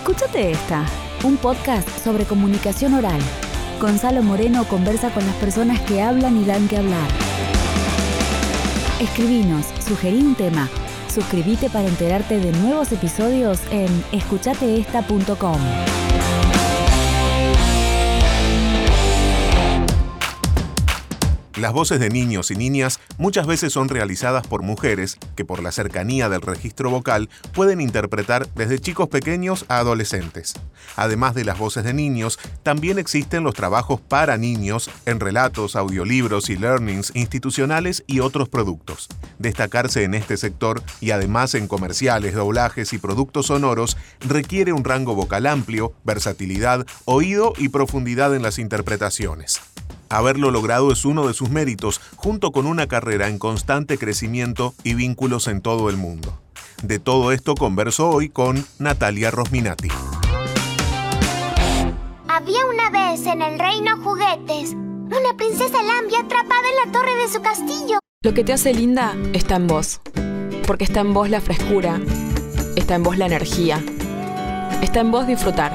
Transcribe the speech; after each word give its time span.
Escúchate 0.00 0.50
esta, 0.50 0.86
un 1.24 1.36
podcast 1.36 1.86
sobre 2.02 2.24
comunicación 2.24 2.94
oral. 2.94 3.20
Gonzalo 3.78 4.22
Moreno 4.22 4.64
conversa 4.64 5.12
con 5.12 5.26
las 5.26 5.34
personas 5.36 5.78
que 5.82 6.00
hablan 6.00 6.40
y 6.40 6.46
dan 6.46 6.68
que 6.68 6.78
hablar. 6.78 7.06
Escribinos, 8.98 9.66
sugerí 9.86 10.22
un 10.22 10.34
tema. 10.34 10.70
Suscríbete 11.12 11.68
para 11.68 11.86
enterarte 11.86 12.38
de 12.38 12.50
nuevos 12.60 12.90
episodios 12.92 13.60
en 13.70 13.88
escuchateesta.com. 14.12 15.60
Las 21.60 21.74
voces 21.74 22.00
de 22.00 22.08
niños 22.08 22.50
y 22.50 22.56
niñas 22.56 23.00
muchas 23.18 23.46
veces 23.46 23.74
son 23.74 23.90
realizadas 23.90 24.46
por 24.46 24.62
mujeres 24.62 25.18
que 25.36 25.44
por 25.44 25.62
la 25.62 25.72
cercanía 25.72 26.30
del 26.30 26.40
registro 26.40 26.88
vocal 26.88 27.28
pueden 27.52 27.82
interpretar 27.82 28.48
desde 28.54 28.78
chicos 28.78 29.10
pequeños 29.10 29.66
a 29.68 29.76
adolescentes. 29.76 30.54
Además 30.96 31.34
de 31.34 31.44
las 31.44 31.58
voces 31.58 31.84
de 31.84 31.92
niños, 31.92 32.38
también 32.62 32.98
existen 32.98 33.44
los 33.44 33.54
trabajos 33.54 34.00
para 34.00 34.38
niños 34.38 34.88
en 35.04 35.20
relatos, 35.20 35.76
audiolibros 35.76 36.48
y 36.48 36.56
learnings 36.56 37.12
institucionales 37.14 38.04
y 38.06 38.20
otros 38.20 38.48
productos. 38.48 39.08
Destacarse 39.38 40.04
en 40.04 40.14
este 40.14 40.38
sector 40.38 40.82
y 41.02 41.10
además 41.10 41.54
en 41.54 41.68
comerciales, 41.68 42.34
doblajes 42.34 42.94
y 42.94 42.98
productos 42.98 43.48
sonoros 43.48 43.98
requiere 44.20 44.72
un 44.72 44.82
rango 44.82 45.14
vocal 45.14 45.44
amplio, 45.44 45.92
versatilidad, 46.04 46.86
oído 47.04 47.52
y 47.58 47.68
profundidad 47.68 48.34
en 48.34 48.40
las 48.40 48.58
interpretaciones. 48.58 49.60
Haberlo 50.10 50.50
logrado 50.50 50.90
es 50.90 51.04
uno 51.04 51.28
de 51.28 51.34
sus 51.34 51.50
méritos, 51.50 52.00
junto 52.16 52.50
con 52.50 52.66
una 52.66 52.88
carrera 52.88 53.28
en 53.28 53.38
constante 53.38 53.96
crecimiento 53.96 54.74
y 54.82 54.94
vínculos 54.94 55.46
en 55.46 55.62
todo 55.62 55.88
el 55.88 55.96
mundo. 55.96 56.36
De 56.82 56.98
todo 56.98 57.30
esto 57.30 57.54
converso 57.54 58.10
hoy 58.10 58.28
con 58.28 58.66
Natalia 58.80 59.30
Rosminati. 59.30 59.88
Había 62.26 62.66
una 62.66 62.90
vez 62.90 63.24
en 63.26 63.40
el 63.40 63.56
reino 63.58 64.02
juguetes 64.02 64.72
una 64.72 65.36
princesa 65.36 65.80
Lambia 65.80 66.20
atrapada 66.20 66.68
en 66.68 66.86
la 66.86 66.92
torre 66.92 67.14
de 67.14 67.28
su 67.28 67.40
castillo. 67.40 68.00
Lo 68.24 68.34
que 68.34 68.42
te 68.42 68.52
hace 68.52 68.74
linda 68.74 69.16
está 69.32 69.56
en 69.56 69.68
vos, 69.68 70.00
porque 70.66 70.84
está 70.84 71.00
en 71.00 71.14
vos 71.14 71.30
la 71.30 71.40
frescura, 71.40 72.00
está 72.74 72.96
en 72.96 73.04
vos 73.04 73.16
la 73.16 73.26
energía, 73.26 73.80
está 74.82 75.00
en 75.00 75.12
vos 75.12 75.28
disfrutar. 75.28 75.72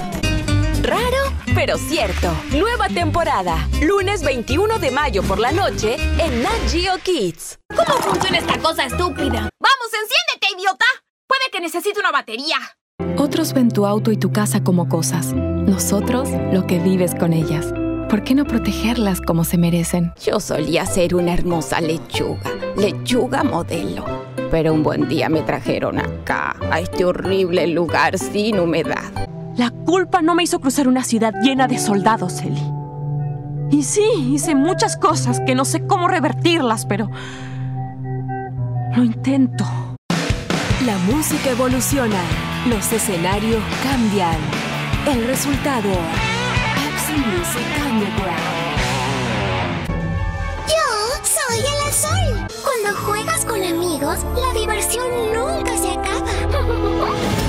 Raro, 0.82 1.25
pero 1.56 1.78
cierto. 1.78 2.32
Nueva 2.52 2.90
temporada. 2.90 3.68
Lunes 3.82 4.22
21 4.24 4.78
de 4.78 4.92
mayo 4.92 5.24
por 5.24 5.40
la 5.40 5.54
noche 5.54 5.96
en 6.20 6.44
Nat 6.44 6.70
Geo 6.70 6.98
Kids. 7.02 7.58
¿Cómo 7.70 7.98
funciona 8.02 8.38
esta 8.38 8.60
cosa 8.60 8.84
estúpida? 8.84 9.50
¡Vamos, 9.60 9.90
enciéndete, 9.94 10.58
idiota! 10.58 10.86
Puede 11.28 11.50
que 11.52 11.62
necesite 11.62 12.00
una 12.00 12.12
batería. 12.12 12.58
Otros 13.18 13.54
ven 13.54 13.72
tu 13.72 13.86
auto 13.86 14.12
y 14.12 14.18
tu 14.18 14.32
casa 14.32 14.64
como 14.64 14.90
cosas. 14.90 15.34
Nosotros 15.34 16.30
lo 16.52 16.68
que 16.68 16.80
vives 16.80 17.16
con 17.16 17.34
ellas. 17.34 17.74
¿Por 18.10 18.24
qué 18.24 18.36
no 18.36 18.46
protegerlas 18.46 19.22
como 19.22 19.46
se 19.46 19.58
merecen? 19.58 20.14
Yo 20.24 20.40
solía 20.40 20.86
ser 20.86 21.16
una 21.16 21.34
hermosa 21.34 21.82
lechuga, 21.82 22.52
lechuga 22.78 23.44
modelo. 23.44 24.06
Pero 24.52 24.74
un 24.74 24.84
buen 24.84 25.08
día 25.08 25.28
me 25.30 25.42
trajeron 25.42 26.00
acá, 26.00 26.56
a 26.70 26.80
este 26.80 27.04
horrible 27.04 27.66
lugar 27.68 28.20
sin 28.20 28.60
humedad. 28.60 29.26
La 29.58 29.72
culpa 29.72 30.22
no 30.22 30.36
me 30.36 30.44
hizo 30.44 30.60
cruzar 30.60 30.88
una 30.88 31.04
ciudad 31.04 31.34
llena 31.42 31.68
de 31.68 31.80
soldados, 31.80 32.42
Eli. 32.42 32.62
Y 33.72 33.84
sí, 33.84 34.04
hice 34.34 34.54
muchas 34.54 34.98
cosas 34.98 35.40
que 35.46 35.56
no 35.56 35.64
sé 35.64 35.88
cómo 35.88 36.10
revertirlas, 36.10 36.86
pero... 36.86 37.10
Lo 38.96 39.04
intento. 39.04 39.66
La 40.86 40.98
música 41.10 41.52
evoluciona, 41.52 42.20
los 42.68 42.92
escenarios 42.92 43.64
cambian. 43.82 44.38
El 45.08 45.26
resultado, 45.26 45.90
Pepsi 46.76 47.14
Music 47.14 47.66
Underground. 47.90 48.66
Yo 50.68 50.86
soy 51.24 51.60
el 51.60 51.90
azul. 51.90 52.48
Cuando 52.62 53.00
juegas 53.06 53.46
con 53.46 53.64
amigos, 53.64 54.20
la 54.36 54.60
diversión 54.60 55.08
nunca 55.34 55.78
se 55.78 55.92
acaba. 55.92 57.36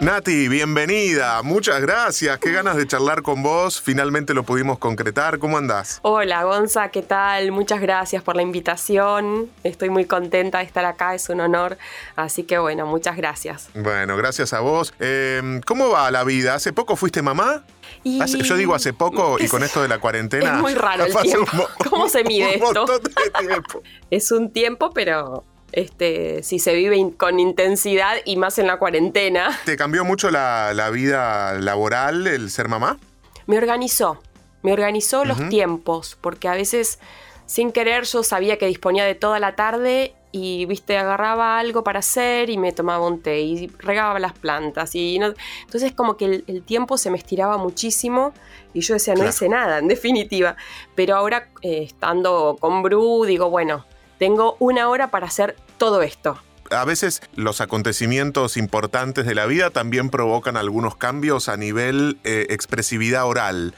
Nati, 0.00 0.48
bienvenida. 0.48 1.42
Muchas 1.42 1.80
gracias. 1.80 2.38
Qué 2.38 2.52
ganas 2.52 2.76
de 2.76 2.86
charlar 2.86 3.22
con 3.22 3.42
vos. 3.42 3.80
Finalmente 3.80 4.34
lo 4.34 4.42
pudimos 4.42 4.78
concretar. 4.78 5.38
¿Cómo 5.38 5.56
andás? 5.56 6.00
Hola 6.02 6.44
Gonza, 6.44 6.90
¿qué 6.90 7.00
tal? 7.02 7.50
Muchas 7.50 7.80
gracias 7.80 8.22
por 8.22 8.36
la 8.36 8.42
invitación. 8.42 9.50
Estoy 9.64 9.88
muy 9.88 10.04
contenta 10.04 10.58
de 10.58 10.64
estar 10.64 10.84
acá, 10.84 11.14
es 11.14 11.30
un 11.30 11.40
honor. 11.40 11.78
Así 12.14 12.42
que 12.42 12.58
bueno, 12.58 12.84
muchas 12.86 13.16
gracias. 13.16 13.70
Bueno, 13.74 14.16
gracias 14.18 14.52
a 14.52 14.60
vos. 14.60 14.92
Eh, 15.00 15.60
¿Cómo 15.66 15.88
va 15.88 16.10
la 16.10 16.24
vida? 16.24 16.54
¿Hace 16.54 16.74
poco 16.74 16.94
fuiste 16.96 17.22
mamá? 17.22 17.64
Y- 18.04 18.20
Hace- 18.20 18.42
Yo 18.42 18.56
digo 18.56 18.74
hace 18.74 18.92
poco 18.92 19.38
y 19.40 19.48
con 19.48 19.62
esto 19.64 19.80
de 19.80 19.88
la 19.88 19.98
cuarentena. 19.98 20.56
Es 20.56 20.60
muy 20.60 20.74
raro 20.74 21.04
el 21.06 21.16
tiempo. 21.16 21.68
¿Cómo 21.88 22.08
se 22.10 22.22
mide 22.22 22.58
un 22.60 22.76
esto? 22.76 22.84
de 22.98 23.30
tiempo. 23.46 23.82
Es 24.10 24.30
un 24.30 24.52
tiempo, 24.52 24.90
pero 24.92 25.42
este, 25.76 26.42
si 26.42 26.58
se 26.58 26.74
vive 26.74 26.96
in- 26.96 27.12
con 27.12 27.38
intensidad 27.38 28.16
y 28.24 28.36
más 28.36 28.58
en 28.58 28.66
la 28.66 28.78
cuarentena, 28.78 29.56
¿Te 29.64 29.76
cambió 29.76 30.04
mucho 30.04 30.30
la, 30.30 30.72
la 30.74 30.90
vida 30.90 31.52
laboral 31.60 32.26
el 32.26 32.50
ser 32.50 32.68
mamá? 32.68 32.98
me 33.46 33.58
organizó. 33.58 34.20
Me 34.62 34.72
organizó 34.72 35.24
los 35.24 35.48
tiempos, 35.48 36.18
porque 36.20 36.48
a 36.48 36.54
veces 36.54 36.98
sin 37.46 37.70
querer 37.70 38.02
yo 38.04 38.24
sabía 38.24 38.58
que 38.58 38.66
disponía 38.66 39.04
de 39.04 39.14
toda 39.14 39.38
la 39.38 39.54
tarde 39.54 40.14
y, 40.32 40.66
viste, 40.66 40.98
agarraba 40.98 41.58
algo 41.60 41.84
para 41.84 42.00
hacer 42.00 42.50
y 42.50 42.58
me 42.58 42.72
tomaba 42.72 43.06
un 43.06 43.22
té 43.22 43.40
y 43.40 43.68
regaba 43.78 44.18
las 44.18 44.32
plantas. 44.32 44.94
y 44.96 45.18
no- 45.20 45.32
Entonces 45.64 45.92
como 45.92 46.16
que 46.16 46.24
el, 46.24 46.44
el 46.48 46.62
tiempo 46.64 46.98
se 46.98 47.10
me 47.10 47.18
estiraba 47.18 47.56
muchísimo 47.58 48.32
y 48.74 48.80
yo 48.80 48.94
decía, 48.94 49.14
no 49.14 49.18
Claro. 49.20 49.30
hice 49.30 49.48
nada, 49.48 49.78
en 49.78 49.86
definitiva. 49.88 50.56
Pero 50.96 51.14
ahora, 51.16 51.48
eh, 51.62 51.82
estando 51.84 52.56
con 52.58 52.82
Bru, 52.82 53.24
digo, 53.26 53.48
bueno, 53.50 53.84
tengo 54.18 54.56
una 54.58 54.88
hora 54.88 55.10
para 55.10 55.26
hacer 55.26 55.56
todo 55.78 56.02
esto. 56.02 56.38
A 56.72 56.84
veces 56.84 57.22
los 57.36 57.60
acontecimientos 57.60 58.56
importantes 58.56 59.24
de 59.24 59.36
la 59.36 59.46
vida 59.46 59.70
también 59.70 60.10
provocan 60.10 60.56
algunos 60.56 60.96
cambios 60.96 61.48
a 61.48 61.56
nivel 61.56 62.18
eh, 62.24 62.46
expresividad 62.50 63.24
oral. 63.26 63.72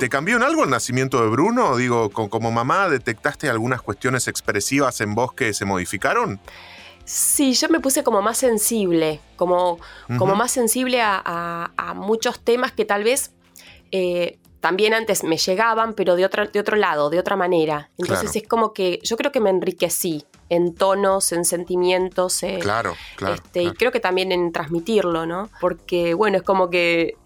¿Te 0.00 0.08
cambió 0.08 0.38
en 0.38 0.42
algo 0.42 0.64
el 0.64 0.70
nacimiento 0.70 1.22
de 1.22 1.28
Bruno? 1.28 1.76
Digo, 1.76 2.10
co- 2.10 2.28
como 2.28 2.50
mamá, 2.50 2.88
¿detectaste 2.88 3.48
algunas 3.48 3.80
cuestiones 3.80 4.26
expresivas 4.26 5.00
en 5.00 5.14
vos 5.14 5.32
que 5.34 5.54
se 5.54 5.64
modificaron? 5.64 6.40
Sí, 7.04 7.52
yo 7.54 7.68
me 7.68 7.78
puse 7.78 8.02
como 8.02 8.22
más 8.22 8.38
sensible, 8.38 9.20
como, 9.36 9.78
como 10.18 10.34
más 10.34 10.50
sensible 10.50 11.00
a, 11.00 11.22
a- 11.24 11.70
a 11.76 11.94
muchos 11.94 12.40
temas 12.40 12.72
que 12.72 12.84
tal 12.84 13.04
vez 13.04 13.30
eh, 13.92 14.38
también 14.62 14.94
antes 14.94 15.24
me 15.24 15.36
llegaban, 15.36 15.92
pero 15.92 16.16
de, 16.16 16.24
otra, 16.24 16.46
de 16.46 16.58
otro 16.60 16.76
lado, 16.76 17.10
de 17.10 17.18
otra 17.18 17.36
manera. 17.36 17.90
Entonces 17.98 18.30
Claro. 18.30 18.38
es 18.42 18.48
como 18.48 18.72
que 18.72 19.00
yo 19.02 19.16
creo 19.18 19.30
que 19.32 19.40
me 19.40 19.50
enriquecí 19.50 20.24
en 20.48 20.74
tonos, 20.74 21.32
en 21.32 21.44
sentimientos. 21.44 22.42
eh, 22.44 22.58
Claro, 22.62 22.94
claro. 23.16 23.34
este, 23.34 23.64
Y 23.64 23.72
creo 23.72 23.90
que 23.92 24.00
también 24.00 24.30
en 24.32 24.52
transmitirlo, 24.52 25.26
¿no? 25.26 25.50
Porque, 25.60 26.14
bueno, 26.14 26.36
es 26.38 26.42
como 26.44 26.70
que 26.70 27.16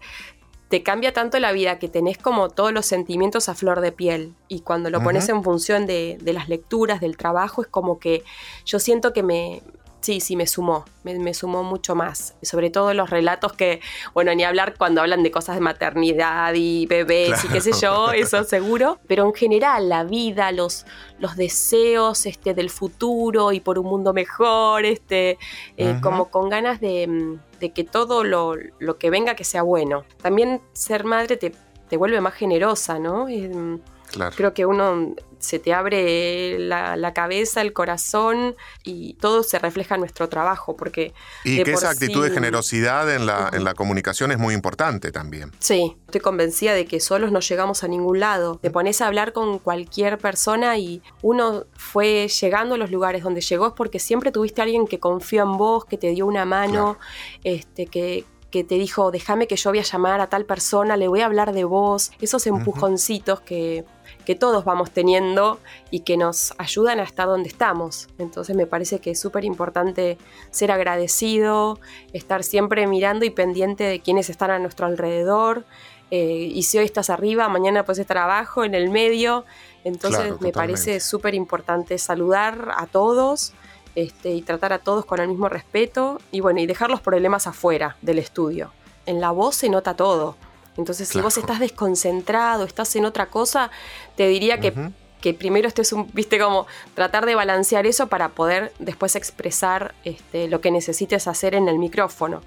te 0.69 0.83
cambia 0.83 1.13
tanto 1.13 1.39
la 1.39 1.51
vida 1.53 1.79
que 1.79 1.87
tenés 1.87 2.17
como 2.17 2.49
todos 2.49 2.73
los 2.73 2.85
sentimientos 2.85 3.47
a 3.49 3.55
flor 3.55 3.79
de 3.81 3.91
piel. 3.93 4.33
Y 4.49 4.61
cuando 4.61 4.89
lo 4.89 5.01
pones 5.01 5.29
en 5.29 5.41
función 5.43 5.85
de, 5.85 6.17
de 6.21 6.33
las 6.33 6.49
lecturas, 6.49 6.99
del 6.99 7.15
trabajo, 7.17 7.61
es 7.61 7.67
como 7.69 7.99
que 7.99 8.23
yo 8.65 8.79
siento 8.79 9.13
que 9.13 9.23
me. 9.23 9.61
Sí, 9.99 10.19
sí, 10.21 10.35
me 10.35 10.45
sumó, 10.45 10.85
me, 11.03 11.17
me 11.17 11.33
sumó 11.33 11.63
mucho 11.63 11.95
más. 11.95 12.35
Sobre 12.41 12.69
todo 12.69 12.93
los 12.93 13.09
relatos 13.09 13.53
que, 13.53 13.81
bueno, 14.13 14.33
ni 14.35 14.43
hablar 14.43 14.75
cuando 14.77 15.01
hablan 15.01 15.23
de 15.23 15.31
cosas 15.31 15.55
de 15.55 15.61
maternidad 15.61 16.53
y 16.55 16.85
bebés 16.85 17.43
y 17.43 17.47
qué 17.47 17.61
sé 17.61 17.71
yo, 17.73 18.11
eso 18.13 18.43
seguro. 18.43 18.99
Pero 19.07 19.25
en 19.25 19.33
general, 19.33 19.89
la 19.89 20.03
vida, 20.03 20.51
los, 20.51 20.85
los 21.19 21.35
deseos 21.35 22.25
este, 22.25 22.53
del 22.53 22.69
futuro 22.69 23.51
y 23.51 23.59
por 23.59 23.79
un 23.79 23.87
mundo 23.87 24.13
mejor, 24.13 24.85
este, 24.85 25.37
eh, 25.77 25.97
como 26.01 26.29
con 26.29 26.49
ganas 26.49 26.79
de, 26.79 27.37
de 27.59 27.71
que 27.71 27.83
todo 27.83 28.23
lo, 28.23 28.53
lo 28.79 28.97
que 28.97 29.09
venga 29.09 29.35
que 29.35 29.43
sea 29.43 29.63
bueno. 29.63 30.05
También 30.21 30.61
ser 30.73 31.03
madre 31.05 31.37
te, 31.37 31.53
te 31.89 31.97
vuelve 31.97 32.21
más 32.21 32.35
generosa, 32.35 32.99
¿no? 32.99 33.27
Eh, 33.27 33.49
mm, 33.49 33.79
claro. 34.11 34.35
creo 34.35 34.53
que 34.53 34.65
uno 34.65 35.15
se 35.39 35.59
te 35.59 35.73
abre 35.73 36.59
la, 36.59 36.95
la 36.95 37.13
cabeza, 37.13 37.61
el 37.61 37.73
corazón 37.73 38.55
y 38.83 39.13
todo 39.15 39.43
se 39.43 39.59
refleja 39.59 39.95
en 39.95 40.01
nuestro 40.01 40.29
trabajo, 40.29 40.75
porque 40.75 41.13
Y 41.43 41.63
que 41.63 41.71
esa 41.71 41.89
actitud 41.89 42.23
de 42.23 42.31
generosidad 42.31 43.13
en 43.13 43.25
la, 43.25 43.49
en 43.53 43.63
la 43.63 43.73
comunicación 43.73 44.31
es 44.31 44.37
muy 44.37 44.53
importante 44.53 45.11
también. 45.11 45.51
Sí, 45.59 45.97
estoy 46.05 46.21
convencida 46.21 46.73
de 46.73 46.85
que 46.85 46.99
solos 46.99 47.31
no 47.31 47.39
llegamos 47.39 47.83
a 47.83 47.87
ningún 47.87 48.19
lado. 48.19 48.59
Te 48.61 48.71
pones 48.71 49.01
a 49.01 49.07
hablar 49.07 49.33
con 49.33 49.59
cualquier 49.59 50.17
persona 50.17 50.77
y 50.77 51.01
uno 51.21 51.65
fue 51.75 52.27
llegando 52.27 52.75
a 52.75 52.77
los 52.77 52.91
lugares 52.91 53.23
donde 53.23 53.41
llegó 53.41 53.67
es 53.67 53.73
porque 53.73 53.99
siempre 53.99 54.31
tuviste 54.31 54.61
a 54.61 54.63
alguien 54.63 54.87
que 54.87 54.99
confió 54.99 55.43
en 55.43 55.57
vos, 55.57 55.85
que 55.85 55.97
te 55.97 56.09
dio 56.09 56.25
una 56.25 56.45
mano, 56.45 56.97
este, 57.43 57.87
que, 57.87 58.25
que 58.51 58.63
te 58.63 58.75
dijo, 58.75 59.11
déjame 59.11 59.47
que 59.47 59.55
yo 59.55 59.71
voy 59.71 59.79
a 59.79 59.83
llamar 59.83 60.21
a 60.21 60.27
tal 60.27 60.45
persona, 60.45 60.97
le 60.97 61.07
voy 61.07 61.21
a 61.21 61.25
hablar 61.25 61.53
de 61.53 61.63
vos. 61.63 62.11
Esos 62.21 62.47
empujoncitos 62.47 63.41
que, 63.41 63.85
que 64.27 64.35
todos 64.35 64.65
vamos 64.65 64.91
teniendo 64.91 65.57
y 65.89 66.01
que 66.01 66.17
nos 66.17 66.53
ayudan 66.57 66.99
a 66.99 67.03
estar 67.03 67.27
donde 67.27 67.47
estamos. 67.47 68.09
Entonces 68.17 68.57
me 68.57 68.67
parece 68.67 68.99
que 68.99 69.11
es 69.11 69.19
súper 69.21 69.45
importante 69.45 70.17
ser 70.51 70.69
agradecido, 70.69 71.79
estar 72.11 72.43
siempre 72.43 72.87
mirando 72.87 73.23
y 73.23 73.29
pendiente 73.29 73.85
de 73.85 74.01
quienes 74.01 74.29
están 74.29 74.51
a 74.51 74.59
nuestro 74.59 74.85
alrededor. 74.85 75.63
Eh, 76.11 76.51
y 76.53 76.63
si 76.63 76.77
hoy 76.77 76.83
estás 76.83 77.09
arriba, 77.09 77.47
mañana 77.47 77.85
puedes 77.85 77.99
estar 77.99 78.17
abajo, 78.17 78.65
en 78.65 78.75
el 78.75 78.89
medio. 78.89 79.45
Entonces 79.85 80.41
me 80.41 80.51
parece 80.51 80.99
súper 80.99 81.33
importante 81.33 81.97
saludar 81.97 82.73
a 82.75 82.85
todos 82.85 83.53
este, 83.95 84.31
y 84.31 84.41
tratar 84.41 84.73
a 84.73 84.79
todos 84.79 85.05
con 85.05 85.21
el 85.21 85.29
mismo 85.29 85.47
respeto 85.47 86.19
y 86.33 86.41
bueno, 86.41 86.59
y 86.59 86.65
dejar 86.65 86.89
los 86.89 86.99
problemas 86.99 87.47
afuera 87.47 87.95
del 88.01 88.19
estudio. 88.19 88.73
En 89.05 89.21
la 89.21 89.31
voz 89.31 89.55
se 89.55 89.69
nota 89.69 89.93
todo. 89.93 90.35
Entonces, 90.77 91.07
si 91.07 91.21
vos 91.21 91.37
estás 91.37 91.59
desconcentrado, 91.59 92.63
estás 92.63 92.95
en 92.95 93.05
otra 93.05 93.27
cosa, 93.27 93.71
te 94.15 94.27
diría 94.27 94.59
que, 94.59 94.73
que 95.21 95.33
primero 95.33 95.67
estés 95.67 95.91
un, 95.91 96.09
viste, 96.13 96.39
como 96.39 96.67
tratar 96.93 97.25
de 97.25 97.35
balancear 97.35 97.85
eso 97.87 98.07
para 98.07 98.29
poder 98.29 98.71
después 98.79 99.15
expresar 99.15 99.95
este, 100.03 100.47
lo 100.47 100.61
que 100.61 100.71
necesites 100.71 101.27
hacer 101.27 101.55
en 101.55 101.67
el 101.67 101.79
micrófono. 101.79 102.41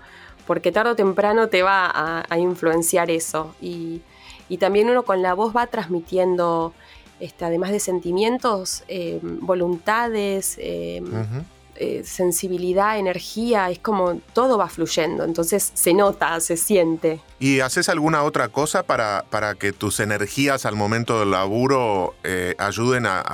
Porque 0.47 0.73
tarde 0.73 0.93
o 0.93 0.97
temprano 0.97 1.49
te 1.49 1.63
va 1.63 2.25
a, 2.29 2.39
influenciar 2.39 3.11
eso. 3.11 3.55
Y, 3.61 4.03
también 4.59 4.91
uno 4.91 5.05
con 5.05 5.23
la 5.23 5.35
voz 5.35 5.55
va 5.55 5.69
transmitiendo, 5.69 6.75
este, 7.21 7.45
además 7.45 7.71
de 7.71 7.79
sentimientos, 7.79 8.83
eh, 8.89 9.21
voluntades. 9.23 10.57
Eh, 10.59 11.03
eh, 11.83 12.03
sensibilidad, 12.05 12.99
energía, 12.99 13.71
es 13.71 13.79
como 13.79 14.17
todo 14.35 14.59
va 14.59 14.69
fluyendo, 14.69 15.25
entonces 15.25 15.71
se 15.73 15.95
nota, 15.95 16.39
se 16.41 16.59
siente. 16.59 17.21
¿Y 17.43 17.61
haces 17.61 17.89
alguna 17.89 18.23
otra 18.23 18.49
cosa 18.49 18.83
para, 18.83 19.25
para 19.31 19.55
que 19.55 19.73
tus 19.73 19.99
energías 20.01 20.67
al 20.67 20.77
momento 20.77 21.21
del 21.21 21.31
laburo 21.31 22.15
eh, 22.23 22.55
ayuden 22.59 23.07
a, 23.07 23.25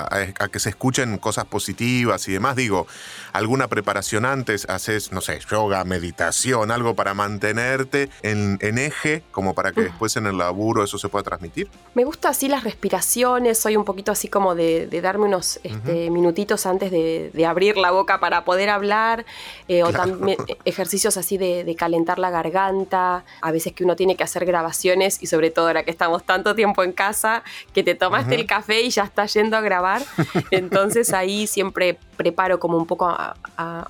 que 0.49 0.59
se 0.59 0.69
escuchen 0.69 1.17
cosas 1.17 1.43
positivas 1.43 2.25
y 2.29 2.31
demás? 2.31 2.55
Digo, 2.55 2.87
¿alguna 3.33 3.67
preparación 3.67 4.23
antes? 4.23 4.65
¿Haces, 4.69 5.11
no 5.11 5.19
sé, 5.19 5.41
yoga, 5.51 5.83
meditación, 5.83 6.71
algo 6.71 6.95
para 6.95 7.13
mantenerte 7.13 8.09
en, 8.23 8.57
eje, 8.61 9.23
como 9.31 9.53
para 9.53 9.73
que 9.73 9.81
mm. 9.81 9.83
después 9.83 10.15
en 10.15 10.25
el 10.27 10.37
laburo 10.37 10.85
eso 10.85 10.97
se 10.97 11.09
pueda 11.09 11.23
transmitir? 11.23 11.69
Me 11.93 12.05
gusta 12.05 12.29
así 12.29 12.47
las 12.47 12.63
respiraciones, 12.63 13.57
soy 13.57 13.75
un 13.75 13.83
poquito 13.83 14.13
así 14.13 14.29
como 14.29 14.55
de, 14.55 14.87
darme 15.01 15.25
unos 15.25 15.59
este, 15.63 16.09
minutitos 16.11 16.65
antes 16.65 16.91
de, 16.91 17.29
de 17.33 17.45
abrir 17.45 17.75
la 17.75 17.91
boca 17.91 18.21
para 18.21 18.45
poder 18.45 18.69
hablar, 18.69 19.25
eh, 19.67 19.83
o 19.83 19.91
también 19.91 20.37
ejercicios 20.63 21.17
así 21.17 21.37
de, 21.37 21.75
calentar 21.77 22.19
la 22.19 22.29
garganta, 22.29 23.25
a 23.41 23.51
veces 23.51 23.73
que 23.73 23.83
uno 23.83 23.96
tiene 23.97 24.15
que 24.15 24.23
hacer 24.23 24.45
grabaciones 24.45 25.21
y 25.21 25.27
sobre 25.27 25.51
todo 25.51 25.67
ahora 25.67 25.83
que 25.83 25.91
estamos 25.91 26.23
tanto 26.23 26.55
tiempo 26.55 26.85
en 26.85 26.93
casa, 26.93 27.43
que 27.73 27.83
te 27.83 27.95
tomaste 27.95 28.35
el 28.35 28.45
café 28.45 28.81
y 28.81 28.89
ya 28.89 29.03
estás 29.03 29.33
yendo 29.33 29.57
a 29.57 29.61
grabar, 29.61 30.01
entonces 30.51 31.13
ahí 31.13 31.47
siempre 31.47 31.99
preparo 32.15 32.59
como 32.59 32.77
un 32.77 32.85
poco 32.85 33.07
a, 33.09 33.35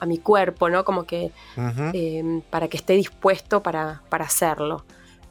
mi 0.07 0.17
cuerpo, 0.17 0.69
¿no? 0.69 0.83
Como 0.83 1.03
que 1.03 1.31
em, 1.93 2.41
para 2.41 2.67
que 2.67 2.77
esté 2.77 2.93
dispuesto 2.93 3.61
para, 3.61 4.01
para 4.09 4.25
hacerlo. 4.25 4.83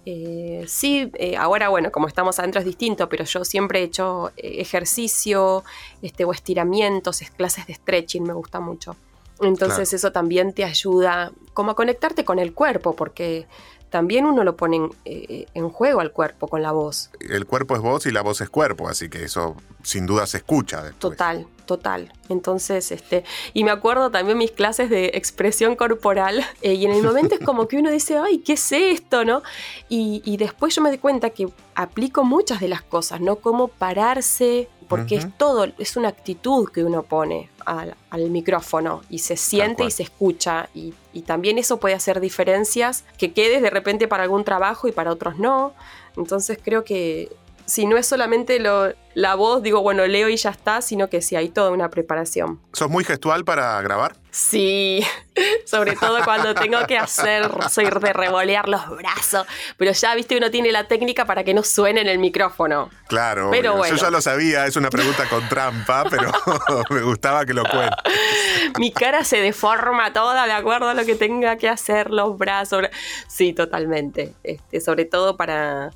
Eh, 0.08 0.64
sí, 0.68 1.10
eh, 1.14 1.36
ahora 1.36 1.68
bueno, 1.68 1.90
como 1.90 2.06
estamos 2.06 2.38
adentro 2.38 2.60
es 2.60 2.64
distinto, 2.64 3.08
pero 3.08 3.24
yo 3.24 3.44
siempre 3.44 3.80
he 3.80 3.82
hecho 3.82 4.30
ejercicio 4.36 5.64
este, 6.00 6.24
o 6.24 6.32
estiramientos, 6.32 7.20
clases 7.36 7.66
de 7.66 7.74
stretching, 7.74 8.22
me 8.22 8.32
gusta 8.32 8.60
mucho. 8.60 8.94
Entonces 9.40 9.92
eso 9.92 10.12
también 10.12 10.52
te 10.52 10.64
ayuda 10.64 11.32
como 11.52 11.72
a 11.72 11.74
conectarte 11.74 12.24
con 12.24 12.38
el 12.38 12.54
cuerpo, 12.54 12.94
porque 12.94 13.46
también 13.90 14.26
uno 14.26 14.44
lo 14.44 14.56
pone 14.56 14.88
eh, 15.04 15.46
en, 15.54 15.68
juego 15.68 16.00
al 16.00 16.12
cuerpo 16.12 16.48
con 16.48 16.62
la 16.62 16.72
voz. 16.72 17.10
El 17.20 17.46
cuerpo 17.46 17.76
es 17.76 17.82
voz 17.82 18.06
y 18.06 18.10
la 18.10 18.22
voz 18.22 18.40
es 18.40 18.50
cuerpo, 18.50 18.88
así 18.88 19.08
que 19.08 19.24
eso 19.24 19.56
sin 19.82 20.06
duda 20.06 20.26
se 20.26 20.38
escucha 20.38 20.92
Total, 20.98 21.46
total. 21.64 22.12
Entonces, 22.28 22.90
este, 22.90 23.24
y 23.54 23.62
me 23.62 23.70
acuerdo 23.70 24.10
también 24.10 24.36
mis 24.36 24.50
clases 24.50 24.90
de 24.90 25.12
expresión 25.14 25.76
corporal, 25.76 26.44
eh, 26.62 26.74
y 26.74 26.84
en 26.84 26.92
el 26.92 27.02
momento 27.02 27.36
es 27.36 27.40
como 27.40 27.68
que 27.68 27.76
uno 27.76 27.90
dice, 27.90 28.18
ay, 28.24 28.38
¿qué 28.38 28.54
es 28.54 28.72
esto? 28.72 29.24
¿no? 29.24 29.42
Y, 29.88 30.36
después 30.36 30.74
yo 30.74 30.82
me 30.82 30.90
di 30.90 30.98
cuenta 30.98 31.30
que 31.30 31.48
aplico 31.74 32.24
muchas 32.24 32.60
de 32.60 32.68
las 32.68 32.82
cosas, 32.82 33.20
¿no? 33.20 33.36
Cómo 33.36 33.68
pararse, 33.68 34.68
porque 34.88 35.16
es 35.16 35.36
todo, 35.36 35.66
es 35.78 35.96
una 35.96 36.08
actitud 36.08 36.68
que 36.70 36.84
uno 36.84 37.02
pone 37.02 37.50
al, 37.64 37.94
micrófono 38.30 39.02
y 39.10 39.18
se 39.18 39.36
siente 39.36 39.84
y 39.84 39.90
se 39.90 40.02
escucha 40.04 40.68
y, 40.74 40.94
y, 41.12 41.22
también 41.22 41.58
eso 41.58 41.78
puede 41.78 41.94
hacer 41.94 42.20
diferencias 42.20 43.04
que 43.18 43.32
quedes 43.32 43.62
de 43.62 43.70
repente 43.70 44.08
para 44.08 44.22
algún 44.22 44.44
trabajo 44.44 44.88
y 44.88 44.92
para 44.92 45.12
otros 45.12 45.38
no. 45.38 45.74
Entonces 46.16 46.58
creo 46.62 46.84
que 46.84 47.30
si 47.66 47.86
no 47.86 47.96
es 47.96 48.06
solamente 48.06 48.58
lo, 48.60 48.92
la 49.14 49.34
voz, 49.34 49.62
digo, 49.62 49.82
bueno, 49.82 50.06
leo 50.06 50.28
y 50.28 50.36
ya 50.36 50.50
está, 50.50 50.80
sino 50.82 51.08
que 51.08 51.22
sí 51.22 51.36
hay 51.36 51.48
toda 51.48 51.70
una 51.70 51.90
preparación. 51.90 52.60
¿Sos 52.72 52.88
muy 52.88 53.02
gestual 53.02 53.44
para 53.44 53.80
grabar? 53.82 54.14
Sí, 54.30 55.04
sobre 55.64 55.96
todo 55.96 56.22
cuando 56.24 56.54
tengo 56.54 56.86
que 56.86 56.98
hacer, 56.98 57.50
soy 57.70 57.86
de 57.86 58.12
revolear 58.12 58.68
los 58.68 58.88
brazos, 58.96 59.46
pero 59.78 59.92
ya, 59.92 60.14
viste, 60.14 60.36
uno 60.36 60.50
tiene 60.50 60.70
la 60.70 60.86
técnica 60.86 61.24
para 61.24 61.44
que 61.44 61.54
no 61.54 61.62
suene 61.62 62.02
en 62.02 62.08
el 62.08 62.18
micrófono. 62.18 62.90
Claro, 63.08 63.48
pero 63.50 63.84
yo 63.86 63.96
ya 63.96 64.10
lo 64.10 64.20
sabía, 64.20 64.66
es 64.66 64.76
una 64.76 64.90
pregunta 64.90 65.28
con 65.28 65.48
trampa, 65.48 66.04
pero 66.10 66.30
me 66.90 67.00
gustaba 67.00 67.44
que 67.46 67.54
lo 67.54 67.64
cuente. 67.64 67.96
Mi 68.78 68.92
cara 68.92 69.24
se 69.24 69.40
deforma 69.40 70.12
toda 70.12 70.46
de 70.46 70.52
acuerdo 70.52 70.88
a 70.88 70.94
lo 70.94 71.04
que 71.04 71.14
tenga 71.14 71.56
que 71.56 71.68
hacer, 71.68 72.10
los 72.10 72.36
brazos. 72.36 72.84
Sí, 73.28 73.52
totalmente. 73.52 74.34
Este, 74.42 74.80
sobre 74.80 75.06
todo 75.06 75.36
para 75.36 75.90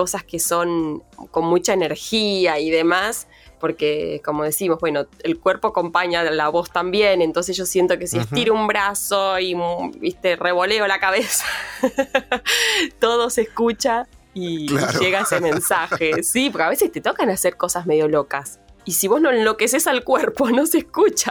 cosas 0.00 0.24
que 0.24 0.38
son 0.38 1.02
con 1.30 1.44
mucha 1.44 1.74
energía 1.74 2.58
y 2.58 2.70
demás, 2.70 3.28
porque 3.58 4.22
como 4.24 4.44
decimos, 4.44 4.78
bueno, 4.80 5.04
el 5.22 5.38
cuerpo 5.38 5.68
acompaña 5.68 6.22
la 6.22 6.48
voz 6.48 6.70
también, 6.70 7.20
entonces 7.20 7.54
yo 7.54 7.66
siento 7.66 7.98
que 7.98 8.06
si 8.06 8.16
estiro 8.16 8.54
un 8.54 8.66
brazo 8.66 9.38
y, 9.38 9.54
viste, 9.98 10.36
revoleo 10.36 10.86
la 10.86 10.98
cabeza, 11.00 11.44
todo 12.98 13.28
se 13.28 13.42
escucha 13.42 14.08
y, 14.32 14.68
llega 14.98 15.20
ese 15.20 15.38
mensaje. 15.38 16.22
Sí, 16.22 16.48
porque 16.48 16.62
a 16.64 16.70
veces 16.70 16.90
te 16.90 17.02
tocan 17.02 17.28
hacer 17.28 17.58
cosas 17.58 17.84
medio 17.84 18.08
locas. 18.08 18.58
Y 18.86 18.92
si 18.92 19.06
vos 19.06 19.20
no 19.20 19.30
enloqueces 19.30 19.86
al 19.86 20.02
cuerpo, 20.02 20.48
no 20.50 20.64
se 20.64 20.78
escucha. 20.78 21.30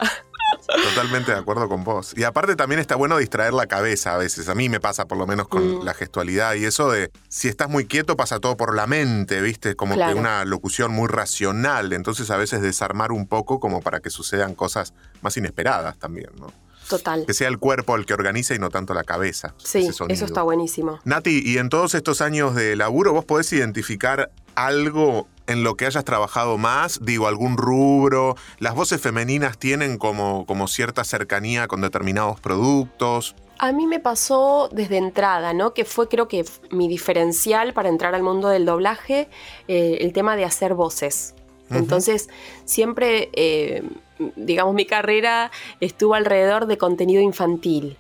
Totalmente 0.68 1.32
de 1.32 1.38
acuerdo 1.38 1.68
con 1.68 1.84
vos. 1.84 2.14
Y 2.16 2.24
aparte 2.24 2.56
también 2.56 2.80
está 2.80 2.96
bueno 2.96 3.18
distraer 3.18 3.54
la 3.54 3.68
cabeza 3.68 4.16
a 4.16 4.18
veces. 4.18 4.50
A 4.50 4.56
mí 4.56 4.70
me 4.70 4.80
pasa 4.80 5.06
por 5.06 5.18
lo 5.18 5.26
menos 5.26 5.48
con 5.48 5.80
mm. 5.80 5.84
la 5.84 5.94
gestualidad 5.94 6.56
y 6.56 6.66
eso 6.66 6.92
de 6.92 7.12
si 7.28 7.48
estás 7.48 7.70
muy 7.70 7.86
quieto 7.86 8.16
pasa 8.16 8.40
todo 8.40 8.58
por 8.58 8.76
la 8.76 8.88
mente, 8.88 9.42
¿viste? 9.42 9.76
Como 9.76 9.96
que 9.96 10.14
una 10.14 10.46
locución 10.46 10.92
muy 10.92 11.08
racional. 11.08 11.94
Entonces 11.94 12.30
a 12.30 12.38
veces 12.38 12.62
desarmar 12.62 13.12
un 13.12 13.28
poco 13.28 13.60
como 13.60 13.82
para 13.82 14.00
que 14.00 14.10
sucedan 14.10 14.56
cosas 14.56 14.94
más 15.22 15.36
inesperadas 15.38 15.98
también, 15.98 16.30
¿no? 16.40 16.48
Total. 16.88 17.24
Que 17.28 17.36
sea 17.36 17.48
el 17.48 17.60
cuerpo 17.60 17.96
el 17.96 18.06
que 18.08 18.16
organiza 18.16 18.56
y 18.56 18.60
no 18.60 18.72
tanto 18.72 18.96
la 18.96 19.04
cabeza. 19.04 19.54
Sí, 19.64 19.88
eso 19.88 20.26
está 20.26 20.42
buenísimo. 20.42 21.00
Nati, 21.04 21.42
y 21.46 21.60
en 21.60 21.70
todos 21.70 21.94
estos 21.94 22.20
años 22.22 22.56
de 22.56 22.76
laburo, 22.76 23.14
¿vos 23.14 23.26
podés 23.26 23.54
identificar 23.54 24.32
algo 24.56 25.28
en 25.50 25.64
lo 25.64 25.76
que 25.76 25.86
hayas 25.86 26.06
trabajado 26.06 26.58
más? 26.58 27.00
Digo, 27.04 27.28
algún 27.28 27.58
rubro. 27.58 28.36
¿Las 28.60 28.76
voces 28.76 29.02
femeninas 29.02 29.58
tienen 29.58 29.98
como, 29.98 30.46
como 30.46 30.68
cierta 30.68 31.04
cercanía 31.04 31.68
con 31.68 31.82
determinados 31.82 32.40
productos? 32.40 33.36
A 33.58 33.72
mí 33.72 33.88
me 33.88 34.00
pasó 34.00 34.70
desde 34.72 34.98
entrada, 34.98 35.54
¿no? 35.54 35.74
Que 35.74 35.86
fue 35.86 36.08
creo 36.08 36.28
que 36.28 36.46
mi 36.72 36.88
diferencial 36.88 37.74
para 37.74 37.90
entrar 37.90 38.16
al 38.16 38.24
mundo 38.24 38.48
del 38.48 38.66
doblaje, 38.66 39.28
eh, 39.68 39.98
el 40.02 40.14
tema 40.14 40.38
de 40.38 40.46
hacer 40.46 40.76
voces. 40.76 41.36
Entonces, 41.72 42.30
siempre, 42.66 43.30
eh, 43.34 43.84
digamos, 44.36 44.74
mi 44.74 44.86
carrera 44.86 45.52
estuvo 45.80 46.16
alrededor 46.16 46.66
de 46.66 46.80
contenido 46.80 47.22
infantil. 47.22 47.98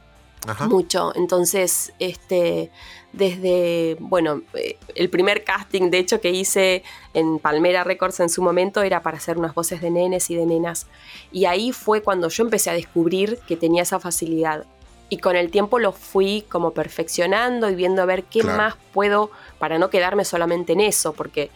Mucho. 0.68 1.14
Entonces, 1.16 1.94
este, 2.00 2.72
desde, 3.12 3.98
bueno, 4.00 4.42
eh, 4.54 4.78
el 4.96 5.10
primer 5.10 5.44
casting 5.44 5.90
de 5.90 6.00
hecho 6.00 6.22
que 6.22 6.32
hice 6.32 6.84
en 7.14 7.40
Palmera 7.40 7.84
Records 7.84 8.20
en 8.20 8.30
su 8.30 8.42
momento 8.42 8.82
era 8.82 9.02
para 9.02 9.18
hacer 9.18 9.38
unas 9.38 9.54
voces 9.54 9.82
de 9.82 9.92
nenes 9.92 10.30
y 10.30 10.36
de 10.36 10.46
nenas. 10.46 10.88
Y 11.32 11.46
ahí 11.46 11.72
fue 11.72 12.02
cuando 12.02 12.30
yo 12.30 12.44
empecé 12.44 12.70
a 12.70 12.74
descubrir 12.74 13.40
que 13.48 13.58
tenía 13.58 13.84
esa 13.84 14.00
facilidad. 14.00 14.66
Y 15.10 15.18
con 15.18 15.36
el 15.36 15.50
tiempo 15.50 15.80
lo 15.80 15.92
fui 15.92 16.46
como 16.50 16.72
perfeccionando 16.72 17.70
y 17.70 17.76
viendo 17.76 18.02
a 18.02 18.06
ver 18.06 18.24
qué 18.26 18.44
más 18.44 18.76
puedo 18.94 19.32
para 19.58 19.80
no 19.80 19.90
quedarme 19.90 20.24
solamente 20.24 20.74
en 20.74 20.82
eso, 20.82 21.14
porque 21.14 21.50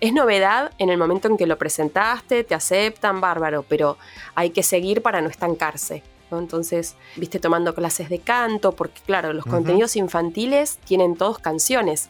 es 0.00 0.12
novedad 0.12 0.70
en 0.78 0.90
el 0.90 0.96
momento 0.96 1.26
en 1.26 1.36
que 1.36 1.46
lo 1.46 1.58
presentaste, 1.58 2.44
te 2.44 2.54
aceptan, 2.54 3.20
bárbaro, 3.20 3.64
pero 3.68 3.98
hay 4.36 4.50
que 4.50 4.62
seguir 4.62 5.02
para 5.02 5.20
no 5.20 5.28
estancarse. 5.28 6.04
Entonces, 6.38 6.96
viste 7.16 7.38
tomando 7.38 7.74
clases 7.74 8.08
de 8.08 8.18
canto, 8.18 8.72
porque 8.72 9.00
claro, 9.04 9.32
los 9.32 9.44
contenidos 9.44 9.96
infantiles 9.96 10.78
tienen 10.84 11.16
todos 11.16 11.38
canciones. 11.38 12.08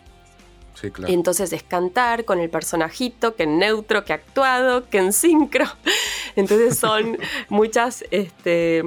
Sí, 0.75 0.91
claro. 0.91 1.13
Entonces 1.13 1.53
es 1.53 1.63
cantar 1.63 2.25
con 2.25 2.39
el 2.39 2.49
personajito, 2.49 3.35
que 3.35 3.43
en 3.43 3.59
neutro, 3.59 4.05
que 4.05 4.13
actuado, 4.13 4.89
que 4.89 4.99
en 4.99 5.13
sincro. 5.13 5.67
Entonces 6.37 6.79
son 6.79 7.19
muchas 7.49 8.05
este, 8.11 8.83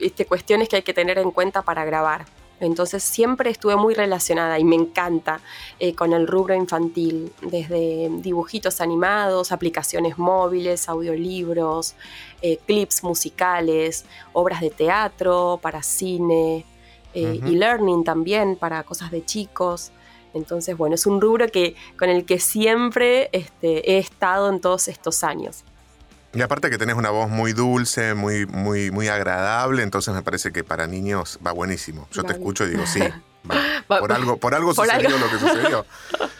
este, 0.00 0.26
cuestiones 0.26 0.68
que 0.68 0.76
hay 0.76 0.82
que 0.82 0.94
tener 0.94 1.18
en 1.18 1.30
cuenta 1.30 1.62
para 1.62 1.84
grabar. 1.84 2.24
Entonces 2.66 3.02
siempre 3.02 3.50
estuve 3.50 3.76
muy 3.76 3.94
relacionada 3.94 4.58
y 4.58 4.64
me 4.64 4.76
encanta 4.76 5.40
eh, 5.78 5.94
con 5.94 6.12
el 6.12 6.26
rubro 6.26 6.54
infantil, 6.54 7.32
desde 7.42 8.08
dibujitos 8.10 8.80
animados, 8.80 9.52
aplicaciones 9.52 10.18
móviles, 10.18 10.88
audiolibros, 10.88 11.94
eh, 12.40 12.58
clips 12.66 13.02
musicales, 13.04 14.04
obras 14.32 14.60
de 14.60 14.70
teatro 14.70 15.58
para 15.62 15.82
cine 15.82 16.64
eh, 17.14 17.40
y 17.44 17.56
learning 17.56 18.04
también 18.04 18.56
para 18.56 18.82
cosas 18.84 19.10
de 19.10 19.24
chicos. 19.24 19.92
Entonces, 20.34 20.76
bueno, 20.76 20.94
es 20.94 21.06
un 21.06 21.20
rubro 21.20 21.48
que, 21.48 21.76
con 21.98 22.08
el 22.08 22.24
que 22.24 22.38
siempre 22.38 23.28
este, 23.32 23.92
he 23.92 23.98
estado 23.98 24.48
en 24.48 24.60
todos 24.60 24.88
estos 24.88 25.22
años. 25.24 25.64
Y 26.34 26.40
aparte 26.40 26.70
que 26.70 26.78
tenés 26.78 26.96
una 26.96 27.10
voz 27.10 27.28
muy 27.28 27.52
dulce, 27.52 28.14
muy, 28.14 28.46
muy, 28.46 28.90
muy 28.90 29.08
agradable, 29.08 29.82
entonces 29.82 30.14
me 30.14 30.22
parece 30.22 30.50
que 30.50 30.64
para 30.64 30.86
niños 30.86 31.38
va 31.46 31.52
buenísimo. 31.52 32.08
Yo 32.10 32.24
te 32.24 32.32
escucho 32.32 32.64
y 32.64 32.70
digo, 32.70 32.86
sí, 32.86 33.02
por 33.86 34.12
algo, 34.12 34.38
por 34.38 34.54
algo 34.54 34.74
sucedió 34.74 35.18
lo 35.18 35.28
que 35.30 35.38
sucedió. 35.38 35.86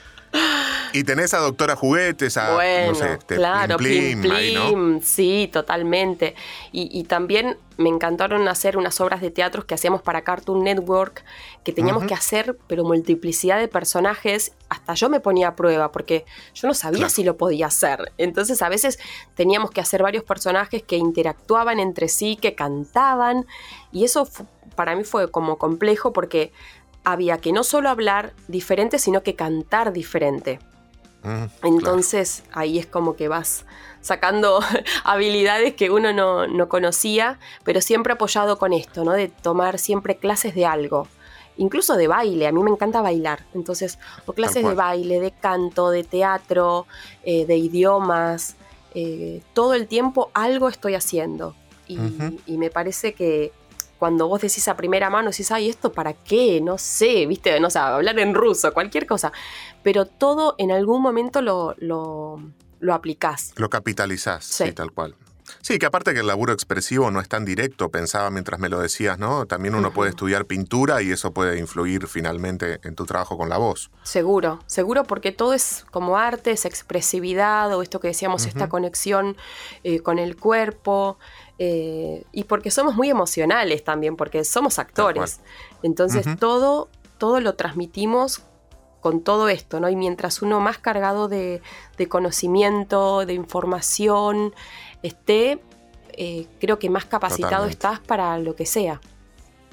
Y 0.93 1.05
tenés 1.05 1.35
a 1.35 1.39
Doctora 1.39 1.77
Juguetes, 1.77 2.37
a 2.37 2.55
bueno, 2.55 2.99
claro, 3.27 3.77
Plim 3.77 4.21
Plim, 4.21 5.01
sí, 5.03 5.49
totalmente. 5.53 6.35
Y, 6.71 7.03
también 7.05 7.59
me 7.79 7.89
encantaron 7.89 8.47
hacer 8.49 8.77
unas 8.77 9.01
obras 9.01 9.21
de 9.21 9.31
teatro 9.31 9.67
que 9.67 9.75
hacíamos 9.75 10.03
para 10.03 10.23
Cartoon 10.23 10.63
Network, 10.63 11.25
que 11.65 11.73
teníamos 11.73 12.05
que 12.05 12.15
hacer, 12.15 12.57
pero 12.67 12.85
multiplicidad 12.85 13.59
de 13.59 13.69
personajes. 13.69 14.53
Hasta 14.69 14.95
yo 14.95 15.09
me 15.09 15.21
ponía 15.21 15.49
a 15.49 15.57
prueba, 15.57 15.93
porque 15.93 16.25
yo 16.55 16.69
no 16.69 16.75
sabía 16.75 17.09
si 17.09 17.25
lo 17.25 17.37
podía 17.37 17.67
hacer. 17.67 18.13
Entonces 18.19 18.63
a 18.63 18.69
veces 18.69 18.99
teníamos 19.35 19.71
que 19.71 19.81
hacer 19.81 20.03
varios 20.03 20.25
personajes 20.25 20.83
que 20.83 20.97
interactuaban 20.97 21.81
entre 21.81 22.09
sí, 22.09 22.37
que 22.37 22.55
cantaban. 22.55 23.47
Y 23.93 24.05
eso 24.05 24.29
para 24.75 24.95
mí 24.95 25.05
fue 25.05 25.31
como 25.31 25.59
complejo 25.59 26.13
porque 26.13 26.53
había 27.05 27.39
que 27.39 27.53
no 27.53 27.65
solo 27.65 27.89
hablar 27.89 28.33
diferente, 28.49 28.99
sino 28.99 29.23
que 29.23 29.35
cantar 29.35 29.93
diferente. 29.93 30.61
Entonces 31.63 32.43
ahí 32.53 32.79
es 32.79 32.87
como 32.87 33.15
que 33.15 33.29
vas 33.29 33.65
sacando 34.01 34.61
habilidades 35.05 35.75
que 35.75 35.91
uno 35.91 36.13
no, 36.13 36.69
conocía, 36.69 37.39
pero 37.65 37.81
siempre 37.81 38.15
apoyado 38.15 38.59
con 38.59 38.73
esto, 38.73 39.05
¿no? 39.05 39.13
De 39.13 39.29
tomar 39.29 39.79
siempre 39.79 40.17
clases 40.17 40.55
de 40.55 40.67
algo. 40.67 41.07
Incluso 41.57 41.97
de 41.97 42.09
baile, 42.09 42.47
a 42.47 42.53
mí 42.53 42.63
me 42.63 42.71
encanta 42.71 43.03
bailar. 43.03 43.45
Entonces, 43.55 43.99
o 44.27 44.33
clases 44.33 44.65
de 44.65 44.75
baile, 44.75 45.21
de 45.21 45.31
canto, 45.31 45.91
de 45.91 46.03
teatro, 46.03 46.87
eh, 47.25 47.47
de 47.47 47.57
idiomas. 47.57 48.57
Eh, 48.95 49.43
todo 49.53 49.75
el 49.75 49.87
tiempo 49.87 50.31
algo 50.35 50.69
estoy 50.69 50.95
haciendo. 50.95 51.55
y 51.87 52.57
me 52.57 52.71
parece 52.71 53.13
que, 53.13 53.53
cuando 54.03 54.27
vos 54.27 54.41
decís 54.41 54.67
a 54.67 54.77
primera 54.77 55.11
mano, 55.11 55.31
decís, 55.31 55.53
ay, 55.53 55.69
¿esto 55.69 55.93
para 55.93 56.13
qué? 56.13 56.61
No 56.61 56.77
sé, 56.77 57.25
viste, 57.25 57.61
no 57.61 57.71
sé, 57.71 57.79
hablar 57.79 58.19
en 58.19 58.35
ruso, 58.35 58.75
cualquier 58.75 59.07
cosa. 59.07 59.31
Pero 59.85 60.07
todo 60.07 60.57
en 60.59 60.73
algún 60.73 61.01
momento 61.01 61.41
lo, 61.41 61.77
lo, 61.79 62.43
lo 62.81 62.95
aplicás. 62.95 63.53
Lo 63.55 63.71
capitalizás, 63.71 64.45
sí. 64.45 64.73
tal 64.73 64.91
cual. 64.91 65.15
Sí, 65.61 65.79
que 65.79 65.87
aparte 65.87 66.15
que 66.15 66.21
el 66.21 66.27
laburo 66.27 66.53
expresivo 66.53 67.11
no 67.11 67.21
es 67.21 67.29
tan 67.29 67.45
directo, 67.45 67.91
pensaba 67.91 68.31
mientras 68.31 68.61
me 68.61 68.69
lo 68.69 68.81
decías, 68.81 69.19
¿no? 69.19 69.47
También 69.47 69.75
uno 69.75 69.93
puede 69.93 70.11
estudiar 70.11 70.47
pintura 70.47 71.03
y 71.03 71.11
eso 71.11 71.33
puede 71.33 71.59
influir 71.59 72.07
finalmente 72.07 72.81
en 72.85 72.95
tu 72.95 73.07
trabajo 73.07 73.37
con 73.37 73.49
la 73.49 73.59
voz. 73.59 73.91
Seguro, 74.03 74.61
seguro 74.67 75.05
porque 75.05 75.33
todo 75.33 75.55
es 75.55 75.85
como 75.91 76.17
arte, 76.17 76.53
es 76.53 76.65
expresividad 76.65 77.75
o 77.75 77.83
esto 77.83 78.01
que 78.01 78.09
decíamos, 78.09 78.47
esta 78.47 78.69
conexión 78.69 79.37
eh, 79.85 80.01
con 80.01 80.19
el 80.19 80.37
cuerpo. 80.37 81.19
Eh, 81.59 82.25
y 82.33 82.45
porque 82.45 82.71
somos 82.71 82.97
muy 82.97 83.11
emocionales 83.11 83.85
también, 83.85 84.17
porque 84.17 84.45
somos 84.45 84.79
actores. 84.79 85.41
Entonces 85.83 86.27
todo, 86.39 86.89
todo 87.19 87.41
lo 87.41 87.55
transmitimos 87.55 88.43
con 89.03 89.21
todo 89.21 89.49
esto, 89.49 89.81
¿no? 89.81 89.91
Y 89.91 89.97
mientras 89.97 90.43
uno 90.43 90.61
más 90.61 90.79
cargado 90.79 91.29
de, 91.29 91.61
conocimiento, 92.09 93.27
de 93.27 93.35
información 93.35 94.55
esté, 95.03 95.61
eh, 96.13 96.47
creo 96.61 96.79
que 96.79 96.91
más 96.91 97.05
capacitado 97.05 97.67
estás 97.67 98.01
para 98.01 98.39
lo 98.39 98.55
que 98.57 98.67
sea. 98.67 99.01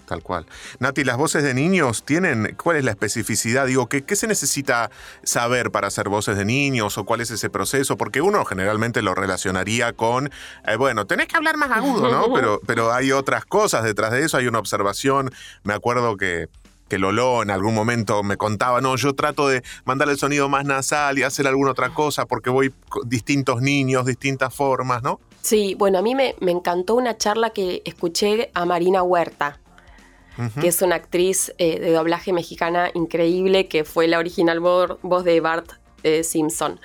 Tal 0.10 0.24
cual. 0.24 0.48
Nati, 0.80 1.04
las 1.04 1.18
voces 1.18 1.44
de 1.44 1.54
niños 1.54 2.04
tienen, 2.04 2.56
¿cuál 2.62 2.78
es 2.78 2.84
la 2.84 2.90
especificidad? 2.90 3.68
Digo, 3.68 3.88
¿qué, 3.88 4.04
¿qué, 4.04 4.16
se 4.16 4.26
necesita 4.26 4.90
saber 5.22 5.70
para 5.70 5.88
hacer 5.88 6.10
voces 6.10 6.36
de 6.36 6.46
niños 6.46 6.98
o 6.98 7.06
cuál 7.06 7.22
es 7.22 7.30
ese 7.30 7.52
proceso? 7.52 7.96
Porque 7.96 8.20
uno 8.20 8.44
generalmente 8.44 9.04
lo 9.04 9.14
relacionaría 9.14 9.94
con, 9.94 10.32
eh, 10.66 10.78
bueno, 10.78 11.06
tenés 11.06 11.28
que 11.28 11.38
hablar 11.38 11.58
más 11.58 11.70
agudo, 11.70 12.10
¿no? 12.10 12.34
Pero, 12.40 12.60
pero 12.66 12.92
hay 12.92 13.12
otras 13.12 13.46
cosas 13.46 13.84
detrás 13.84 14.12
de 14.12 14.24
eso, 14.24 14.38
hay 14.38 14.48
una 14.48 14.58
observación. 14.58 15.32
Me 15.62 15.74
acuerdo 15.76 16.18
que 16.18 16.48
que 16.90 16.98
Lolo 16.98 17.44
en 17.44 17.52
algún 17.52 17.74
momento 17.74 18.24
me 18.24 18.36
contaba, 18.36 18.82
no, 18.82 18.96
yo 18.98 19.14
trato 19.14 19.48
de 19.48 19.64
mandar 19.86 20.10
el 20.10 20.18
sonido 20.18 20.50
más 20.50 20.66
nasal 20.66 21.18
y 21.20 21.24
hacer 21.24 21.48
alguna 21.48 21.72
otra 21.72 21.94
cosa 21.94 22.26
porque 22.26 22.50
voy 22.50 22.74
distintos 23.06 23.62
niños, 23.62 24.06
distintas 24.06 24.54
formas, 24.54 25.04
¿no? 25.04 25.20
Sí, 25.42 25.76
bueno, 25.78 26.00
a 26.00 26.02
mí 26.02 26.16
me, 26.16 26.36
me 26.42 26.52
encantó 26.52 26.96
una 26.96 27.18
charla 27.18 27.52
que 27.52 27.82
escuché 27.86 28.52
a 28.54 28.66
Marina 28.66 29.04
Huerta, 29.04 29.60
que 30.62 30.70
es 30.70 30.82
una 30.82 30.96
actriz 30.96 31.54
eh, 31.58 31.80
de 31.82 31.92
doblaje 31.92 32.32
mexicana 32.32 32.90
increíble, 32.94 33.68
que 33.68 33.84
fue 33.84 34.08
la 34.08 34.20
original 34.20 34.62
voz 34.62 35.24
de 35.26 35.42
Bart 35.42 35.74
eh, 36.04 36.24
Simpson. 36.24 36.80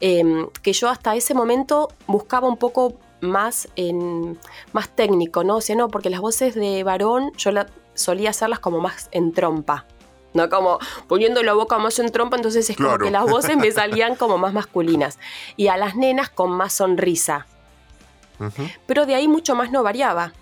Em, 0.00 0.46
que 0.62 0.74
yo 0.74 0.90
hasta 0.90 1.16
ese 1.16 1.32
momento 1.32 1.88
buscaba 2.06 2.48
un 2.48 2.58
poco 2.58 2.98
más, 3.22 3.68
en, 3.76 4.38
más 4.72 4.94
técnico, 4.94 5.42
¿no? 5.42 5.56
O 5.56 5.60
sea, 5.62 5.74
no, 5.74 5.88
porque 5.88 6.10
las 6.10 6.20
voces 6.20 6.54
de 6.54 6.84
varón 6.84 7.32
yo 7.38 7.50
solía 7.98 8.30
hacerlas 8.30 8.58
como 8.58 8.80
más 8.80 9.08
en 9.12 9.32
trompa. 9.32 9.84
¿no? 10.34 10.48
Como 10.48 10.78
poniendo 11.06 11.42
la 11.42 11.52
boca 11.54 11.78
más 11.78 11.98
en 11.98 12.10
trompa, 12.10 12.36
entonces 12.36 12.68
es 12.68 12.76
como 12.76 12.98
que 12.98 13.10
las 13.10 13.24
voces 13.24 13.56
me 13.56 13.70
salían 13.72 14.16
como 14.16 14.38
más 14.38 14.52
masculinas. 14.52 15.18
Y 15.56 15.68
a 15.68 15.76
las 15.76 15.96
nenas 15.96 16.30
con 16.30 16.50
más 16.50 16.72
sonrisa. 16.72 17.46
Pero 18.86 19.04
de 19.04 19.16
ahí 19.16 19.26
mucho 19.26 19.56
más 19.56 19.72
no 19.72 19.82
variaba. 19.82 20.32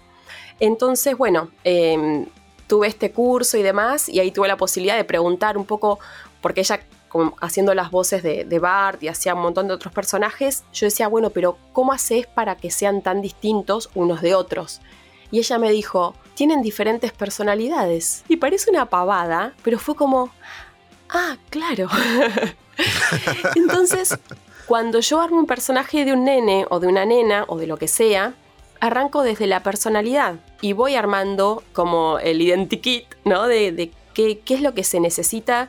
Entonces, 0.60 1.16
bueno, 1.16 1.50
em, 1.64 2.26
tuve 2.66 2.88
este 2.88 3.10
curso 3.10 3.56
y 3.56 3.62
demás, 3.62 4.08
y 4.08 4.20
ahí 4.20 4.30
tuve 4.30 4.48
la 4.48 4.56
posibilidad 4.56 4.96
de 4.96 5.04
preguntar 5.04 5.56
un 5.56 5.64
poco, 5.64 5.98
porque 6.42 6.60
ella 6.60 6.80
haciendo 7.40 7.74
las 7.74 7.90
voces 7.90 8.22
de, 8.22 8.58
Bart 8.58 9.02
y 9.02 9.08
hacía 9.08 9.34
un 9.34 9.42
montón 9.42 9.68
de 9.68 9.74
otros 9.74 9.92
personajes, 9.92 10.64
yo 10.72 10.86
decía, 10.86 11.08
bueno, 11.08 11.30
pero 11.30 11.56
¿cómo 11.72 11.92
haces 11.92 12.26
para 12.26 12.56
que 12.56 12.70
sean 12.70 13.02
tan 13.02 13.22
distintos 13.22 13.90
unos 13.94 14.22
de 14.22 14.34
otros? 14.34 14.80
Y 15.30 15.38
ella 15.38 15.58
me 15.58 15.70
dijo, 15.70 16.14
tienen 16.36 16.62
diferentes 16.62 17.10
personalidades. 17.12 18.22
Y 18.28 18.36
parece 18.36 18.70
una 18.70 18.86
pavada, 18.86 19.54
pero 19.64 19.80
fue 19.80 19.96
como, 19.96 20.30
ah, 21.08 21.36
claro. 21.50 21.88
Entonces, 23.56 24.16
cuando 24.66 25.00
yo 25.00 25.20
armo 25.20 25.38
un 25.38 25.46
personaje 25.46 26.04
de 26.04 26.12
un 26.12 26.24
nene 26.24 26.66
o 26.68 26.78
de 26.78 26.86
una 26.86 27.04
nena 27.06 27.44
o 27.48 27.56
de 27.56 27.66
lo 27.66 27.78
que 27.78 27.88
sea, 27.88 28.34
arranco 28.80 29.22
desde 29.22 29.46
la 29.46 29.62
personalidad 29.62 30.34
y 30.60 30.74
voy 30.74 30.94
armando 30.94 31.62
como 31.72 32.18
el 32.18 32.42
identikit, 32.42 33.06
¿no? 33.24 33.48
De, 33.48 33.90
qué, 34.12 34.42
es 34.46 34.60
lo 34.60 34.74
que 34.74 34.84
se 34.84 35.00
necesita, 35.00 35.68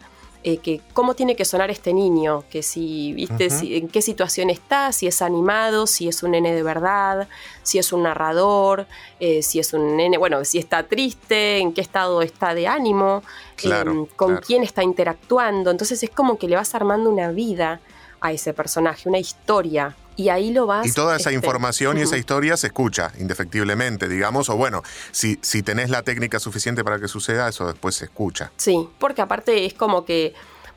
eh, 0.49 0.59
que 0.59 0.79
cómo 0.93 1.13
tiene 1.13 1.35
que 1.35 1.43
sonar 1.43 1.69
este 1.71 1.93
niño, 1.93 2.45
que 2.49 2.63
si, 2.63 3.11
viste, 3.11 3.49
en 3.75 3.89
qué 3.89 4.01
situación 4.01 4.49
está, 4.49 4.93
si 4.93 5.05
es 5.05 5.21
animado, 5.21 5.87
si 5.87 6.07
es 6.07 6.23
un 6.23 6.31
nene 6.31 6.53
de 6.53 6.63
verdad, 6.63 7.27
si 7.63 7.79
es 7.79 7.91
un 7.91 8.03
narrador, 8.03 8.87
eh, 9.19 9.43
si 9.43 9.59
es 9.59 9.73
un 9.73 9.97
nene, 9.97 10.17
bueno, 10.17 10.45
si 10.45 10.57
está 10.57 10.83
triste, 10.83 11.57
en 11.57 11.73
qué 11.73 11.81
estado 11.81 12.21
está 12.21 12.53
de 12.53 12.65
ánimo, 12.65 13.23
em, 13.61 14.05
con 14.05 14.37
quién 14.37 14.63
está 14.63 14.83
interactuando. 14.83 15.69
Entonces 15.69 16.01
es 16.01 16.11
como 16.11 16.37
que 16.37 16.47
le 16.47 16.55
vas 16.55 16.73
armando 16.75 17.09
una 17.09 17.29
vida 17.31 17.81
a 18.21 18.31
ese 18.31 18.53
personaje, 18.53 19.09
una 19.09 19.19
historia. 19.19 19.97
Y 20.17 20.29
ahí 20.29 20.51
lo 20.51 20.65
vas. 20.65 20.85
Y 20.85 20.91
toda 20.91 21.15
esa 21.15 21.29
este, 21.29 21.35
información 21.35 21.97
y 21.97 22.01
esa 22.01 22.17
historia 22.17 22.57
se 22.57 22.67
escucha, 22.67 23.13
indefectiblemente, 23.19 24.09
digamos. 24.09 24.49
O 24.49 24.57
bueno, 24.57 24.81
si, 25.11 25.37
si 25.41 25.61
tenés 25.61 25.91
la 25.91 26.01
técnica 26.01 26.39
suficiente 26.39 26.83
para 26.83 26.99
que 26.99 27.07
suceda, 27.07 27.47
eso 27.47 27.67
después 27.67 27.95
se 27.95 28.05
escucha. 28.05 28.51
Sí, 28.57 28.89
porque 28.97 29.21
aparte 29.21 29.65
es 29.65 29.75
como 29.75 30.05
que 30.05 30.33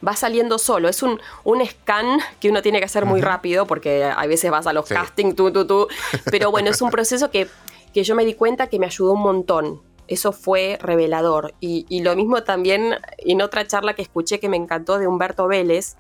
va 0.07 0.15
saliendo 0.15 0.59
solo. 0.59 0.89
Es 0.89 1.03
un, 1.03 1.21
un 1.45 1.67
scan 1.67 2.19
que 2.39 2.51
uno 2.51 2.61
tiene 2.63 2.79
que 2.81 2.85
hacer 2.85 3.07
muy 3.07 3.23
rápido 3.23 3.67
porque 3.67 4.05
a 4.05 4.27
veces 4.27 4.51
vas 4.51 4.67
a 4.67 4.75
los 4.75 4.87
castings, 4.87 5.35
tú, 5.35 5.51
tú, 5.51 5.67
tú. 5.67 5.89
Pero 6.31 6.51
bueno, 6.51 6.71
es 6.71 6.83
un 6.83 6.91
proceso 6.91 7.31
que, 7.31 7.49
que 7.95 8.05
yo 8.05 8.15
me 8.15 8.27
di 8.27 8.35
cuenta 8.35 8.67
que 8.67 8.79
me 8.79 8.87
ayudó 8.87 9.13
un 9.13 9.23
montón. 9.23 9.81
Eso 10.07 10.33
fue 10.33 10.79
revelador. 10.83 11.55
Y, 11.61 11.87
y, 11.89 12.03
lo 12.03 12.17
mismo 12.17 12.43
también 12.43 12.97
en 13.19 13.43
otra 13.43 13.67
charla 13.67 13.95
que 13.95 14.03
escuché 14.03 14.41
que 14.41 14.49
me 14.49 14.57
encantó 14.57 14.99
de 14.99 15.07
Humberto 15.07 15.47
Vélez, 15.47 15.97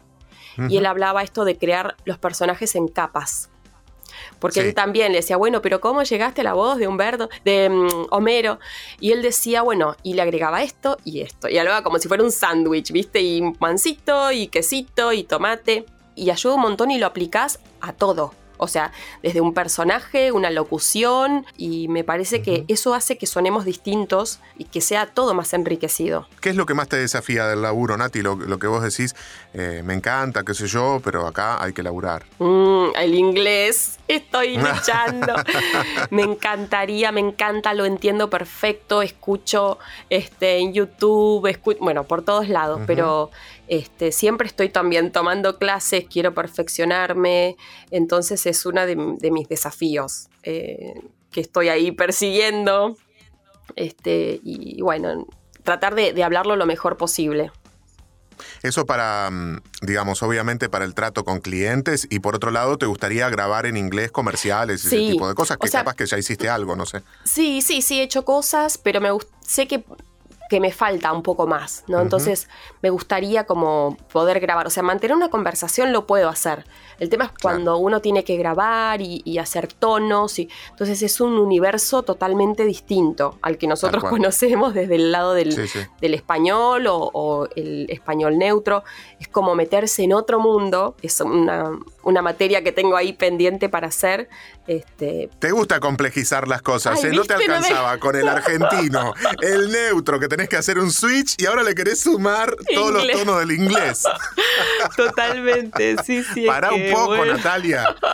y 0.69 0.77
él 0.77 0.87
hablaba 0.87 1.23
esto 1.23 1.45
de 1.45 1.57
crear 1.57 1.97
los 2.05 2.19
personajes 2.19 2.75
en 2.75 2.89
capas. 2.89 3.51
Porque 4.39 4.61
él 4.61 4.75
también 4.75 5.13
le 5.13 5.19
decía, 5.19 5.37
bueno, 5.37 5.63
pero 5.63 5.81
¿cómo 5.81 6.03
llegaste 6.03 6.41
a 6.41 6.45
la 6.45 6.55
voz 6.55 6.79
de 6.79 6.89
Humberto, 6.89 7.29
de 7.45 7.69
mm, 7.69 8.07
Homero? 8.11 8.59
Y 8.99 9.13
él 9.13 9.23
decía, 9.23 9.63
bueno, 9.63 9.97
y 10.03 10.15
le 10.15 10.23
agregaba 10.23 10.63
esto 10.63 10.99
y 11.05 11.21
esto. 11.21 11.49
Y 11.49 11.59
hablaba 11.59 11.83
como 11.83 11.99
si 11.99 12.09
fuera 12.09 12.25
un 12.25 12.33
sándwich, 12.33 12.91
¿viste? 12.93 13.21
Y 13.21 13.43
mancito, 13.61 14.33
y 14.33 14.49
quesito, 14.49 15.13
y 15.13 15.25
tomate. 15.25 15.85
Y 16.15 16.31
ayuda 16.31 16.55
un 16.55 16.63
montón 16.63 16.91
y 16.91 16.99
lo 16.99 17.07
aplicás 17.07 17.61
a 17.81 17.93
todo. 17.93 18.35
O 18.63 18.69
sea, 18.69 18.93
desde 19.23 19.41
un 19.41 19.55
personaje, 19.55 20.33
una 20.33 20.51
locución, 20.51 21.47
y 21.57 21.89
me 21.89 22.05
parece 22.05 22.43
que 22.43 22.67
eso 22.69 22.95
hace 22.95 23.17
que 23.17 23.27
sonemos 23.27 23.65
distintos 23.65 24.41
y 24.59 24.65
que 24.65 24.83
sea 24.83 25.07
todo 25.07 25.33
más 25.33 25.55
enriquecido. 25.55 26.29
¿Qué 26.43 26.51
es 26.51 26.57
lo 26.57 26.67
que 26.67 26.75
más 26.75 26.89
te 26.89 26.97
desafía 26.97 27.47
del 27.47 27.63
laburo, 27.63 27.97
Nati? 27.97 28.21
Lo, 28.21 28.37
lo 28.37 28.59
que 28.59 28.67
vos 28.67 28.83
decís, 28.83 29.17
eh, 29.55 29.83
me 29.83 29.95
encanta, 29.95 30.45
qué 30.45 30.53
sé 30.53 30.67
yo, 30.67 31.01
pero 31.03 31.27
acá 31.27 31.63
hay 31.63 31.73
que 31.73 31.83
laburar. 31.83 32.27
Mm, 32.39 32.91
el 32.97 33.15
inglés, 33.15 33.99
estoy 34.07 34.57
luchando. 34.59 35.35
me 36.11 36.23
encantaría, 36.23 37.13
me 37.13 37.21
encanta, 37.21 37.73
lo 37.73 37.87
entiendo 37.87 38.29
perfecto, 38.29 39.01
escucho 39.01 39.79
este, 40.11 40.59
en 40.59 40.75
YouTube, 40.75 41.49
bueno, 41.81 42.05
por 42.05 42.23
todos 42.23 42.49
lados, 42.49 42.83
pero 42.87 43.31
este, 43.71 44.11
siempre 44.11 44.49
estoy 44.49 44.69
también 44.69 45.13
tomando 45.13 45.57
clases, 45.57 46.05
quiero 46.11 46.35
perfeccionarme, 46.35 47.57
entonces 47.93 48.45
es 48.47 48.67
uno 48.67 48.85
de, 48.85 48.97
mis 49.31 49.49
desafíos 49.49 50.29
eh, 50.43 50.95
que 51.31 51.41
estoy 51.41 51.69
ahí 51.69 51.93
persiguiendo. 51.93 52.97
Este, 53.77 54.41
y 54.43 54.83
bueno, 54.83 55.25
tratar 55.63 55.95
de, 55.95 56.21
hablarlo 56.25 56.57
lo 56.57 56.67
mejor 56.67 56.97
posible. 56.97 57.53
Eso 58.65 58.87
para, 58.87 59.31
mm, 59.31 59.61
digamos, 59.83 60.21
obviamente 60.25 60.69
para 60.69 60.85
el 60.85 60.93
trato 60.93 61.25
con 61.25 61.39
clientes 61.39 62.09
y 62.11 62.19
por 62.19 62.35
otro 62.35 62.51
lado, 62.51 62.77
¿te 62.77 62.87
gustaría 62.87 63.29
grabar 63.31 63.67
en 63.67 63.77
inglés 63.77 64.11
comerciales 64.11 64.83
y 64.83 64.89
ese 64.89 64.97
tipo 65.13 65.29
de 65.29 65.35
cosas? 65.37 65.59
Que 65.59 65.71
capaz 65.71 65.95
que 65.95 66.07
ya 66.07 66.19
hiciste 66.19 66.49
algo, 66.49 66.75
no 66.75 66.87
sé. 66.87 67.03
Sí, 67.23 67.63
sí, 67.63 67.83
sí, 67.83 68.01
he 68.01 68.03
hecho 68.03 68.25
cosas, 68.25 68.79
pero 68.79 69.01
me 69.01 69.11
sé 69.47 69.69
que 69.69 69.85
que 70.51 70.59
me 70.59 70.73
falta 70.73 71.13
un 71.13 71.23
poco 71.23 71.47
más, 71.47 71.85
¿no? 71.87 72.01
Entonces 72.01 72.49
me 72.83 72.91
gustaría 72.91 73.45
como 73.45 73.97
poder 74.13 74.41
grabar, 74.41 74.67
o 74.67 74.71
sea, 74.71 74.83
mantener 74.83 75.17
una 75.17 75.31
conversación 75.31 75.93
lo 75.93 76.09
puedo 76.09 76.29
hacer. 76.29 76.65
El 77.01 77.09
tema 77.09 77.25
es 77.25 77.31
cuando 77.43 77.79
uno 77.79 78.01
tiene 78.01 78.23
que 78.25 78.37
grabar 78.37 79.01
y, 79.01 79.39
hacer 79.39 79.73
tonos, 79.73 80.39
y 80.39 80.51
entonces 80.71 81.03
es 81.03 81.21
un 81.21 81.39
universo 81.39 82.03
totalmente 82.03 82.65
distinto 82.65 83.39
al 83.41 83.57
que 83.57 83.67
nosotros 83.67 84.05
conocemos 84.11 84.75
desde 84.75 84.97
el 84.97 85.11
lado 85.11 85.33
del, 85.33 85.59
español 86.03 86.85
o, 86.89 87.49
el 87.57 87.87
español 87.89 88.39
neutro. 88.39 88.85
Es 89.19 89.29
como 89.29 89.55
meterse 89.55 90.03
en 90.03 90.13
otro 90.13 90.41
mundo, 90.41 90.95
es 91.01 91.21
una, 91.21 91.71
una 92.03 92.23
materia 92.23 92.63
que 92.63 92.73
tengo 92.73 92.97
ahí 92.97 93.15
pendiente 93.15 93.69
para 93.71 93.89
hacer. 93.89 94.29
Este... 94.67 95.31
Te 95.39 95.51
gusta 95.51 95.81
complejizar 95.81 96.47
las 96.47 96.63
cosas, 96.63 97.03
¿eh? 97.03 97.11
no 97.13 97.25
te 97.25 97.35
alcanzaba 97.35 97.99
con 97.99 98.15
el 98.15 98.29
argentino, 98.29 99.15
el 99.41 99.73
neutro, 99.73 100.21
que 100.21 100.29
tenés 100.29 100.49
que 100.49 100.57
hacer 100.57 100.79
un 100.79 100.91
switch 100.93 101.35
y 101.39 101.47
ahora 101.47 101.63
le 101.63 101.75
querés 101.75 102.01
sumar 102.01 102.55
todos 102.75 102.93
los 102.93 103.11
tonos 103.11 103.41
del 103.41 103.53
inglés. 103.53 104.05
Totalmente, 104.97 105.97
sí, 106.05 106.23
sí. 106.35 106.47
Un 106.47 106.90
poco, 106.93 107.25
Natalia. 107.25 107.97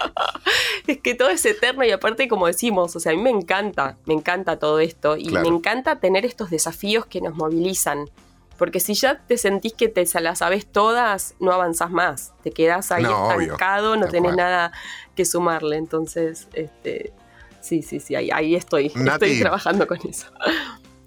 Es 0.86 0.98
que 0.98 1.16
todo 1.16 1.30
es 1.30 1.44
eterno 1.44 1.84
y 1.84 1.90
aparte, 1.90 2.28
como 2.28 2.46
decimos, 2.46 2.94
o 2.94 3.00
sea, 3.00 3.10
a 3.10 3.14
mí 3.16 3.20
me 3.20 3.30
encanta, 3.30 3.96
me 4.04 4.14
encanta 4.14 4.56
todo 4.60 4.78
esto 4.78 5.16
y 5.16 5.30
me 5.30 5.48
encanta 5.48 5.98
tener 5.98 6.24
estos 6.24 6.48
desafíos 6.48 7.06
que 7.06 7.20
nos 7.20 7.34
movilizan. 7.34 8.08
Porque 8.56 8.80
si 8.80 8.94
ya 8.94 9.18
te 9.18 9.36
sentís 9.36 9.74
que 9.74 9.88
te 9.88 10.06
las 10.20 10.38
sabes 10.38 10.66
todas, 10.66 11.34
no 11.40 11.52
avanzás 11.52 11.90
más. 11.90 12.32
Te 12.42 12.52
quedás 12.52 12.90
ahí 12.92 13.04
estancado, 13.04 13.96
no 13.96 14.06
tenés 14.08 14.34
nada 14.34 14.72
que 15.14 15.24
sumarle. 15.24 15.76
Entonces, 15.76 16.48
este, 16.54 17.12
sí, 17.60 17.82
sí, 17.82 18.00
sí, 18.00 18.14
ahí, 18.14 18.54
estoy. 18.54 18.86
estoy 18.94 19.40
trabajando 19.40 19.86
con 19.86 19.98
eso. 20.08 20.26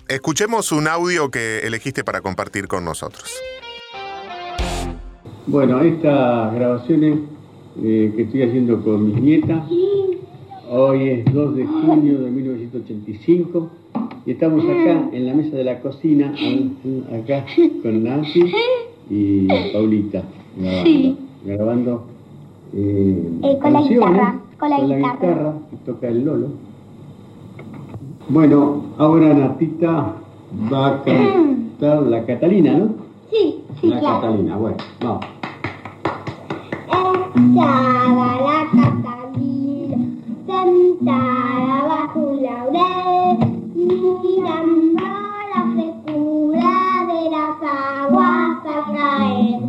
Escuchemos 0.07 0.71
un 0.71 0.87
audio 0.87 1.31
que 1.31 1.59
elegiste 1.59 2.03
para 2.03 2.21
compartir 2.21 2.67
con 2.67 2.83
nosotros. 2.83 3.31
Bueno, 5.47 5.81
estas 5.81 6.53
grabaciones 6.53 7.19
eh, 7.83 8.13
que 8.15 8.23
estoy 8.23 8.43
haciendo 8.43 8.83
con 8.83 9.07
mis 9.07 9.21
nietas, 9.21 9.63
hoy 10.69 11.09
es 11.09 11.33
2 11.33 11.55
de 11.55 11.65
junio 11.65 12.19
de 12.19 12.31
1985 12.31 13.69
y 14.25 14.31
estamos 14.31 14.63
acá 14.65 15.09
en 15.13 15.25
la 15.25 15.33
mesa 15.33 15.55
de 15.55 15.63
la 15.63 15.79
cocina, 15.79 16.33
acá 17.11 17.45
con 17.81 18.03
Nancy 18.03 18.51
y 19.09 19.47
Paulita, 19.71 20.23
grabando, 20.57 21.17
grabando 21.45 22.03
eh, 22.73 23.29
eh, 23.43 23.57
con, 23.61 23.73
la 23.73 23.81
guitarra, 23.81 24.39
con, 24.57 24.69
la 24.69 24.97
guitarra, 24.97 25.53
que 25.69 25.77
toca 25.85 26.07
el 26.09 26.25
Lolo. 26.25 26.47
Bueno, 28.27 28.83
ahora 28.97 29.33
Natita 29.33 30.15
va 30.71 30.87
a 30.87 31.03
cantar 31.03 32.03
la 32.03 32.25
Catalina, 32.25 32.77
¿no? 32.77 32.89
Sí, 33.31 33.61
sí, 33.79 33.87
La 33.87 34.01
Catalina, 34.01 34.57
bueno, 34.57 34.77
vamos. 35.01 35.38
Estaba 37.59 38.39
la 38.39 38.59
Catalina 38.71 39.97
sentada 40.47 41.87
bajo 41.89 42.19
un 42.19 42.41
laurel 42.41 43.37
mirando 43.75 45.03
la 45.53 45.61
frescura 45.73 46.71
de 47.09 47.21
las 47.29 47.57
aguas 47.61 48.59
a 48.65 48.79
caer. 48.93 49.59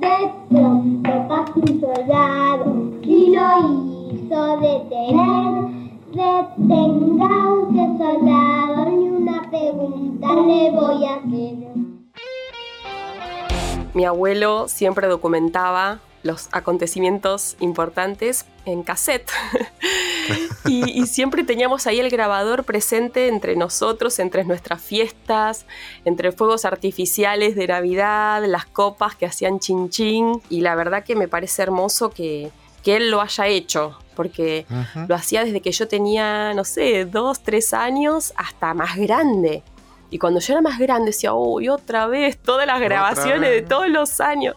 De 0.00 0.16
pronto 0.50 1.10
pasó 1.28 1.60
un 1.60 1.80
soldado 1.80 2.68
y 3.04 3.34
lo 3.34 3.48
hizo 4.12 4.40
detener. 4.58 5.50
Detenga 6.12 7.54
usted 7.54 7.90
soldado, 7.96 8.90
ni 8.90 9.08
una 9.08 9.48
pregunta 9.48 10.28
le 10.34 10.70
voy 10.72 11.04
a 11.06 11.14
hacer. 11.14 11.69
Mi 13.94 14.04
abuelo 14.04 14.68
siempre 14.68 15.08
documentaba 15.08 16.00
los 16.22 16.48
acontecimientos 16.52 17.56
importantes 17.60 18.44
en 18.66 18.82
cassette. 18.82 19.30
y, 20.66 21.06
siempre 21.06 21.44
teníamos 21.44 21.86
ahí 21.86 21.98
el 21.98 22.10
grabador 22.10 22.64
presente 22.64 23.28
entre 23.28 23.56
nosotros, 23.56 24.18
entre 24.18 24.44
nuestras 24.44 24.82
fiestas, 24.82 25.64
entre 26.04 26.32
fuegos 26.32 26.64
artificiales 26.64 27.56
de 27.56 27.66
Navidad, 27.66 28.44
las 28.46 28.66
copas 28.66 29.16
que 29.16 29.26
hacían 29.26 29.60
chin 29.60 29.88
chin. 29.88 30.42
Y 30.50 30.60
la 30.60 30.74
verdad 30.74 31.04
que 31.04 31.16
me 31.16 31.28
parece 31.28 31.62
hermoso 31.62 32.10
que, 32.10 32.50
que 32.82 32.96
él 32.96 33.10
lo 33.10 33.20
haya 33.20 33.46
hecho, 33.46 33.98
porque 34.14 34.66
lo 35.08 35.14
hacía 35.14 35.44
desde 35.44 35.62
que 35.62 35.72
yo 35.72 35.88
tenía, 35.88 36.52
no 36.54 36.64
sé, 36.64 37.06
dos, 37.06 37.40
tres 37.40 37.72
años 37.72 38.34
hasta 38.36 38.74
más 38.74 38.96
grande. 38.96 39.62
Y 40.10 40.18
cuando 40.18 40.40
yo 40.40 40.54
era 40.54 40.60
más 40.60 40.78
grande 40.78 41.06
decía, 41.06 41.32
uy, 41.34 41.68
otra 41.68 42.06
vez, 42.06 42.36
todas 42.36 42.66
las 42.66 42.80
grabaciones 42.80 43.50
de 43.50 43.62
todos 43.62 43.88
los 43.88 44.20
años. 44.20 44.56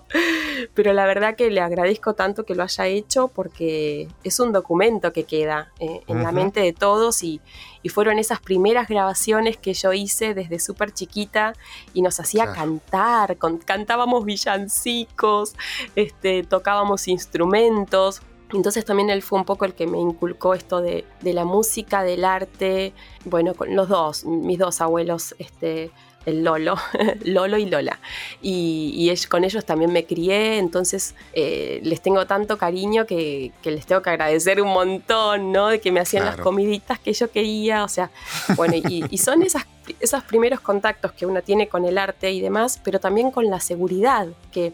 Pero 0.74 0.94
la 0.94 1.06
verdad 1.06 1.36
que 1.36 1.52
le 1.52 1.62
agradezco 1.62 2.16
tanto 2.16 2.44
que 2.44 2.56
lo 2.56 2.63
haya 2.63 2.88
hecho 2.88 3.28
porque 3.28 4.08
es 4.24 4.39
un 4.39 4.52
documento 4.52 5.13
que 5.13 5.26
queda 5.26 5.72
eh, 5.80 6.02
en 6.08 6.24
la 6.24 6.32
mente 6.32 6.60
de 6.60 6.74
todos 6.74 7.24
y, 7.24 7.42
fueron 7.89 8.18
esas 8.18 8.39
primeras 8.39 8.88
grabaciones 8.88 9.58
que 9.58 9.74
yo 9.74 9.92
hice 9.92 10.34
desde 10.34 10.58
súper 10.58 10.94
chiquita 10.94 11.54
y 11.94 12.02
nos 12.02 12.18
hacía 12.20 12.54
cantar, 12.54 13.38
cantábamos 13.66 14.24
villancicos, 14.24 15.54
este, 15.96 16.44
tocábamos 16.44 17.10
instrumentos. 17.10 18.22
Entonces 18.54 18.86
también 18.86 19.10
él 19.10 19.22
fue 19.22 19.39
un 19.39 19.46
poco 19.46 19.66
el 19.66 19.74
que 19.74 19.88
me 19.88 20.00
inculcó 20.00 20.54
esto 20.54 20.82
de, 20.82 21.06
la 21.22 21.44
música, 21.44 22.04
del 22.04 22.24
arte, 22.24 22.94
bueno, 23.26 23.54
con 23.56 23.76
los 23.76 23.89
dos, 23.89 24.26
mis 24.26 24.60
dos 24.60 24.80
abuelos, 24.80 25.36
este, 25.39 25.92
el 26.26 26.44
Lolo, 26.44 26.76
Lolo 27.24 27.58
y 27.58 27.66
Lola. 27.66 28.00
Y, 28.42 29.12
con 29.30 29.44
ellos 29.44 29.66
también 29.66 29.92
me 29.92 30.06
crié, 30.06 30.58
entonces 30.60 31.16
eh, 31.34 31.80
les 31.84 32.02
tengo 32.02 32.28
tanto 32.28 32.58
cariño 32.58 33.06
que, 33.06 33.52
les 33.63 33.86
tengo 33.86 34.02
que 34.02 34.12
agradecer 34.12 34.62
un 34.62 34.70
montón, 34.70 35.52
¿no? 35.52 35.70
De 35.70 35.80
que 35.80 35.92
me 35.92 36.00
hacían 36.00 36.26
las 36.26 36.38
comiditas 36.38 37.00
que 37.00 37.13
yo 37.13 37.32
quería, 37.32 37.84
o 37.84 37.88
sea, 37.88 38.12
bueno, 38.56 38.76
y, 38.76 39.18
son 39.18 39.42
esas, 39.42 39.66
esos 40.00 40.24
primeros 40.24 40.60
contactos 40.60 41.12
que 41.13 41.26
uno 41.26 41.42
tiene 41.42 41.68
con 41.68 41.86
el 41.86 41.98
arte 41.98 42.32
y 42.32 42.42
demás, 42.42 42.80
pero 42.84 43.00
también 43.00 43.32
con 43.32 43.50
la 43.50 43.60
seguridad, 43.60 44.28
que 44.52 44.74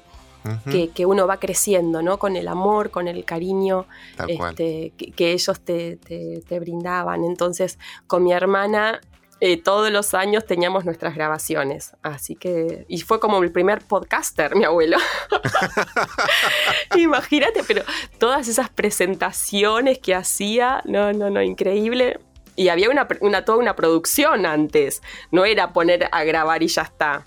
que, 0.93 1.05
uno 1.05 1.27
va 1.27 1.37
creciendo, 1.37 2.01
¿no? 2.01 2.17
Con 2.17 2.35
el 2.35 2.47
amor, 2.47 2.91
con 2.91 3.07
el 3.07 3.25
cariño 3.25 3.85
este, 4.27 4.93
que, 5.15 5.31
ellos 5.31 5.59
te, 5.61 5.99
brindaban. 6.59 7.23
Entonces, 7.23 7.77
con 8.07 8.23
mi 8.23 8.33
hermana, 8.33 9.01
eh, 9.41 9.61
todos 9.61 9.91
los 9.91 10.13
años 10.13 10.45
teníamos 10.45 10.85
nuestras 10.85 11.15
grabaciones. 11.15 11.93
Así 12.01 12.35
que, 12.35 12.85
y 12.87 13.01
fue 13.01 13.19
como 13.19 13.41
el 13.43 13.51
primer 13.51 13.81
podcaster, 13.81 14.55
mi 14.55 14.65
abuelo. 14.65 14.97
Imagínate, 16.97 17.63
pero 17.67 17.83
todas 18.17 18.47
esas 18.47 18.69
presentaciones 18.69 19.99
que 19.99 20.15
hacía, 20.15 20.81
no, 20.85 21.13
no, 21.13 21.29
no, 21.29 21.41
increíble. 21.41 22.19
Y 22.55 22.67
había 22.67 22.89
una, 22.89 23.07
una, 23.21 23.45
toda 23.45 23.57
una 23.57 23.75
producción 23.75 24.45
antes, 24.45 25.01
no 25.31 25.45
era 25.45 25.71
poner 25.71 26.09
a 26.11 26.23
grabar 26.25 26.61
y 26.61 26.67
ya 26.67 26.81
está 26.81 27.23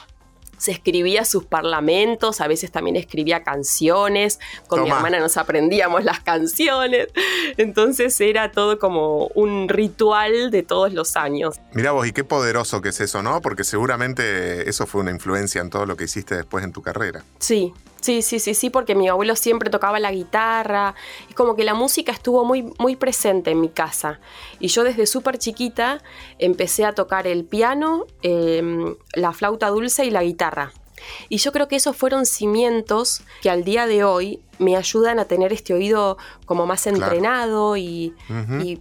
se 0.62 0.70
escribía 0.70 1.25
sus 1.25 1.44
parlamentos, 1.44 2.40
a 2.40 2.46
veces 2.46 2.70
también 2.70 2.94
escribía 2.94 3.42
canciones, 3.42 4.38
con 4.68 4.85
mi 4.85 4.90
hermana 4.90 5.18
nos 5.18 5.37
aprendíamos 5.37 6.05
las 6.05 6.20
canciones, 6.20 7.09
entonces 7.57 8.20
era 8.20 8.53
todo 8.53 8.79
como 8.79 9.27
un 9.35 9.68
ritual 9.68 10.53
de 10.53 10.62
todos 10.62 10.92
los 10.92 11.16
años. 11.16 11.57
Mira 11.72 11.90
vos, 11.90 12.07
y 12.07 12.12
qué 12.12 12.22
poderoso 12.22 12.81
que 12.81 12.90
es 12.90 13.01
eso, 13.01 13.25
¿no? 13.25 13.40
Porque 13.40 13.64
seguramente 13.64 14.70
eso 14.70 14.87
fue 14.87 15.01
una 15.01 15.11
influencia 15.11 15.61
en 15.61 15.68
todo 15.68 15.85
lo 15.85 15.96
que 15.96 16.05
hiciste 16.05 16.37
después 16.37 16.62
en 16.62 16.70
tu 16.70 16.81
carrera. 16.81 17.25
Sí, 17.40 17.75
Sí, 18.03 18.21
sí, 18.21 18.41
sí, 18.41 18.55
sí, 18.55 18.69
porque 18.69 18.97
mi 18.97 19.09
abuelo 19.09 19.37
siempre 19.37 19.71
tocaba 19.71 20.01
la 20.01 20.11
guitarra. 20.11 20.97
Es 21.29 21.37
como 21.37 21.55
que 21.55 21.62
la 21.62 21.75
música 21.75 22.11
estuvo 22.11 22.45
muy, 22.45 22.65
muy 22.79 22.97
presente 22.97 23.53
en 23.53 23.61
mi 23.61 23.69
casa. 23.69 24.19
Y 24.59 24.67
yo 24.69 24.83
desde 24.83 25.07
súper 25.07 25.38
chiquita 25.38 26.03
empecé 26.41 26.85
a 26.85 26.95
tocar 26.95 27.29
el 27.29 27.45
piano, 27.45 28.07
em, 28.23 28.97
la 29.15 29.33
flauta 29.33 29.69
dulce 29.69 30.05
y 30.05 30.11
la 30.11 30.25
guitarra. 30.25 30.73
Y 31.29 31.38
yo 31.38 31.53
creo 31.53 31.69
que 31.69 31.77
esos 31.77 31.97
fueron 31.97 32.27
cimientos 32.27 33.23
que 33.41 33.51
al 33.51 33.62
día 33.62 33.87
de 33.87 34.03
hoy 34.05 34.41
me 34.59 34.77
ayudan 34.77 35.19
a 35.19 35.25
tener 35.25 35.53
este 35.53 35.75
oído 35.75 36.19
como 36.45 36.67
más 36.67 36.87
entrenado 36.87 37.77
y, 37.77 38.15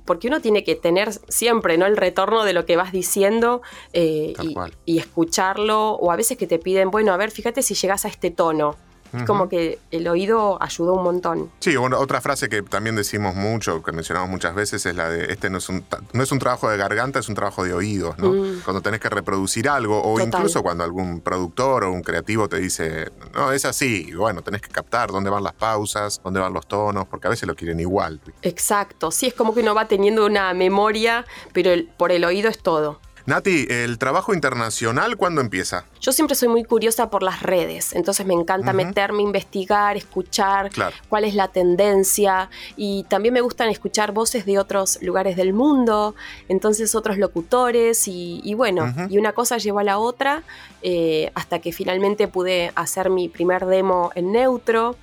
porque 0.06 0.28
uno 0.28 0.40
tiene 0.42 0.64
que 0.64 0.76
tener 0.76 1.12
siempre 1.30 1.78
¿no? 1.78 1.86
el 1.86 1.98
retorno 1.98 2.44
de 2.44 2.54
lo 2.54 2.66
que 2.66 2.76
vas 2.76 2.92
diciendo 2.92 3.62
eh, 3.94 4.34
y, 4.42 4.56
y, 4.86 5.00
escucharlo 5.00 5.94
o 5.94 6.12
a 6.12 6.16
veces 6.16 6.38
que 6.38 6.46
te 6.46 6.60
piden, 6.60 6.92
bueno, 6.92 7.14
a 7.14 7.18
ver, 7.18 7.32
fíjate 7.32 7.64
si 7.64 7.74
llegas 7.74 8.06
a 8.06 8.08
este 8.08 8.30
tono. 8.30 8.76
Es 9.14 9.24
como 9.24 9.50
que 9.50 9.80
el 9.92 10.08
oído 10.08 10.58
ayudó 10.62 10.94
un 10.94 11.04
montón. 11.04 11.52
Sí, 11.60 11.76
otra 11.76 12.22
frase 12.22 12.50
que 12.50 12.62
también 12.62 12.96
decimos 12.96 13.36
mucho, 13.36 13.84
que 13.84 13.92
mencionamos 13.92 14.30
muchas 14.30 14.56
veces, 14.56 14.86
es 14.86 14.96
la 14.96 15.10
de 15.10 15.32
este 15.32 15.50
no 15.50 15.58
es 15.58 15.70
un, 15.70 15.84
no 16.14 16.24
es 16.24 16.32
un 16.32 16.40
trabajo 16.40 16.70
de 16.70 16.78
garganta, 16.78 17.20
es 17.20 17.30
un 17.30 17.36
trabajo 17.36 17.64
de 17.64 17.74
oídos, 17.74 18.18
¿no? 18.18 18.32
Mm. 18.32 18.62
Cuando 18.64 18.82
tenés 18.82 19.00
que 19.00 19.10
reproducir 19.10 19.68
algo, 19.70 20.02
o 20.02 20.20
incluso 20.20 20.64
cuando 20.64 20.84
algún 20.84 21.22
productor 21.22 21.84
o 21.84 21.92
un 21.92 22.02
creativo 22.02 22.48
te 22.48 22.58
dice, 22.60 23.12
no, 23.34 23.52
es 23.52 23.66
así, 23.66 24.14
bueno, 24.14 24.42
tenés 24.42 24.62
que 24.62 24.70
captar 24.70 25.12
dónde 25.12 25.30
van 25.30 25.44
las 25.44 25.54
pausas, 25.54 26.22
dónde 26.24 26.40
van 26.40 26.54
los 26.54 26.68
tonos, 26.68 27.08
porque 27.08 27.28
a 27.28 27.30
veces 27.30 27.48
lo 27.48 27.56
quieren 27.56 27.80
igual. 27.80 28.22
Exacto, 28.42 29.12
sí, 29.12 29.28
es 29.28 29.34
como 29.34 29.54
que 29.54 29.62
uno 29.62 29.76
va 29.76 29.88
teniendo 29.88 30.26
una 30.26 30.54
memoria, 30.54 31.26
pero 31.54 31.72
por 31.98 32.12
el 32.12 32.24
oído 32.24 32.50
es 32.50 32.60
todo. 32.60 33.00
Nati, 33.26 33.68
¿el 33.70 33.98
trabajo 33.98 34.34
internacional 34.34 35.18
cuándo 35.18 35.42
empieza? 35.42 35.86
Yo 36.00 36.12
siempre 36.12 36.36
soy 36.36 36.48
muy 36.48 36.64
curiosa 36.64 37.10
por 37.10 37.24
las 37.24 37.42
redes, 37.42 37.94
entonces 37.94 38.26
me 38.26 38.34
encanta 38.34 38.74
meterme, 38.74 39.22
investigar, 39.22 39.98
escuchar 39.98 40.72
cuál 41.10 41.24
es 41.26 41.36
la 41.36 41.48
tendencia 41.48 42.50
y 42.76 43.04
también 43.04 43.34
me 43.34 43.42
gustan 43.42 43.70
escuchar 43.70 44.12
voces 44.12 44.46
de 44.46 44.58
otros 44.58 45.00
lugares 45.02 45.36
del 45.36 45.54
mundo, 45.54 46.16
entonces 46.50 46.96
otros 46.96 47.18
locutores 47.18 48.08
y, 48.08 48.54
bueno, 48.56 48.94
y 49.10 49.18
una 49.18 49.34
cosa 49.34 49.58
llevó 49.58 49.80
a 49.80 49.84
la 49.84 49.98
otra 50.00 50.44
eh, 50.82 51.32
hasta 51.36 51.60
que 51.60 51.72
finalmente 51.72 52.28
pude 52.28 52.72
hacer 52.76 53.10
mi 53.10 53.30
primer 53.30 53.66
demo 53.66 54.12
en 54.16 54.32
neutro 54.32 54.96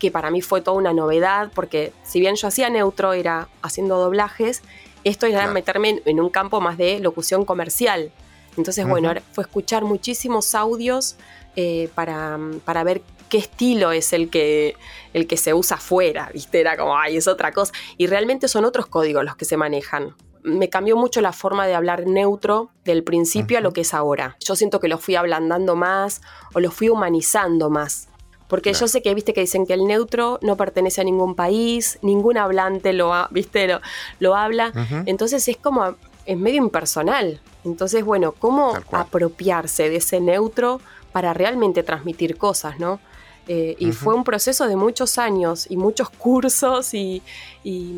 que 0.00 0.10
para 0.10 0.30
mí 0.30 0.40
fue 0.40 0.62
toda 0.62 0.76
una 0.76 0.92
novedad, 0.92 1.52
porque 1.54 1.92
si 2.02 2.18
bien 2.18 2.34
yo 2.34 2.48
hacía 2.48 2.70
neutro, 2.70 3.12
era 3.12 3.48
haciendo 3.62 3.98
doblajes, 3.98 4.62
esto 5.04 5.26
era 5.26 5.46
meterme 5.48 6.02
en, 6.04 6.20
un 6.20 6.30
campo 6.30 6.60
más 6.60 6.78
de 6.78 6.98
locución 7.00 7.44
comercial. 7.44 8.10
Entonces, 8.56 8.86
bueno, 8.86 9.12
fue 9.32 9.42
escuchar 9.42 9.84
muchísimos 9.84 10.54
audios 10.54 11.16
eh, 11.56 11.88
para, 11.94 12.38
para, 12.64 12.84
ver 12.84 13.00
qué 13.30 13.38
estilo 13.38 13.92
es 13.92 14.12
el 14.12 14.28
que, 14.28 14.76
el 15.14 15.26
que 15.26 15.36
se 15.36 15.54
usa 15.54 15.78
afuera, 15.78 16.30
¿viste? 16.34 16.60
Era 16.60 16.76
como, 16.76 16.98
ay, 16.98 17.16
es 17.16 17.28
otra 17.28 17.52
cosa. 17.52 17.72
Y 17.96 18.06
realmente 18.06 18.48
son 18.48 18.64
otros 18.64 18.86
códigos 18.86 19.24
los 19.24 19.36
que 19.36 19.46
se 19.46 19.56
manejan. 19.56 20.14
Me 20.42 20.68
cambió 20.68 20.96
mucho 20.96 21.20
la 21.20 21.32
forma 21.32 21.66
de 21.66 21.74
hablar 21.74 22.06
neutro 22.06 22.70
del 22.84 23.04
principio 23.04 23.58
a 23.58 23.60
lo 23.60 23.72
que 23.72 23.82
es 23.82 23.94
ahora. 23.94 24.36
Yo 24.40 24.56
siento 24.56 24.80
que 24.80 24.88
lo 24.88 24.98
fui 24.98 25.14
ablandando 25.14 25.76
más 25.76 26.22
o 26.54 26.60
lo 26.60 26.70
fui 26.70 26.88
humanizando 26.88 27.70
más. 27.70 28.09
Porque 28.50 28.74
yo 28.74 28.88
sé 28.88 29.00
que 29.00 29.14
viste 29.14 29.32
que 29.32 29.40
dicen 29.40 29.64
que 29.64 29.74
el 29.74 29.86
neutro 29.86 30.40
no 30.42 30.56
pertenece 30.56 31.00
a 31.00 31.04
ningún 31.04 31.34
país, 31.34 31.98
ningún 32.02 32.36
hablante 32.36 32.92
lo, 32.92 33.12
¿viste? 33.30 33.78
lo, 34.18 34.36
habla. 34.36 34.72
Entonces 35.06 35.46
es 35.48 35.56
como, 35.56 35.94
es 36.26 36.36
medio 36.36 36.58
impersonal. 36.58 37.40
Entonces, 37.64 38.04
bueno, 38.04 38.32
¿cómo 38.32 38.74
apropiarse 38.90 39.88
de 39.88 39.96
ese 39.96 40.20
neutro 40.20 40.80
para 41.12 41.32
realmente 41.32 41.82
transmitir 41.84 42.36
cosas, 42.36 42.78
no? 42.78 43.00
Eh, 43.48 43.76
y 43.78 43.92
fue 43.92 44.14
un 44.14 44.24
proceso 44.24 44.66
de 44.66 44.76
muchos 44.76 45.16
años 45.18 45.66
y 45.70 45.76
muchos 45.76 46.10
cursos 46.10 46.92
y 46.92 47.22
y 47.64 47.94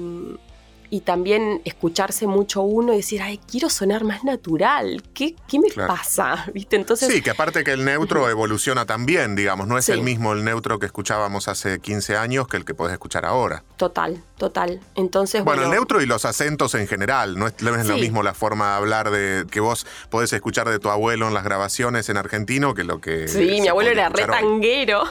también 1.01 1.63
escucharse 1.65 2.27
mucho 2.27 2.63
uno 2.63 2.93
y 2.93 2.97
decir, 2.97 3.23
ay, 3.23 3.41
quiero 3.51 3.71
sonar 3.71 4.05
más 4.05 4.25
natural, 4.25 5.03
¿qué, 5.15 5.35
qué 5.49 5.59
me 5.59 5.69
pasa? 5.87 6.47
¿Viste? 6.55 6.77
Entonces, 6.77 7.13
sí, 7.13 7.23
que 7.23 7.31
aparte 7.31 7.65
que 7.65 7.73
el 7.73 7.85
neutro 7.85 8.29
evoluciona 8.29 8.85
también, 8.85 9.35
digamos, 9.35 9.67
no 9.67 9.79
es 9.79 9.89
el 9.89 10.03
mismo 10.03 10.33
el 10.33 10.45
neutro 10.45 10.79
que 10.79 10.87
escuchábamos 10.87 11.49
hace 11.49 11.81
15 11.81 12.17
años 12.17 12.47
que 12.47 12.57
el 12.57 12.65
que 12.65 12.75
podés 12.75 12.93
escuchar 12.93 13.25
ahora. 13.25 13.65
Total, 13.77 14.23
total. 14.37 14.81
Entonces, 14.95 15.45
bueno, 15.45 15.65
el 15.65 15.71
neutro 15.71 16.03
y 16.03 16.07
los 16.07 16.25
acentos 16.25 16.75
en 16.75 16.87
general, 16.87 17.39
no 17.39 17.47
es, 17.47 17.55
lo 17.63 17.97
mismo 17.97 18.23
la 18.23 18.35
forma 18.35 18.71
de 18.71 18.77
hablar 18.77 19.11
de 19.11 19.47
que 19.51 19.61
vos 19.61 19.87
podés 20.11 20.33
escuchar 20.33 20.69
de 20.69 20.79
tu 20.79 20.91
abuelo 20.91 21.29
en 21.29 21.35
las 21.35 21.45
grabaciones 21.45 22.09
en 22.09 22.17
argentino 22.17 22.75
que 22.75 22.85
lo 22.85 23.01
que... 23.01 23.29
Sí, 23.29 23.61
mi 23.61 23.69
abuelo 23.69 23.91
era 23.91 24.09
retanguero. 24.09 25.05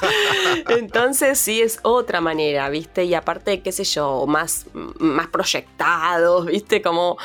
Entonces 0.68 1.38
sí 1.38 1.60
es 1.60 1.80
otra 1.82 2.20
manera, 2.20 2.68
¿viste? 2.70 3.04
Y 3.04 3.14
aparte, 3.14 3.60
qué 3.60 3.72
sé 3.72 3.84
yo, 3.84 4.26
más 4.26 4.66
más 5.00 5.28
proyectados, 5.28 6.46
¿viste? 6.46 6.80
Como 6.82 7.16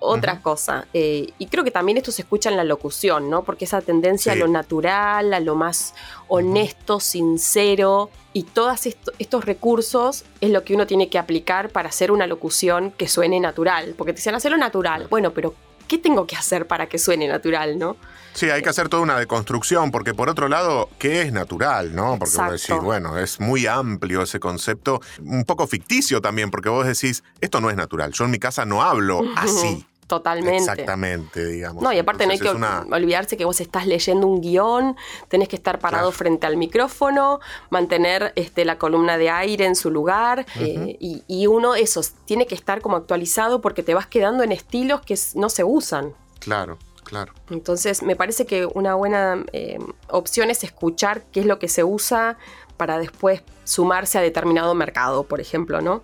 otra 0.00 0.40
cosa. 0.42 0.86
Eh, 0.92 1.32
y 1.38 1.46
creo 1.46 1.64
que 1.64 1.70
también 1.70 1.96
esto 1.96 2.12
se 2.12 2.22
escucha 2.22 2.50
en 2.50 2.56
la 2.56 2.64
locución, 2.64 3.30
¿no? 3.30 3.44
Porque 3.44 3.64
esa 3.64 3.80
tendencia 3.80 4.32
a 4.32 4.36
lo 4.36 4.48
natural, 4.48 5.32
a 5.32 5.40
lo 5.40 5.54
más 5.54 5.94
honesto, 6.28 7.00
sincero, 7.00 8.10
y 8.32 8.42
todos 8.42 8.86
estos 8.86 9.44
recursos 9.44 10.24
es 10.40 10.50
lo 10.50 10.64
que 10.64 10.74
uno 10.74 10.86
tiene 10.86 11.08
que 11.08 11.18
aplicar 11.18 11.70
para 11.70 11.88
hacer 11.88 12.10
una 12.10 12.26
locución 12.26 12.90
que 12.90 13.08
suene 13.08 13.40
natural. 13.40 13.94
Porque 13.96 14.12
te 14.12 14.16
dicen 14.16 14.34
hacerlo 14.34 14.58
natural. 14.58 15.06
Bueno, 15.08 15.32
pero 15.32 15.54
¿qué 15.86 15.98
tengo 15.98 16.26
que 16.26 16.36
hacer 16.36 16.66
para 16.66 16.88
que 16.88 16.98
suene 16.98 17.28
natural, 17.28 17.78
no? 17.78 17.96
Sí, 18.34 18.50
hay 18.50 18.62
que 18.62 18.68
hacer 18.68 18.88
toda 18.88 19.02
una 19.02 19.16
deconstrucción, 19.16 19.92
porque 19.92 20.12
por 20.12 20.28
otro 20.28 20.48
lado, 20.48 20.90
¿qué 20.98 21.22
es 21.22 21.32
natural, 21.32 21.94
no? 21.94 22.18
Porque 22.18 22.36
vos 22.36 22.50
decís, 22.50 22.82
bueno, 22.82 23.16
es 23.16 23.38
muy 23.40 23.66
amplio 23.66 24.22
ese 24.22 24.40
concepto, 24.40 25.00
un 25.22 25.44
poco 25.44 25.66
ficticio 25.68 26.20
también, 26.20 26.50
porque 26.50 26.68
vos 26.68 26.84
decís, 26.84 27.22
esto 27.40 27.60
no 27.60 27.70
es 27.70 27.76
natural, 27.76 28.12
yo 28.12 28.24
en 28.24 28.32
mi 28.32 28.38
casa 28.38 28.64
no 28.64 28.82
hablo 28.82 29.22
así. 29.36 29.86
Totalmente. 30.06 30.58
Exactamente, 30.58 31.46
digamos. 31.46 31.82
No, 31.82 31.92
y 31.92 31.98
aparte 31.98 32.26
no 32.26 32.32
hay 32.32 32.38
que 32.38 32.50
olvidarse 32.50 33.36
que 33.36 33.44
vos 33.44 33.60
estás 33.60 33.86
leyendo 33.86 34.26
un 34.26 34.40
guion, 34.40 34.96
tenés 35.28 35.48
que 35.48 35.56
estar 35.56 35.78
parado 35.78 36.12
frente 36.12 36.46
al 36.46 36.56
micrófono, 36.56 37.40
mantener 37.70 38.32
este, 38.36 38.64
la 38.64 38.76
columna 38.76 39.16
de 39.16 39.30
aire 39.30 39.64
en 39.64 39.76
su 39.76 39.90
lugar, 39.90 40.44
eh, 40.56 40.96
y, 41.00 41.46
uno, 41.46 41.74
eso, 41.74 42.02
tiene 42.26 42.46
que 42.46 42.54
estar 42.54 42.80
como 42.80 42.96
actualizado 42.96 43.60
porque 43.60 43.82
te 43.82 43.94
vas 43.94 44.06
quedando 44.06 44.42
en 44.42 44.52
estilos 44.52 45.00
que 45.00 45.18
no 45.36 45.48
se 45.48 45.64
usan. 45.64 46.12
Claro. 46.40 46.78
Claro. 47.04 47.32
Entonces, 47.50 48.02
me 48.02 48.16
parece 48.16 48.46
que 48.46 48.66
una 48.66 48.94
buena 48.94 49.44
eh, 49.52 49.78
opción 50.08 50.50
es 50.50 50.64
escuchar 50.64 51.22
qué 51.32 51.40
es 51.40 51.46
lo 51.46 51.58
que 51.58 51.68
se 51.68 51.84
usa 51.84 52.38
para 52.76 52.98
después 52.98 53.42
sumarse 53.64 54.18
a 54.18 54.20
determinado 54.20 54.74
mercado, 54.74 55.24
por 55.24 55.40
ejemplo, 55.40 55.80
¿no? 55.80 56.02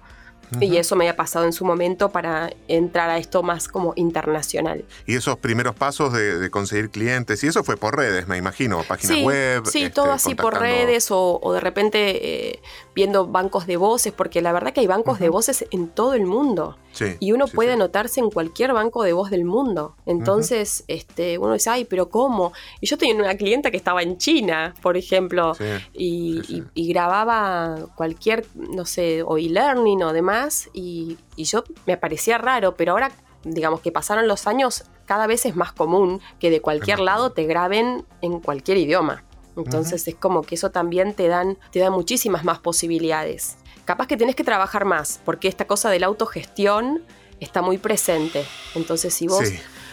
Y 0.59 0.77
eso 0.77 0.97
me 0.97 1.05
había 1.05 1.17
pasado 1.17 1.45
en 1.45 1.53
su 1.53 1.65
momento 1.65 2.11
para 2.11 2.53
entrar 2.67 3.11
a 3.11 3.19
esto 3.19 3.43
más 3.43 3.69
como 3.69 3.93
internacional. 3.97 4.85
Y 5.07 5.15
esos 5.15 5.37
primeros 5.39 5.75
pasos 5.75 6.13
de, 6.13 6.51
conseguir 6.51 6.91
clientes, 6.91 7.45
y 7.45 7.47
eso 7.47 7.63
fue 7.63 7.77
por 7.77 7.97
redes, 7.97 8.27
me 8.27 8.37
imagino, 8.37 8.83
páginas 8.83 9.23
web. 9.23 9.63
Sí, 9.67 9.85
este, 9.85 9.95
todo 9.95 10.13
así 10.13 10.35
por 10.35 10.59
redes 10.59 11.09
o, 11.11 11.53
de 11.53 11.61
repente 11.61 12.51
eh, 12.51 12.61
viendo 12.95 13.27
bancos 13.27 13.67
de 13.67 13.77
voces, 13.77 14.13
porque 14.13 14.43
la 14.43 14.53
verdad 14.53 14.73
que 14.73 14.81
hay 14.81 14.87
bancos 14.87 15.19
de 15.19 15.29
voces 15.29 15.67
en 15.71 15.89
todo 15.89 16.15
el 16.15 16.27
mundo. 16.27 16.77
y 17.21 17.31
uno 17.31 17.47
puede 17.47 17.75
anotarse 17.75 18.19
en 18.19 18.31
cualquier 18.31 18.73
banco 18.73 19.05
de 19.05 19.13
voz 19.13 19.31
del 19.31 19.45
mundo. 19.45 19.95
Entonces, 20.07 20.85
este, 20.89 21.39
uno 21.39 21.53
dice, 21.53 21.71
ay, 21.71 21.85
pero 21.85 22.09
¿cómo? 22.09 22.53
Y 22.81 22.89
yo 22.89 22.99
tenía 22.99 23.15
una 23.15 23.37
clienta 23.37 23.71
que 23.71 23.77
estaba 23.77 24.03
en 24.03 24.19
China, 24.19 24.75
por 24.83 24.97
ejemplo, 24.97 25.53
y, 25.93 26.65
y, 26.75 26.89
grababa 26.91 27.77
cualquier, 27.95 28.45
no 28.55 28.85
sé, 28.85 29.23
o 29.23 29.39
e-learning 29.39 30.03
o 30.03 30.13
demás 30.13 30.40
y, 30.73 31.19
yo 31.37 31.65
me 31.87 31.97
parecía 31.97 32.39
raro, 32.39 32.77
pero 32.77 32.93
ahora 32.93 33.11
digamos 33.43 33.81
que 33.81 33.91
pasaron 33.91 34.29
los 34.29 34.47
años, 34.47 34.85
cada 35.07 35.27
vez 35.27 35.47
es 35.47 35.57
más 35.57 35.73
común 35.73 36.21
que 36.39 36.51
de 36.51 36.61
cualquier 36.61 37.01
lado 37.01 37.33
te 37.33 37.45
graben 37.45 38.05
en 38.21 38.41
cualquier 38.41 38.77
idioma. 38.77 39.25
Entonces 39.57 40.07
es 40.07 40.15
como 40.15 40.43
que 40.43 40.55
eso 40.55 40.71
también 40.71 41.15
te 41.15 41.29
dan, 41.29 41.59
te 41.73 41.81
da 41.81 41.91
muchísimas 41.91 42.45
más 42.45 42.59
posibilidades. 42.59 43.57
Capaz 43.85 44.07
que 44.07 44.17
tenés 44.17 44.37
que 44.37 44.45
trabajar 44.45 44.85
más, 44.85 45.21
porque 45.25 45.49
esta 45.49 45.67
cosa 45.67 45.91
de 45.91 45.99
la 45.99 46.07
autogestión 46.07 47.03
está 47.41 47.63
muy 47.63 47.79
presente. 47.79 48.45
Entonces 48.75 49.13
si 49.15 49.27
vos 49.27 49.43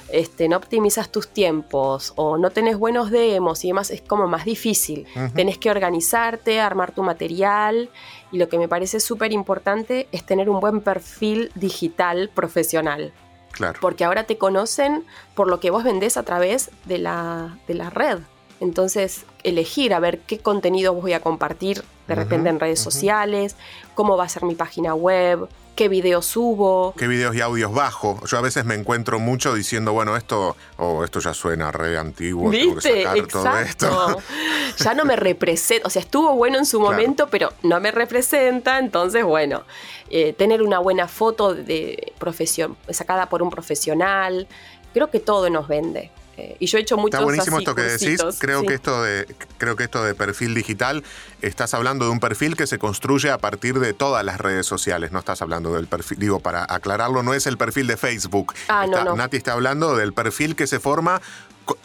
este, 0.09 0.47
no 0.47 0.57
optimizas 0.57 1.11
tus 1.11 1.27
tiempos 1.27 2.13
o 2.15 2.37
no 2.37 2.49
tenés 2.51 2.77
buenos 2.77 3.11
demos 3.11 3.63
y 3.63 3.69
demás, 3.69 3.91
es 3.91 4.01
como 4.01 4.27
más 4.27 4.45
difícil. 4.45 5.05
Tenés 5.35 5.57
que 5.57 5.69
organizarte, 5.69 6.59
armar 6.59 6.91
tu 6.91 7.03
material 7.03 7.89
y 8.31 8.37
lo 8.37 8.49
que 8.49 8.57
me 8.57 8.67
parece 8.67 8.99
súper 8.99 9.31
importante 9.31 10.07
es 10.11 10.25
tener 10.25 10.49
un 10.49 10.59
buen 10.59 10.81
perfil 10.81 11.51
digital 11.55 12.29
profesional. 12.33 13.13
Claro. 13.51 13.79
Porque 13.81 14.03
ahora 14.03 14.25
te 14.25 14.37
conocen 14.37 15.03
por 15.33 15.47
lo 15.47 15.59
que 15.59 15.71
vos 15.71 15.83
vendés 15.83 16.17
a 16.17 16.23
través 16.23 16.69
de 16.85 16.99
la, 16.99 17.57
de 17.67 17.73
la 17.73 17.89
red. 17.89 18.19
Entonces, 18.59 19.25
elegir 19.43 19.93
a 19.93 19.99
ver 19.99 20.19
qué 20.19 20.39
contenido 20.39 20.93
voy 20.93 21.13
a 21.13 21.21
compartir 21.21 21.83
de 22.07 22.15
repente 22.15 22.49
en 22.49 22.59
redes 22.59 22.79
sociales, 22.79 23.55
cómo 23.93 24.15
va 24.15 24.23
a 24.23 24.29
ser 24.29 24.43
mi 24.43 24.55
página 24.55 24.95
web, 24.95 25.49
qué 25.77 25.87
videos 25.87 26.25
subo. 26.25 26.93
¿Qué 26.97 27.07
videos 27.07 27.33
y 27.35 27.39
audios 27.41 27.71
bajo? 27.73 28.19
Yo 28.25 28.37
a 28.37 28.41
veces 28.41 28.65
me 28.65 28.75
encuentro 28.75 29.19
mucho 29.19 29.53
diciendo, 29.53 29.93
bueno, 29.93 30.17
esto, 30.17 30.57
oh, 30.77 31.05
esto 31.05 31.19
ya 31.21 31.33
suena 31.33 31.71
re 31.71 31.97
antiguo, 31.97 32.51
tengo 32.51 32.75
que 32.75 32.89
¿Viste? 32.91 33.03
sacar 33.03 33.27
todo 33.27 33.57
esto. 33.59 33.85
Exacto. 33.87 34.17
Ya 34.83 34.93
no 34.93 35.05
me 35.05 35.15
representa, 35.15 35.87
o 35.87 35.89
sea, 35.89 36.01
estuvo 36.01 36.35
bueno 36.35 36.57
en 36.59 36.65
su 36.65 36.77
Claro. 36.79 36.91
momento, 36.93 37.27
pero 37.31 37.51
no 37.63 37.79
me 37.79 37.89
representa, 37.91 38.77
entonces, 38.79 39.23
bueno, 39.23 39.63
eh, 40.09 40.33
tener 40.33 40.61
una 40.61 40.77
buena 40.79 41.07
foto 41.07 41.55
de 41.55 42.13
profesión, 42.19 42.75
sacada 42.89 43.27
por 43.29 43.41
un 43.41 43.49
profesional, 43.49 44.47
creo 44.93 45.09
que 45.09 45.19
todo 45.19 45.49
nos 45.49 45.67
vende. 45.67 46.11
Eh, 46.37 46.55
y 46.59 46.67
yo 46.67 46.77
he 46.77 46.81
hecho 46.81 46.97
muchos 46.97 47.15
Está 47.15 47.23
buenísimo 47.25 47.57
así 47.57 47.63
esto 47.63 47.73
que 47.75 47.81
decís. 47.81 48.21
Creo 48.39 48.61
sí. 48.61 48.67
que 48.67 48.73
esto 48.75 49.01
de 49.01 49.25
creo 49.57 49.75
que 49.75 49.83
esto 49.85 50.03
de 50.03 50.13
perfil 50.13 50.53
digital 50.53 51.03
estás 51.41 51.73
hablando 51.73 52.05
de 52.05 52.11
un 52.11 52.19
perfil 52.19 52.55
que 52.55 52.67
se 52.67 52.77
construye 52.77 53.31
a 53.31 53.39
partir 53.39 53.79
de 53.79 53.93
todas 53.93 54.23
las 54.23 54.39
redes 54.39 54.67
sociales. 54.67 55.11
No 55.11 55.17
estás 55.19 55.41
hablando 55.41 55.73
del 55.73 55.87
perfil, 55.87 56.19
digo 56.19 56.39
para 56.39 56.63
aclararlo, 56.69 57.23
no 57.23 57.33
es 57.33 57.47
el 57.47 57.57
perfil 57.57 57.87
de 57.87 57.97
Facebook. 57.97 58.53
Ah, 58.67 58.85
no, 58.85 58.97
Está- 58.99 59.03
no. 59.05 59.15
Nati 59.15 59.37
está 59.37 59.53
hablando 59.53 59.95
del 59.95 60.13
perfil 60.13 60.55
que 60.55 60.67
se 60.67 60.79
forma 60.79 61.21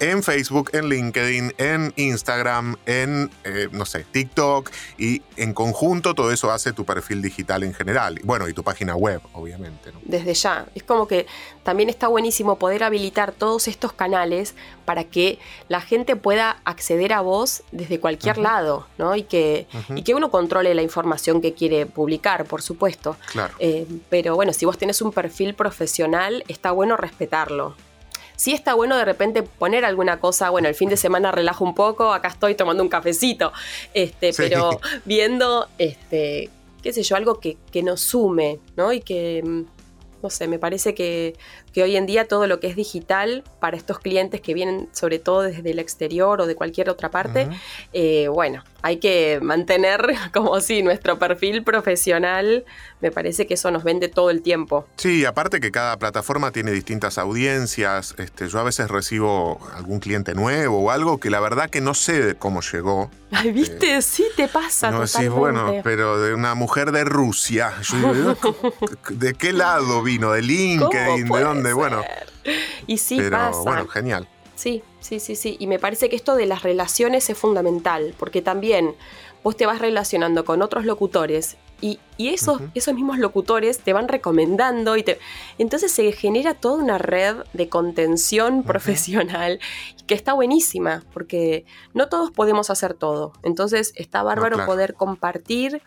en 0.00 0.22
Facebook, 0.22 0.70
en 0.72 0.88
LinkedIn, 0.88 1.54
en 1.58 1.92
Instagram, 1.96 2.76
en 2.86 3.30
eh, 3.44 3.68
no 3.72 3.86
sé, 3.86 4.04
TikTok 4.10 4.70
y 4.98 5.22
en 5.36 5.54
conjunto 5.54 6.14
todo 6.14 6.32
eso 6.32 6.50
hace 6.50 6.72
tu 6.72 6.84
perfil 6.84 7.22
digital 7.22 7.62
en 7.62 7.74
general. 7.74 8.20
Bueno, 8.24 8.48
y 8.48 8.52
tu 8.52 8.62
página 8.62 8.94
web, 8.96 9.20
obviamente. 9.32 9.92
¿no? 9.92 10.02
desde 10.04 10.34
ya. 10.34 10.66
Es 10.74 10.82
como 10.82 11.08
que 11.08 11.26
también 11.62 11.88
está 11.88 12.08
buenísimo 12.08 12.56
poder 12.56 12.84
habilitar 12.84 13.32
todos 13.32 13.68
estos 13.68 13.92
canales 13.92 14.54
para 14.84 15.04
que 15.04 15.38
la 15.68 15.80
gente 15.80 16.16
pueda 16.16 16.60
acceder 16.64 17.12
a 17.12 17.20
vos 17.20 17.62
desde 17.72 18.00
cualquier 18.00 18.38
lado, 18.38 18.86
¿no? 18.98 19.16
Y 19.16 19.22
que, 19.22 19.66
y 19.94 20.02
que 20.02 20.14
uno 20.14 20.30
controle 20.30 20.74
la 20.74 20.82
información 20.82 21.40
que 21.40 21.54
quiere 21.54 21.86
publicar, 21.86 22.44
por 22.44 22.62
supuesto. 22.62 23.16
Claro. 23.32 23.54
Eh, 23.58 23.86
pero 24.10 24.34
bueno, 24.34 24.52
si 24.52 24.66
vos 24.66 24.78
tenés 24.78 25.00
un 25.02 25.12
perfil 25.12 25.54
profesional, 25.54 26.44
está 26.48 26.72
bueno 26.72 26.96
respetarlo. 26.96 27.74
Sí 28.42 28.52
está 28.52 28.74
bueno 28.74 28.96
de 28.96 29.04
repente 29.04 29.44
poner 29.44 29.84
alguna 29.84 30.18
cosa, 30.18 30.50
bueno, 30.50 30.66
el 30.68 30.74
fin 30.74 30.88
de 30.88 30.96
semana 30.96 31.30
relajo 31.30 31.64
un 31.64 31.76
poco, 31.76 32.12
acá 32.12 32.26
estoy 32.26 32.56
tomando 32.56 32.82
un 32.82 32.88
cafecito, 32.88 33.52
este, 33.94 34.32
Sí. 34.32 34.42
pero 34.42 34.80
viendo, 35.04 35.68
este, 35.78 36.50
qué 36.82 36.92
sé 36.92 37.04
yo, 37.04 37.14
algo 37.14 37.38
que, 37.38 37.56
que 37.70 37.84
nos 37.84 38.00
sume, 38.00 38.58
¿no? 38.76 38.92
Y 38.92 39.00
que, 39.00 39.42
mm, 39.44 39.62
no 40.24 40.28
sé, 40.28 40.48
me 40.48 40.58
parece 40.58 40.92
que, 40.92 41.36
que 41.72 41.82
hoy 41.82 41.96
en 41.96 42.06
día 42.06 42.28
todo 42.28 42.46
lo 42.46 42.60
que 42.60 42.66
es 42.66 42.76
digital 42.76 43.44
para 43.60 43.76
estos 43.76 43.98
clientes 43.98 44.40
que 44.40 44.54
vienen 44.54 44.88
sobre 44.92 45.18
todo 45.18 45.42
desde 45.42 45.70
el 45.70 45.78
exterior 45.78 46.40
o 46.40 46.46
de 46.46 46.54
cualquier 46.54 46.90
otra 46.90 47.10
parte, 47.10 47.48
eh, 47.92 48.28
bueno, 48.28 48.62
hay 48.82 48.98
que 48.98 49.38
mantener 49.42 50.14
como 50.32 50.60
si 50.60 50.82
nuestro 50.82 51.18
perfil 51.18 51.62
profesional, 51.62 52.64
me 53.00 53.10
parece 53.10 53.46
que 53.46 53.54
eso 53.54 53.70
nos 53.70 53.84
vende 53.84 54.08
todo 54.08 54.30
el 54.30 54.42
tiempo. 54.42 54.86
Sí, 54.96 55.24
aparte 55.24 55.60
que 55.60 55.70
cada 55.70 55.98
plataforma 55.98 56.50
tiene 56.50 56.72
distintas 56.72 57.18
audiencias. 57.18 58.14
Este, 58.18 58.48
yo 58.48 58.58
a 58.58 58.62
veces 58.62 58.88
recibo 58.88 59.60
algún 59.74 60.00
cliente 60.00 60.34
nuevo 60.34 60.78
o 60.78 60.90
algo 60.90 61.18
que 61.18 61.30
la 61.30 61.40
verdad 61.40 61.70
que 61.70 61.80
no 61.80 61.94
sé 61.94 62.36
cómo 62.38 62.60
llegó. 62.60 63.10
Ay, 63.30 63.50
¿viste? 63.50 64.02
Sí 64.02 64.26
te 64.36 64.46
pasa 64.46 64.90
No 64.90 65.00
decís, 65.00 65.30
bueno, 65.30 65.72
pero 65.82 66.20
de 66.20 66.34
una 66.34 66.54
mujer 66.54 66.92
de 66.92 67.04
Rusia. 67.04 67.72
Yo 67.82 68.12
digo, 68.12 68.36
¿de 69.10 69.34
qué 69.34 69.52
lado 69.52 70.02
vino? 70.02 70.32
¿De 70.32 70.42
LinkedIn? 70.42 71.24
¿De 71.24 71.26
puede 71.26 71.44
dónde? 71.70 71.72
Bueno, 71.74 72.04
Y 72.86 72.98
sí 72.98 73.16
pero 73.16 73.36
pasa. 73.36 73.60
bueno, 73.60 73.88
genial. 73.88 74.28
Sí, 74.54 74.82
sí, 75.00 75.20
sí, 75.20 75.36
sí. 75.36 75.56
Y 75.58 75.66
me 75.66 75.78
parece 75.78 76.08
que 76.08 76.16
esto 76.16 76.36
de 76.36 76.46
las 76.46 76.62
relaciones 76.62 77.28
es 77.30 77.38
fundamental, 77.38 78.14
porque 78.18 78.42
también 78.42 78.94
vos 79.42 79.56
te 79.56 79.66
vas 79.66 79.78
relacionando 79.80 80.44
con 80.44 80.62
otros 80.62 80.84
locutores 80.84 81.56
y, 81.82 81.98
y 82.16 82.28
esos, 82.28 82.60
esos 82.74 82.94
mismos 82.94 83.18
locutores 83.18 83.80
te 83.80 83.92
van 83.92 84.06
recomendando 84.06 84.96
y 84.96 85.02
te... 85.02 85.18
Entonces 85.58 85.90
se 85.90 86.12
genera 86.12 86.54
toda 86.54 86.82
una 86.82 86.96
red 86.96 87.38
de 87.52 87.68
contención 87.68 88.62
profesional 88.62 89.58
que 90.06 90.14
está 90.14 90.32
buenísima, 90.32 91.02
porque 91.12 91.66
no 91.92 92.08
todos 92.08 92.30
podemos 92.30 92.70
hacer 92.70 92.94
todo. 92.94 93.32
Entonces 93.42 93.92
está 93.96 94.22
bárbaro 94.22 94.56
claro. 94.56 94.70
poder 94.70 94.94
compartir. 94.94 95.82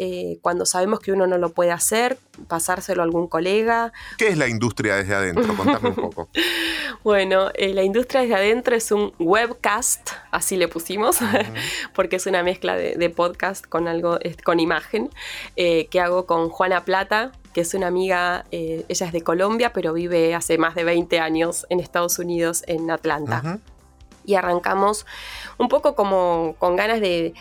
Eh, 0.00 0.38
cuando 0.42 0.64
sabemos 0.64 1.00
que 1.00 1.10
uno 1.10 1.26
no 1.26 1.38
lo 1.38 1.50
puede 1.50 1.72
hacer, 1.72 2.18
pasárselo 2.46 3.02
a 3.02 3.04
algún 3.04 3.26
colega, 3.26 3.92
¿Qué 4.16 4.28
es 4.28 4.38
la 4.38 4.46
industria 4.46 4.94
desde 4.94 5.12
adentro? 5.12 5.56
Contame 5.56 5.88
un 5.88 5.94
poco. 5.96 6.28
Bueno, 7.04 7.50
eh, 7.54 7.74
la 7.74 7.84
industria 7.84 8.22
desde 8.22 8.34
adentro 8.34 8.74
es 8.74 8.90
un 8.90 9.12
webcast, 9.18 10.10
así 10.30 10.56
le 10.56 10.68
pusimos, 10.68 11.18
porque 11.94 12.16
es 12.16 12.26
una 12.26 12.42
mezcla 12.42 12.76
de, 12.76 12.96
de 12.96 13.10
podcast 13.10 13.66
con 13.66 13.86
algo, 13.88 14.18
con 14.44 14.58
imagen, 14.58 15.08
eh, 15.56 15.86
que 15.86 16.00
hago 16.00 16.26
con 16.26 16.48
Juana 16.48 16.84
Plata, 16.84 17.32
que 17.52 17.60
es 17.62 17.72
una 17.74 17.86
amiga, 17.86 18.44
ella 18.50 19.06
es 19.06 19.12
de 19.12 19.20
Colombia, 19.22 19.72
pero 19.72 19.92
vive 19.92 20.34
hace 20.34 20.58
más 20.58 20.74
de 20.74 20.84
20 20.84 21.20
años 21.20 21.66
en 21.70 21.80
Estados 21.80 22.18
Unidos, 22.18 22.62
en 22.66 22.90
Atlanta. 22.90 23.60
Y 24.24 24.34
arrancamos 24.34 25.06
un 25.56 25.68
poco 25.68 25.94
como 25.94 26.56
con 26.58 26.76
ganas 26.76 27.00
de, 27.00 27.32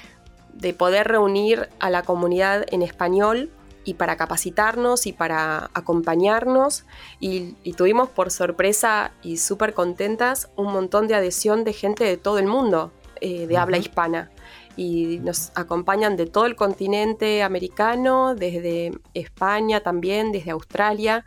de 0.57 0.73
poder 0.73 1.07
reunir 1.07 1.69
a 1.79 1.89
la 1.89 2.03
comunidad 2.03 2.65
en 2.71 2.81
español 2.81 3.51
y 3.83 3.93
para 3.93 4.17
capacitarnos 4.17 5.07
y 5.07 5.13
para 5.13 5.69
acompañarnos. 5.73 6.85
Y, 7.19 7.55
y 7.63 7.73
tuvimos 7.73 8.09
por 8.09 8.31
sorpresa 8.31 9.11
y 9.23 9.37
súper 9.37 9.73
contentas 9.73 10.49
un 10.55 10.73
montón 10.73 11.07
de 11.07 11.15
adhesión 11.15 11.63
de 11.63 11.73
gente 11.73 12.03
de 12.03 12.17
todo 12.17 12.37
el 12.37 12.47
mundo, 12.47 12.91
eh, 13.21 13.47
de 13.47 13.57
habla 13.57 13.77
hispana. 13.77 14.29
Y 14.75 15.19
nos 15.23 15.51
acompañan 15.55 16.17
de 16.17 16.27
todo 16.27 16.45
el 16.45 16.55
continente 16.55 17.41
americano, 17.41 18.35
desde 18.35 18.91
España 19.13 19.79
también, 19.79 20.31
desde 20.31 20.51
Australia. 20.51 21.25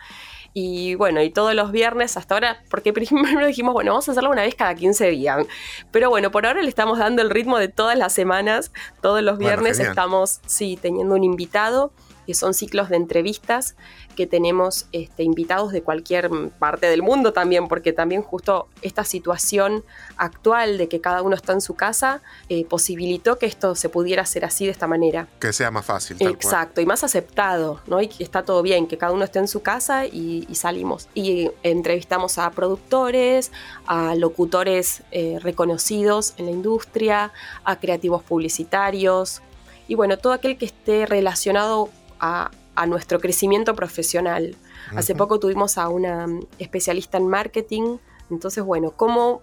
Y 0.52 0.94
bueno, 0.96 1.22
y 1.22 1.30
todos 1.30 1.54
los 1.54 1.70
viernes 1.70 2.16
hasta 2.16 2.34
ahora, 2.34 2.62
porque 2.70 2.92
primero 2.94 3.46
dijimos, 3.46 3.72
bueno, 3.72 3.92
vamos 3.92 4.08
a 4.08 4.12
hacerlo 4.12 4.30
una 4.30 4.42
vez 4.42 4.54
cada 4.54 4.74
15 4.74 5.10
días. 5.10 5.46
Pero 5.90 6.10
bueno, 6.10 6.30
por 6.30 6.46
ahora 6.46 6.62
le 6.62 6.68
estamos 6.68 6.98
dando 6.98 7.22
el 7.22 7.30
ritmo 7.30 7.58
de 7.58 7.68
todas 7.68 7.96
las 7.96 8.12
semanas. 8.12 8.72
Todos 9.00 9.22
los 9.22 9.38
viernes 9.38 9.78
estamos, 9.78 10.40
sí, 10.46 10.78
teniendo 10.80 11.14
un 11.14 11.24
invitado, 11.24 11.92
que 12.26 12.34
son 12.34 12.54
ciclos 12.54 12.88
de 12.88 12.96
entrevistas 12.96 13.76
que 14.16 14.27
tenemos 14.27 14.87
este, 14.92 15.23
invitados 15.23 15.73
de 15.73 15.83
cualquier 15.83 16.31
parte 16.59 16.87
del 16.87 17.03
mundo 17.03 17.33
también, 17.33 17.68
porque 17.68 17.92
también 17.92 18.23
justo 18.23 18.68
esta 18.83 19.05
situación 19.05 19.85
actual 20.16 20.79
de 20.79 20.88
que 20.88 21.01
cada 21.01 21.23
uno 21.23 21.35
está 21.35 21.53
en 21.53 21.61
su 21.61 21.75
casa 21.75 22.23
eh, 22.49 22.64
posibilitó 22.64 23.38
que 23.38 23.46
esto 23.46 23.75
se 23.75 23.88
pudiera 23.88 24.23
hacer 24.23 24.44
así 24.44 24.66
de 24.66 24.73
esta 24.73 24.87
manera. 24.87 25.29
Que 25.38 25.53
sea 25.53 25.70
más 25.70 25.85
fácil. 25.85 26.18
Tal 26.18 26.29
Exacto, 26.29 26.81
y 26.81 26.87
más 26.87 27.05
aceptado, 27.05 27.81
¿no? 27.87 28.01
Y 28.01 28.09
que 28.09 28.23
está 28.25 28.42
todo 28.42 28.62
bien, 28.62 28.87
que 28.87 28.99
cada 28.99 29.12
uno 29.12 29.25
esté 29.25 29.38
en 29.38 29.49
su 29.49 29.62
casa 29.62 30.07
y, 30.07 30.46
y 30.49 30.55
salimos. 30.55 31.09
Y 31.14 31.51
entrevistamos 31.62 32.38
a 32.38 32.51
productores, 32.51 33.53
a 33.87 34.14
locutores 34.14 35.03
eh, 35.11 35.38
reconocidos 35.40 36.35
en 36.37 36.46
la 36.46 36.53
industria, 36.53 37.33
a 37.64 37.79
creativos 37.79 38.23
publicitarios 38.23 39.42
y 39.90 39.96
bueno, 39.96 40.18
todo 40.18 40.33
aquel 40.33 40.57
que 40.57 40.66
esté 40.66 41.05
relacionado 41.05 41.90
a, 42.20 42.53
a 42.80 42.86
nuestro 42.86 43.20
crecimiento 43.20 43.74
profesional. 43.74 44.56
Hace 44.96 45.14
poco 45.14 45.38
tuvimos 45.38 45.76
a 45.76 45.88
una 45.90 46.26
mm, 46.26 46.40
especialista 46.58 47.18
en 47.18 47.28
marketing, 47.28 47.98
entonces 48.30 48.64
bueno, 48.64 48.92
¿cómo 48.96 49.42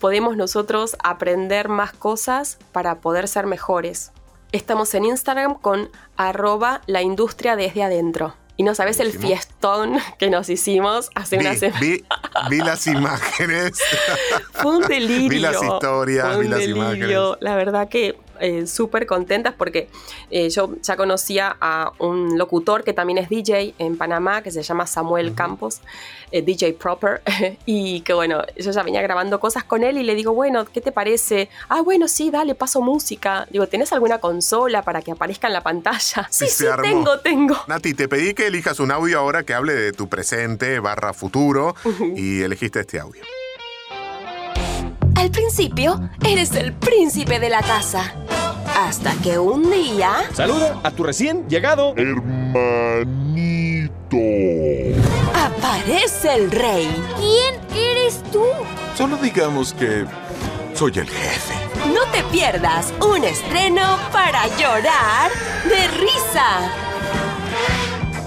podemos 0.00 0.36
nosotros 0.36 0.96
aprender 1.04 1.68
más 1.68 1.92
cosas 1.92 2.58
para 2.72 3.00
poder 3.00 3.28
ser 3.28 3.46
mejores? 3.46 4.10
Estamos 4.52 4.94
en 4.94 5.04
Instagram 5.04 5.54
con 5.60 5.90
arroba 6.16 6.80
la 6.86 7.02
industria 7.02 7.54
desde 7.56 7.82
adentro. 7.82 8.34
Y 8.56 8.64
no 8.64 8.74
sabes 8.74 8.98
el 8.98 9.12
fiestón 9.12 9.98
que 10.18 10.30
nos 10.30 10.48
hicimos 10.48 11.10
hace 11.14 11.36
Vi, 11.38 11.46
una 11.46 11.54
semana. 11.54 11.80
vi, 11.80 12.04
vi 12.50 12.58
las 12.58 12.86
imágenes. 12.88 13.78
Fue 14.54 14.78
un 14.78 14.82
delirio. 14.88 15.28
Vi 15.28 15.38
las 15.38 15.62
historias, 15.62 16.26
Fue 16.26 16.36
un 16.38 16.42
vi 16.42 16.48
las 16.48 16.58
delirio. 16.58 16.82
imágenes. 16.82 17.36
La 17.40 17.54
verdad 17.54 17.88
que 17.88 18.18
eh, 18.40 18.66
súper 18.66 19.06
contentas 19.06 19.54
porque 19.56 19.88
eh, 20.30 20.50
yo 20.50 20.74
ya 20.82 20.96
conocía 20.96 21.56
a 21.60 21.92
un 21.98 22.38
locutor 22.38 22.84
que 22.84 22.92
también 22.92 23.18
es 23.18 23.28
DJ 23.28 23.74
en 23.78 23.96
Panamá, 23.96 24.42
que 24.42 24.50
se 24.50 24.62
llama 24.62 24.86
Samuel 24.86 25.34
Campos, 25.34 25.80
eh, 26.30 26.42
DJ 26.42 26.74
Proper, 26.74 27.22
y 27.66 28.00
que 28.02 28.12
bueno, 28.12 28.42
yo 28.56 28.70
ya 28.70 28.82
venía 28.82 29.02
grabando 29.02 29.40
cosas 29.40 29.64
con 29.64 29.82
él 29.82 29.98
y 29.98 30.02
le 30.02 30.14
digo, 30.14 30.32
bueno, 30.32 30.64
¿qué 30.66 30.80
te 30.80 30.92
parece? 30.92 31.48
Ah, 31.68 31.80
bueno, 31.80 32.08
sí, 32.08 32.30
dale, 32.30 32.54
paso 32.54 32.80
música. 32.80 33.46
Digo, 33.50 33.66
¿tenés 33.66 33.92
alguna 33.92 34.18
consola 34.18 34.82
para 34.82 35.02
que 35.02 35.12
aparezca 35.12 35.46
en 35.46 35.52
la 35.52 35.62
pantalla? 35.62 36.28
Sí, 36.30 36.46
sí, 36.48 36.66
armó. 36.66 36.82
tengo, 36.82 37.20
tengo. 37.20 37.56
Nati, 37.66 37.94
te 37.94 38.08
pedí 38.08 38.34
que 38.34 38.46
elijas 38.46 38.80
un 38.80 38.90
audio 38.90 39.18
ahora 39.18 39.42
que 39.42 39.54
hable 39.54 39.74
de 39.74 39.92
tu 39.92 40.08
presente 40.08 40.80
barra 40.80 41.12
futuro 41.12 41.74
y 42.16 42.42
elegiste 42.42 42.80
este 42.80 43.00
audio. 43.00 43.22
Al 45.18 45.32
principio, 45.32 46.00
eres 46.24 46.52
el 46.52 46.72
príncipe 46.74 47.40
de 47.40 47.50
la 47.50 47.60
casa. 47.60 48.14
Hasta 48.76 49.12
que 49.14 49.36
un 49.36 49.68
día 49.68 50.12
Saluda 50.32 50.78
a 50.84 50.92
tu 50.92 51.02
recién 51.02 51.48
llegado. 51.48 51.92
aparece 55.34 56.34
el 56.36 56.48
rey. 56.52 56.88
¿Quién 57.16 57.56
eres 57.76 58.22
tú? 58.30 58.44
Solo 58.96 59.16
digamos 59.16 59.72
que 59.74 60.06
soy 60.74 60.92
el 60.94 61.08
jefe. 61.08 61.54
No 61.92 62.08
te 62.12 62.22
pierdas 62.30 62.94
un 63.04 63.24
estreno 63.24 63.98
para 64.12 64.46
llorar 64.56 65.32
de 65.64 65.88
risa. 65.98 66.70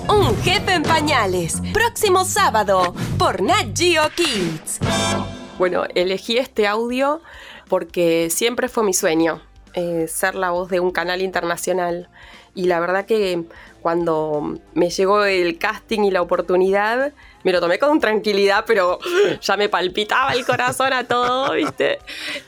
Un 0.10 0.36
jefe 0.44 0.74
en 0.74 0.84
pañales. 0.84 1.62
Próximo 1.72 2.26
sábado 2.26 2.94
por 3.18 3.42
Nat 3.42 3.68
Geo 3.78 4.10
Kids. 4.14 4.80
Bueno, 5.62 5.84
elegí 5.93 6.39
este 6.39 6.65
audio 6.65 7.21
porque 7.69 8.32
siempre 8.32 8.67
fue 8.67 8.84
mi 8.84 8.95
sueño 8.95 9.43
eh, 9.76 10.08
ser 10.08 10.34
la 10.34 10.50
voz 10.50 10.69
de 10.69 10.80
un 10.80 10.89
canal 10.89 11.21
internacional. 11.21 12.10
Y 12.56 12.65
la 12.65 12.80
verdad 12.80 13.06
que 13.06 13.43
cuando 13.80 14.58
me 14.74 14.89
llegó 14.89 15.24
el 15.24 15.60
casting 15.60 16.00
y 16.00 16.10
la 16.10 16.24
oportunidad, 16.24 17.13
me 17.43 17.52
lo 17.52 17.60
tomé 17.60 17.78
con 17.78 18.00
tranquilidad, 18.00 18.63
pero 18.65 18.97
ya 19.39 19.56
me 19.56 19.69
palpitaba 19.69 20.34
el 20.34 20.47
corazón 20.47 20.93
a 20.93 21.08
todo, 21.08 21.54
¿viste? 21.54 22.00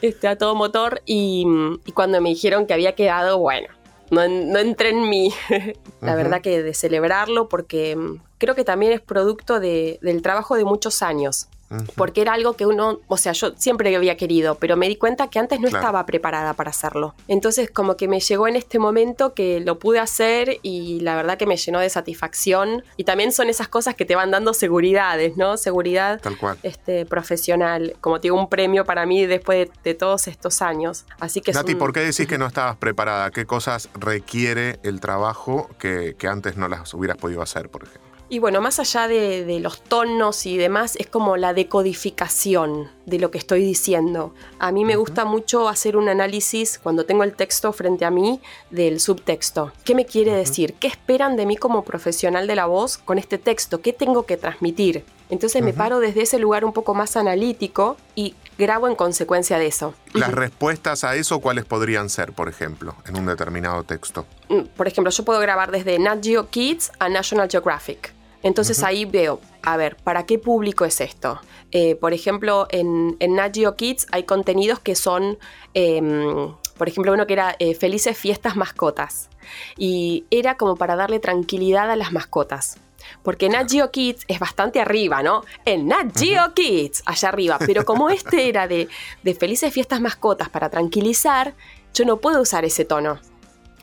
Este, 0.02 0.28
a 0.28 0.36
todo 0.36 0.56
motor. 0.56 1.04
Y, 1.06 1.46
y 1.86 1.92
cuando 1.92 2.20
me 2.20 2.30
dijeron 2.30 2.66
que 2.66 2.74
había 2.74 2.96
quedado, 2.96 3.38
bueno, 3.38 3.68
no, 4.10 4.28
no 4.28 4.58
entré 4.58 4.90
en 4.90 5.08
mí. 5.08 5.32
la 6.02 6.16
verdad 6.16 6.42
que 6.42 6.64
de 6.64 6.74
celebrarlo, 6.74 7.48
porque 7.48 7.96
creo 8.40 8.56
que 8.56 8.64
también 8.64 8.92
es 8.92 9.02
producto 9.02 9.60
de, 9.60 10.00
del 10.02 10.24
trabajo 10.24 10.56
de 10.56 10.66
muchos 10.66 11.04
años 11.04 11.48
porque 11.96 12.22
era 12.22 12.34
algo 12.34 12.54
que 12.54 12.66
uno, 12.66 13.00
o 13.08 13.18
sea, 13.18 13.32
yo 13.34 13.54
siempre 13.58 13.96
había 13.96 14.18
querido, 14.18 14.56
pero 14.56 14.76
me 14.78 14.88
di 14.88 14.96
cuenta 14.96 15.28
que 15.30 15.40
antes 15.40 15.60
no 15.60 15.70
Claro. 15.70 15.82
estaba 15.86 16.06
preparada 16.06 16.54
para 16.54 16.70
hacerlo. 16.70 17.16
Entonces 17.28 17.70
como 17.72 17.96
que 17.98 18.08
me 18.08 18.20
llegó 18.20 18.48
en 18.48 18.56
este 18.56 18.80
momento 18.80 19.34
que 19.34 19.60
lo 19.60 19.80
pude 19.80 20.00
hacer 20.00 20.60
y 20.62 21.00
la 21.02 21.16
verdad 21.16 21.38
que 21.38 21.46
me 21.46 21.58
llenó 21.58 21.80
de 21.80 21.90
satisfacción 21.90 22.84
y 22.98 23.04
también 23.04 23.32
son 23.32 23.50
esas 23.50 23.68
cosas 23.68 23.96
que 23.96 24.06
te 24.06 24.16
van 24.16 24.32
dando 24.32 24.54
seguridades, 24.54 25.38
¿no? 25.38 25.58
Seguridad 25.58 26.20
Tal 26.22 26.38
cual. 26.38 26.58
este, 26.64 27.06
profesional, 27.06 27.96
como 28.02 28.20
te 28.20 28.24
digo, 28.28 28.38
un 28.38 28.50
premio 28.50 28.86
para 28.86 29.06
mí 29.06 29.26
después 29.26 29.68
de, 29.70 29.74
de 29.84 29.94
todos 29.96 30.28
estos 30.28 30.62
años. 30.62 31.06
Así 31.20 31.42
que 31.42 31.52
Nati, 31.54 31.74
un- 31.74 31.80
¿por 31.80 31.94
qué 31.94 32.02
decís 32.02 32.28
que 32.28 32.38
no 32.38 32.46
estabas 32.48 32.78
preparada? 32.78 33.32
¿Qué 33.32 33.46
cosas 33.46 33.90
requiere 33.96 34.80
el 34.84 35.00
trabajo 35.00 35.70
que, 35.80 36.16
que 36.18 36.28
antes 36.28 36.58
no 36.58 36.68
las 36.68 36.94
hubieras 36.94 37.18
podido 37.18 37.42
hacer, 37.42 37.70
por 37.70 37.84
ejemplo? 37.84 38.03
Y 38.30 38.40
bueno, 38.40 38.62
más 38.62 38.80
allá 38.80 39.08
de, 39.08 39.46
de 39.46 39.60
los 39.60 39.82
tonos 39.82 40.46
y 40.46 40.58
demás, 40.58 40.96
es 40.96 41.08
como 41.08 41.38
la 41.38 41.54
decodificación 41.54 42.90
de 43.06 43.20
lo 43.20 43.32
que 43.32 43.38
estoy 43.38 43.64
diciendo. 43.64 44.34
A 44.60 44.72
mí 44.72 44.86
me 44.86 44.96
gusta 44.96 45.26
mucho 45.26 45.68
hacer 45.68 45.98
un 45.98 46.10
análisis 46.10 46.80
cuando 46.82 47.06
tengo 47.06 47.24
el 47.24 47.36
texto 47.36 47.72
frente 47.74 48.06
a 48.06 48.12
mí 48.12 48.40
del 48.72 49.00
subtexto. 49.00 49.72
¿Qué 49.84 49.94
me 49.94 50.06
quiere 50.06 50.34
decir? 50.34 50.74
¿Qué 50.76 50.88
esperan 50.88 51.36
de 51.36 51.46
mí 51.46 51.58
como 51.58 51.84
profesional 51.84 52.48
de 52.48 52.56
la 52.56 52.66
voz 52.66 52.98
con 52.98 53.20
este 53.20 53.38
texto? 53.38 53.82
¿Qué 53.82 53.94
tengo 53.94 54.26
que 54.26 54.38
transmitir? 54.38 55.04
Entonces 55.30 55.64
me 55.64 55.74
paro 55.74 56.00
desde 56.00 56.22
ese 56.22 56.38
lugar 56.38 56.64
un 56.64 56.74
poco 56.74 56.94
más 56.94 57.18
analítico 57.18 57.98
y 58.14 58.36
grabo 58.58 58.88
en 58.88 58.96
consecuencia 58.96 59.58
de 59.58 59.68
eso. 59.68 59.94
Las 60.14 60.32
respuestas 60.32 61.04
a 61.04 61.16
eso, 61.16 61.40
¿cuáles 61.40 61.66
podrían 61.66 62.10
ser, 62.10 62.34
por 62.34 62.50
ejemplo, 62.50 62.96
en 63.06 63.18
un 63.18 63.26
determinado 63.26 63.84
texto? 63.84 64.26
Mm, 64.50 64.62
por 64.76 64.88
ejemplo, 64.88 65.12
yo 65.12 65.26
puedo 65.26 65.40
grabar 65.40 65.72
desde 65.72 65.98
Nat 66.00 66.24
Geo 66.24 66.50
Kids 66.50 66.92
a 67.00 67.10
National 67.10 67.50
Geographic. 67.50 68.14
Entonces 68.44 68.84
ahí 68.84 69.06
veo, 69.06 69.40
a 69.62 69.78
ver, 69.78 69.96
¿para 69.96 70.26
qué 70.26 70.38
público 70.38 70.84
es 70.84 71.00
esto? 71.00 71.40
Eh, 71.72 71.96
por 71.96 72.14
ejemplo, 72.14 72.68
en, 72.70 73.16
en 73.20 73.36
Nat 73.36 73.56
Geo 73.56 73.76
Kids 73.78 74.06
hay 74.12 74.24
contenidos 74.24 74.80
que 74.80 74.96
son, 74.96 75.38
em, 75.74 76.54
por 76.78 76.90
ejemplo, 76.90 77.14
uno 77.14 77.26
que 77.26 77.34
era 77.34 77.56
eh, 77.60 77.74
Felices 77.74 78.18
Fiestas 78.18 78.58
Mascotas. 78.58 79.30
Y 79.78 80.26
era 80.30 80.58
como 80.58 80.76
para 80.76 80.98
darle 80.98 81.20
tranquilidad 81.20 81.90
a 81.90 81.96
las 81.96 82.12
mascotas. 82.12 82.78
Porque 83.22 83.50
Nat 83.50 83.70
Geo 83.70 83.92
Kids 83.92 84.26
es 84.28 84.40
bastante 84.40 84.80
arriba, 84.80 85.24
¿no? 85.24 85.44
En 85.66 85.88
Nat 85.88 86.18
Geo 86.18 86.54
Kids, 86.54 87.04
allá 87.06 87.30
arriba. 87.30 87.58
Pero 87.60 87.86
como 87.86 88.10
este 88.10 88.50
era 88.50 88.68
de, 88.68 88.88
de 89.24 89.36
Felices 89.36 89.74
Fiestas 89.74 90.02
Mascotas 90.02 90.50
para 90.50 90.70
tranquilizar, 90.70 91.54
yo 91.94 92.06
no 92.06 92.18
puedo 92.18 92.42
usar 92.42 92.66
ese 92.66 92.86
tono 92.86 93.20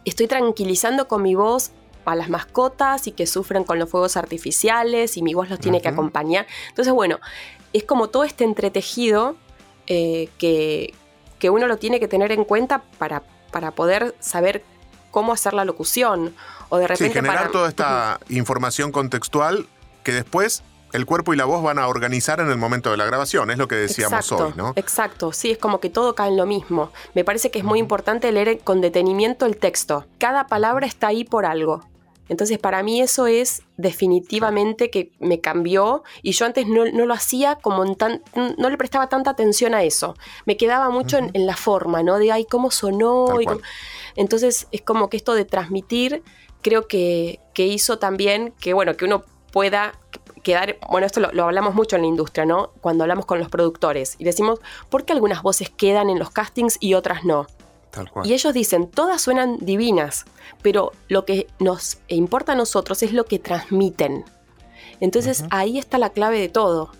estoy 0.04 0.26
tranquilizando 0.26 1.09
con 1.09 1.22
mi 1.22 1.35
voz 1.35 1.72
a 2.04 2.14
las 2.16 2.28
mascotas 2.28 3.06
y 3.06 3.12
que 3.12 3.26
sufren 3.26 3.64
con 3.64 3.78
los 3.78 3.88
fuegos 3.88 4.16
artificiales 4.16 5.16
y 5.16 5.22
mi 5.22 5.35
voz 5.35 5.48
los 5.48 5.61
tiene 5.61 5.80
que 5.80 5.88
acompañar. 5.88 6.46
Entonces, 6.68 6.92
bueno, 6.92 7.20
es 7.72 7.85
como 7.85 8.09
todo 8.09 8.24
este 8.24 8.42
entretejido 8.42 9.37
eh, 9.87 10.28
que, 10.38 10.94
que 11.38 11.50
uno 11.50 11.68
lo 11.68 11.76
tiene 11.76 12.00
que 12.00 12.09
tener 12.09 12.33
en 12.33 12.44
cuenta 12.44 12.83
para, 12.98 13.22
para 13.52 13.70
poder 13.70 14.16
saber 14.18 14.64
cómo 15.12 15.33
hacer 15.33 15.54
la 15.54 15.64
locución. 15.64 16.35
O 16.70 16.78
de 16.78 16.96
Sí, 16.96 17.11
generar 17.11 17.37
para- 17.38 17.50
toda 17.52 17.68
esta 17.68 18.18
información 18.30 18.90
contextual 18.92 19.66
que 20.02 20.12
después 20.12 20.62
el 20.92 21.06
cuerpo 21.06 21.33
y 21.33 21.37
la 21.37 21.44
voz 21.44 21.62
van 21.62 21.78
a 21.78 21.87
organizar 21.87 22.40
en 22.40 22.48
el 22.50 22.56
momento 22.56 22.90
de 22.90 22.96
la 22.96 23.04
grabación, 23.04 23.50
es 23.52 23.59
lo 23.59 23.68
que 23.68 23.76
decíamos 23.76 24.24
exacto, 24.24 24.46
hoy, 24.46 24.52
¿no? 24.56 24.72
Exacto, 24.74 25.33
sí, 25.33 25.50
es 25.52 25.59
como 25.59 25.78
que 25.78 25.88
todo 25.90 26.14
cae 26.16 26.30
en 26.30 26.37
lo 26.37 26.46
mismo. 26.46 26.90
Me 27.14 27.22
parece 27.24 27.50
que 27.52 27.59
es 27.61 27.64
muy 27.64 27.78
importante 27.78 28.33
leer 28.33 28.59
con 28.61 28.80
detenimiento 28.80 29.46
el 29.46 29.56
texto. 29.56 30.06
Cada 30.18 30.48
palabra 30.48 30.87
está 30.87 31.09
ahí 31.09 31.22
por 31.24 31.44
algo. 31.46 31.85
Entonces, 32.28 32.59
para 32.59 32.83
mí 32.85 33.00
eso 33.00 33.26
es 33.28 33.62
definitivamente 33.76 34.90
que 34.90 35.12
me 35.20 35.40
cambió 35.40 36.02
y 36.22 36.33
yo 36.33 36.46
antes 36.46 36.66
no, 36.66 36.85
no 36.87 37.06
lo 37.06 37.14
hacía 37.14 37.56
como 37.56 37.85
en 37.85 37.94
tan, 37.96 38.22
no 38.59 38.70
le 38.70 38.76
prestaba 38.76 39.09
tanta 39.09 39.30
atención 39.30 39.74
a 39.74 39.83
eso. 39.83 40.16
Me 40.46 40.56
quedaba 40.56 40.90
mucho 40.90 41.18
en, 41.18 41.30
en 41.35 41.46
la 41.46 41.56
forma, 41.56 42.02
¿no? 42.02 42.18
De, 42.18 42.33
ay, 42.33 42.44
cómo 42.44 42.70
sonó. 42.70 43.40
Y 43.40 43.46
cómo- 43.46 43.61
Entonces, 44.16 44.66
es 44.72 44.83
como 44.83 45.09
que 45.09 45.16
esto 45.16 45.35
de 45.35 45.44
transmitir, 45.44 46.22
creo 46.62 46.87
que, 46.87 47.40
que 47.55 47.66
hizo 47.66 47.99
también 47.99 48.53
que, 48.61 48.73
bueno, 48.75 48.96
que 48.96 49.05
uno 49.05 49.25
pueda 49.53 49.94
quedar, 50.42 50.79
bueno, 50.90 51.07
esto 51.07 51.20
lo, 51.20 51.33
lo 51.33 51.44
hablamos 51.44 51.75
mucho 51.75 51.96
en 51.96 52.03
la 52.03 52.09
industria, 52.09 52.46
¿no? 52.46 52.70
Cuando 52.81 53.05
hablamos 53.05 53.27
con 53.27 53.38
los 53.38 53.49
productores 53.49 54.16
y 54.18 54.25
decimos, 54.25 54.61
¿por 54.88 55.05
qué 55.05 55.12
algunas 55.12 55.42
voces 55.42 55.70
quedan 55.70 56.11
en 56.11 56.18
los 56.18 56.31
castings 56.31 56.77
y 56.81 56.94
otras 56.94 57.25
no? 57.25 57.46
Tal 57.90 58.11
cual. 58.11 58.27
Y 58.27 58.33
ellos 58.33 58.55
dicen, 58.55 58.88
todas 58.88 59.20
suenan 59.20 59.59
divinas, 59.61 60.25
pero 60.62 60.92
lo 61.09 61.25
que 61.25 61.49
nos 61.59 61.99
importa 62.09 62.53
a 62.53 62.55
nosotros 62.55 63.03
es 63.03 63.12
lo 63.12 63.25
que 63.25 63.38
transmiten. 63.38 64.25
Entonces 65.01 65.44
ahí 65.51 65.79
está 65.79 65.99
la 65.99 66.11
clave 66.11 66.38
de 66.38 66.49
todo. 66.49 66.90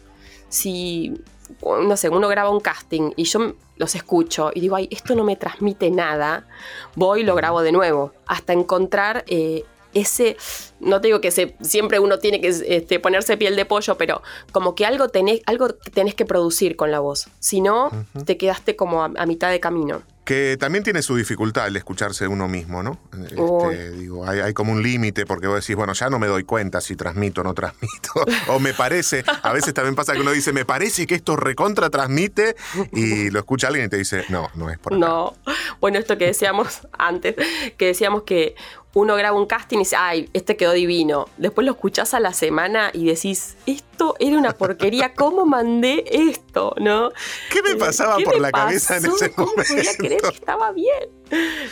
Si, 0.49 1.15
no 1.63 1.97
sé, 1.97 2.09
uno 2.09 2.29
graba 2.29 2.51
un 2.51 2.61
casting 2.61 3.13
y 3.17 3.25
yo 3.25 3.55
los 3.81 3.95
escucho 3.97 4.51
y 4.55 4.61
digo, 4.61 4.77
ay, 4.77 4.87
esto 4.93 5.15
no 5.17 5.25
me 5.25 5.35
transmite 5.37 5.91
nada, 5.91 6.47
voy 6.95 7.23
y 7.23 7.25
lo 7.25 7.35
grabo 7.35 7.63
de 7.63 7.73
nuevo, 7.73 8.13
hasta 8.27 8.53
encontrar 8.53 9.25
eh, 9.27 9.65
ese, 9.95 10.37
no 10.79 11.01
te 11.01 11.09
digo 11.09 11.21
que 11.21 11.31
se, 11.31 11.57
siempre 11.63 11.99
uno 11.99 12.19
tiene 12.19 12.41
que 12.41 12.49
este, 12.49 13.01
ponerse 13.01 13.37
piel 13.37 13.57
de 13.57 13.65
pollo, 13.65 13.97
pero 13.97 14.23
como 14.53 14.75
que 14.75 14.85
algo 14.87 15.09
tenés, 15.09 15.41
algo 15.47 15.71
tenés 15.75 16.15
que 16.15 16.25
producir 16.27 16.77
con 16.77 16.91
la 16.93 17.01
voz, 17.01 17.29
si 17.41 17.61
no, 17.61 17.91
te 18.27 18.37
quedaste 18.37 18.77
como 18.77 19.03
a- 19.03 19.11
a 19.17 19.27
mitad 19.27 19.51
de 19.51 19.59
camino. 19.59 20.03
Que 20.31 20.57
también 20.57 20.85
tiene 20.85 21.03
su 21.03 21.17
dificultad 21.17 21.67
el 21.67 21.75
escucharse 21.75 22.29
uno 22.29 22.47
mismo, 22.47 22.85
¿no? 22.85 23.01
Este, 23.21 23.91
digo, 23.91 24.25
hay, 24.25 24.39
hay 24.39 24.55
como 24.55 24.71
un 24.71 24.81
límite 24.81 25.27
porque 25.27 25.49
vos 25.49 25.61
decís, 25.61 25.75
bueno, 25.75 25.93
ya 25.93 26.09
no 26.09 26.21
me 26.21 26.29
doy 26.29 26.45
cuenta 26.45 26.81
si 26.81 26.95
transmito 26.95 27.41
o 27.41 27.45
no 27.45 27.53
transmito. 27.53 28.13
o 28.47 28.61
me 28.61 28.73
parece, 28.73 29.25
a 29.43 29.53
veces 29.53 29.75
también 29.75 29.97
pasa 29.97 30.13
que 30.13 30.21
uno 30.21 30.31
dice, 30.31 30.53
me 30.53 30.65
parece 30.65 31.05
que 31.09 31.17
esto 31.17 31.35
recontra 31.35 31.91
transmite 31.91 32.55
y 32.93 33.29
lo 33.31 33.41
escucha 33.41 33.67
alguien 33.67 33.87
y 33.87 33.89
te 33.89 33.97
dice, 33.97 34.25
no, 34.29 34.49
no 34.55 34.71
es 34.71 34.79
por 34.79 34.95
acá. 34.95 35.01
No, 35.01 35.35
bueno, 35.81 35.99
esto 35.99 36.17
que 36.17 36.27
decíamos 36.27 36.87
antes, 36.97 37.35
que 37.77 37.87
decíamos 37.87 38.23
que 38.23 38.55
uno 38.93 39.15
graba 39.15 39.37
un 39.39 39.47
casting 39.47 39.77
y 39.77 39.81
dice, 39.81 39.97
ay, 39.97 40.29
este 40.33 40.57
quedó 40.57 40.73
divino. 40.73 41.29
Después 41.37 41.65
lo 41.65 41.73
escuchás 41.73 42.13
a 42.15 42.19
la 42.21 42.33
semana 42.33 42.91
y 42.93 43.07
decís, 43.07 43.57
esto 43.67 44.17
era 44.19 44.37
una 44.37 44.53
porquería, 44.53 45.15
¿cómo 45.15 45.47
mandé 45.47 46.05
esto? 46.09 46.75
¿No? 46.81 47.11
¿Qué 47.51 47.63
me 47.63 47.77
pasaba 47.77 48.17
¿Qué 48.17 48.25
por 48.25 48.35
me 48.35 48.41
la 48.41 48.51
cabeza 48.51 48.97
en 48.97 49.07
ese 49.07 49.31
¿Cómo 49.33 49.53
podía 49.55 49.69
momento? 49.77 49.93
creer 49.99 50.21
que 50.23 50.29
estaba 50.35 50.73
bien? 50.73 51.09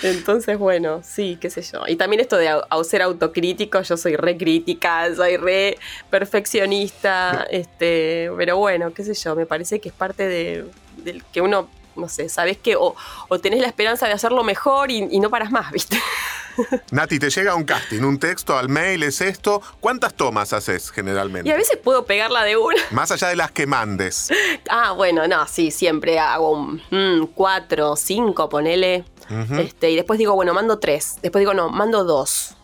Entonces, 0.05 0.57
bueno, 0.59 1.03
sí, 1.03 1.37
qué 1.41 1.51
sé 1.51 1.63
yo. 1.63 1.81
Y 1.89 1.97
también 1.97 2.21
esto 2.21 2.37
de 2.37 2.49
au- 2.51 2.85
ser 2.85 3.03
autocrítico, 3.03 3.83
yo 3.83 3.97
soy 3.97 4.15
re 4.15 4.37
crítica, 4.37 5.13
soy 5.17 5.37
re 5.37 5.77
perfeccionista, 6.11 7.47
este, 7.51 8.31
pero 8.37 8.57
bueno, 8.59 8.93
qué 8.95 9.03
sé 9.05 9.15
yo, 9.15 9.35
me 9.35 9.47
parece 9.47 9.81
que 9.81 9.89
es 9.89 9.95
parte 9.95 10.27
de, 10.29 10.65
del 10.99 11.25
que 11.25 11.41
uno, 11.41 11.69
no 11.99 12.09
sé, 12.09 12.29
sabes 12.29 12.57
que 12.59 12.77
o, 12.77 12.95
o 13.29 13.39
tenés 13.39 13.61
la 13.61 13.67
esperanza 13.67 14.07
de 14.07 14.13
hacerlo 14.13 14.45
mejor 14.45 14.91
y, 14.91 15.07
y 15.11 15.21
no 15.21 15.29
paras 15.31 15.51
más, 15.51 15.71
¿viste? 15.73 16.01
Nati, 16.91 17.19
te 17.21 17.31
llega 17.31 17.55
un 17.55 17.63
casting, 17.65 18.03
un 18.03 18.19
texto 18.19 18.57
al 18.59 18.69
mail, 18.69 19.05
es 19.05 19.21
esto. 19.21 19.63
¿Cuántas 19.81 20.15
tomas 20.15 20.53
haces 20.53 20.91
generalmente? 20.91 21.49
Y 21.49 21.53
a 21.53 21.57
veces 21.57 21.77
puedo 21.77 22.05
pegarla 22.05 22.43
de 22.45 22.57
una. 22.57 22.83
Más 22.91 23.13
allá 23.13 23.29
de 23.29 23.37
las 23.37 23.53
que 23.53 23.67
mandes. 23.67 24.31
Ah, 24.69 24.91
bueno, 24.93 25.29
no, 25.29 25.47
sí, 25.47 25.71
siempre 25.71 26.19
hago 26.19 26.51
un 26.53 26.83
mm, 26.91 27.27
cuatro, 27.35 27.95
cinco, 27.97 28.49
ponele. 28.49 29.05
Este, 29.59 29.91
y 29.91 29.97
después 29.97 30.19
digo, 30.19 30.35
bueno, 30.35 30.53
mando 30.55 30.79
tres. 30.79 31.19
Después 31.23 31.43
digo, 31.43 31.55
no, 31.55 31.69
mando 31.69 32.03
dos. 32.05 32.55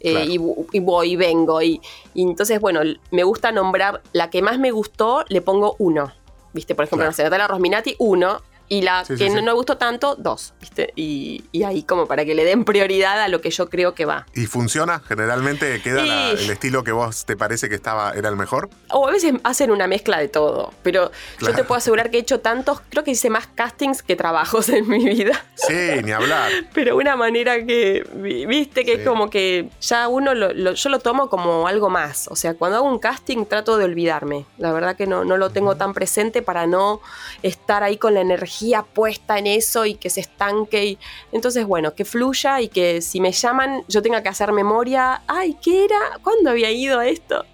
Eh, 0.00 0.26
y, 0.28 0.38
voy 0.80 1.12
y 1.12 1.16
vengo. 1.16 1.60
Y, 1.62 1.80
y 2.14 2.22
entonces, 2.22 2.58
bueno, 2.60 2.80
me 3.10 3.22
gusta 3.22 3.52
nombrar 3.52 4.02
la 4.12 4.28
que 4.30 4.40
más 4.42 4.58
me 4.58 4.70
gustó, 4.70 5.24
le 5.28 5.40
pongo 5.40 5.76
uno. 5.78 6.12
¿Viste? 6.52 6.74
Por 6.74 6.84
ejemplo, 6.86 7.04
Claro. 7.04 7.10
no 7.10 7.16
sé, 7.16 7.22
Natalia 7.22 7.46
Rosminati, 7.48 7.96
uno. 7.98 8.40
Y 8.68 8.82
la 8.82 9.04
Sí, 9.04 9.14
que 9.16 9.28
sí. 9.28 9.34
no 9.34 9.42
me 9.42 9.52
gustó 9.52 9.76
tanto, 9.76 10.16
dos, 10.16 10.52
¿viste? 10.60 10.92
Y, 10.96 11.44
y 11.52 11.62
ahí 11.62 11.84
como 11.84 12.06
para 12.06 12.24
que 12.24 12.34
le 12.34 12.44
den 12.44 12.64
prioridad 12.64 13.20
a 13.20 13.28
lo 13.28 13.40
que 13.40 13.50
yo 13.50 13.70
creo 13.70 13.94
que 13.94 14.04
va. 14.06 14.26
¿Y 14.34 14.46
funciona? 14.46 15.00
¿Generalmente 15.06 15.80
queda 15.82 16.02
la- 16.04 16.30
el 16.32 16.50
estilo 16.50 16.82
que 16.82 16.90
vos 16.92 17.24
te 17.26 17.36
parece 17.36 17.68
que 17.68 17.76
estaba 17.76 18.12
era 18.12 18.28
el 18.28 18.34
mejor? 18.36 18.68
O 18.90 19.06
a 19.06 19.12
veces 19.12 19.34
hacen 19.44 19.70
una 19.70 19.86
mezcla 19.86 20.18
de 20.18 20.26
todo, 20.28 20.72
pero 20.82 21.12
yo 21.40 21.52
te 21.54 21.62
puedo 21.62 21.78
asegurar 21.78 22.10
que 22.10 22.16
he 22.16 22.20
hecho 22.20 22.40
tantos, 22.40 22.80
creo 22.88 23.04
que 23.04 23.12
hice 23.12 23.30
más 23.30 23.46
castings 23.46 24.02
que 24.02 24.16
trabajos 24.16 24.68
en 24.70 24.88
mi 24.88 25.04
vida. 25.04 25.44
Sí, 25.54 26.02
ni 26.04 26.10
hablar. 26.12 26.50
Pero 26.74 26.96
una 26.96 27.14
manera 27.16 27.64
que, 27.64 28.04
vi- 28.14 28.46
viste, 28.46 28.84
que 28.84 28.94
es 28.94 29.06
como 29.06 29.30
que 29.30 29.68
ya 29.80 30.08
uno, 30.08 30.34
lo, 30.34 30.52
lo- 30.52 30.72
yo 30.74 30.88
lo 30.88 30.98
tomo 30.98 31.28
como 31.30 31.68
algo 31.68 31.88
más. 31.88 32.26
O 32.28 32.36
sea, 32.36 32.54
cuando 32.54 32.78
hago 32.78 32.88
un 32.88 32.98
casting 32.98 33.44
trato 33.46 33.76
de 33.78 33.84
olvidarme. 33.84 34.44
La 34.58 34.72
verdad 34.72 34.96
que 34.96 35.06
no, 35.06 35.24
no 35.24 35.36
lo 35.36 35.50
tengo 35.50 35.76
tan 35.76 35.94
presente 35.94 36.42
para 36.42 36.66
no 36.66 37.00
estar 37.42 37.82
ahí 37.82 37.96
con 37.96 38.14
la 38.14 38.20
energía 38.20 38.55
puesta 38.92 39.38
en 39.38 39.46
eso 39.46 39.86
y 39.86 39.94
que 39.94 40.10
se 40.10 40.20
estanque. 40.20 40.84
Y, 40.84 40.98
entonces, 41.32 41.66
bueno, 41.66 41.94
que 41.94 42.04
fluya 42.04 42.60
y 42.60 42.68
que 42.68 43.02
si 43.02 43.20
me 43.20 43.32
llaman 43.32 43.82
yo 43.88 44.02
tenga 44.02 44.22
que 44.22 44.28
hacer 44.28 44.52
memoria. 44.52 45.22
Ay, 45.26 45.56
¿qué 45.62 45.84
era? 45.84 45.98
¿Cuándo 46.22 46.50
había 46.50 46.70
ido 46.70 46.98
a 46.98 47.06
esto? 47.06 47.44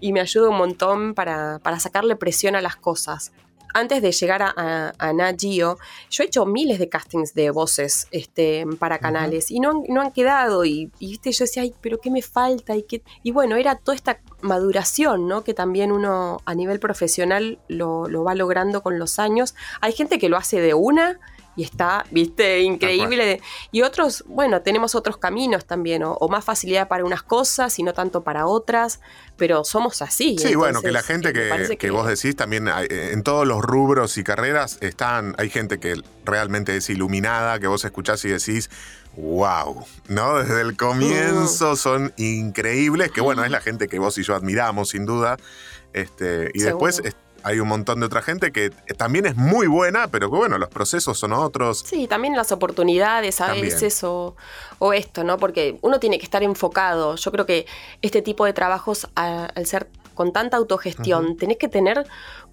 Y 0.00 0.12
me 0.12 0.20
ayuda 0.20 0.50
un 0.50 0.58
montón 0.58 1.14
para, 1.14 1.58
para 1.60 1.80
sacarle 1.80 2.16
presión 2.16 2.54
a 2.54 2.60
las 2.60 2.76
cosas 2.76 3.32
antes 3.74 4.02
de 4.02 4.12
llegar 4.12 4.42
a, 4.42 4.52
a, 4.56 4.92
a 4.98 5.12
Nat 5.12 5.40
Geo, 5.40 5.78
yo 6.10 6.22
he 6.22 6.26
hecho 6.26 6.46
miles 6.46 6.78
de 6.78 6.88
castings 6.88 7.34
de 7.34 7.50
voces 7.50 8.08
este, 8.10 8.64
para 8.78 8.98
canales 8.98 9.50
y 9.50 9.60
no 9.60 9.70
han, 9.70 9.82
no 9.88 10.00
han 10.00 10.12
quedado. 10.12 10.64
Y, 10.64 10.90
y, 10.98 11.10
viste, 11.10 11.32
yo 11.32 11.44
decía, 11.44 11.62
ay, 11.62 11.74
pero 11.80 11.98
¿qué 11.98 12.10
me 12.10 12.22
falta? 12.22 12.76
Y, 12.76 12.82
qué? 12.82 13.02
y 13.22 13.30
bueno, 13.30 13.56
era 13.56 13.76
toda 13.76 13.94
esta 13.94 14.20
maduración, 14.40 15.28
¿no? 15.28 15.44
Que 15.44 15.54
también 15.54 15.92
uno 15.92 16.40
a 16.44 16.54
nivel 16.54 16.80
profesional 16.80 17.58
lo, 17.68 18.08
lo 18.08 18.24
va 18.24 18.34
logrando 18.34 18.82
con 18.82 18.98
los 18.98 19.18
años. 19.18 19.54
Hay 19.80 19.92
gente 19.92 20.18
que 20.18 20.28
lo 20.28 20.36
hace 20.36 20.60
de 20.60 20.74
una 20.74 21.18
y 21.56 21.64
está, 21.64 22.04
viste, 22.10 22.60
increíble. 22.60 23.40
Y 23.72 23.82
otros, 23.82 24.22
bueno, 24.26 24.60
tenemos 24.62 24.94
otros 24.94 25.16
caminos 25.16 25.64
también, 25.64 26.02
o, 26.02 26.12
o, 26.12 26.28
más 26.28 26.44
facilidad 26.44 26.86
para 26.86 27.04
unas 27.04 27.22
cosas 27.22 27.78
y 27.78 27.82
no 27.82 27.94
tanto 27.94 28.22
para 28.22 28.46
otras, 28.46 29.00
pero 29.36 29.64
somos 29.64 30.02
así. 30.02 30.24
Sí, 30.24 30.30
entonces, 30.32 30.56
bueno, 30.56 30.82
que 30.82 30.92
la 30.92 31.02
gente 31.02 31.32
que, 31.32 31.90
vos 31.90 32.06
decís 32.06 32.36
también, 32.36 32.68
hay- 32.68 32.86
eh, 32.90 33.10
en 33.12 33.22
todos 33.22 33.46
los 33.46 33.62
rubros 33.62 34.18
y 34.18 34.24
carreras 34.24 34.78
están, 34.82 35.34
hay 35.38 35.48
gente 35.50 35.80
que 35.80 35.94
realmente 36.24 36.76
es 36.76 36.90
iluminada, 36.90 37.58
que 37.58 37.66
vos 37.66 37.84
escuchás 37.84 38.24
y 38.24 38.28
decís, 38.28 38.68
wow, 39.16 39.86
¿no? 40.08 40.38
Desde 40.42 40.60
el 40.60 40.76
comienzo 40.76 41.74
son 41.76 42.12
increíbles, 42.18 43.10
que 43.10 43.20
bueno, 43.22 43.44
es 43.44 43.50
la 43.50 43.60
gente 43.60 43.88
que 43.88 43.98
vos 43.98 44.18
y 44.18 44.22
yo 44.22 44.34
admiramos, 44.34 44.90
sin 44.90 45.06
duda. 45.06 45.38
Este, 45.94 46.50
y 46.52 46.60
Seguro. 46.60 46.86
después 46.86 47.00
es- 47.04 47.16
hay 47.46 47.60
un 47.60 47.68
montón 47.68 48.00
de 48.00 48.06
otra 48.06 48.22
gente 48.22 48.50
que 48.50 48.70
también 48.98 49.24
es 49.24 49.36
muy 49.36 49.68
buena, 49.68 50.08
pero 50.08 50.28
que 50.30 50.36
bueno, 50.36 50.58
los 50.58 50.68
procesos 50.68 51.16
son 51.16 51.32
otros. 51.32 51.84
Sí, 51.86 52.08
también 52.08 52.34
las 52.34 52.50
oportunidades 52.50 53.40
a 53.40 53.46
También. 53.46 53.66
veces 53.66 54.02
o, 54.02 54.34
o 54.80 54.92
esto, 54.92 55.22
¿no? 55.22 55.38
Porque 55.38 55.78
uno 55.82 56.00
tiene 56.00 56.18
que 56.18 56.24
estar 56.24 56.42
enfocado. 56.42 57.14
Yo 57.14 57.30
creo 57.30 57.46
que 57.46 57.66
este 58.02 58.20
tipo 58.20 58.44
de 58.44 58.52
trabajos, 58.52 59.08
a- 59.14 59.44
al 59.54 59.64
ser 59.66 59.88
con 60.14 60.32
tanta 60.32 60.56
autogestión, 60.56 61.36
tenés 61.36 61.58
que 61.58 61.68
tener 61.68 62.04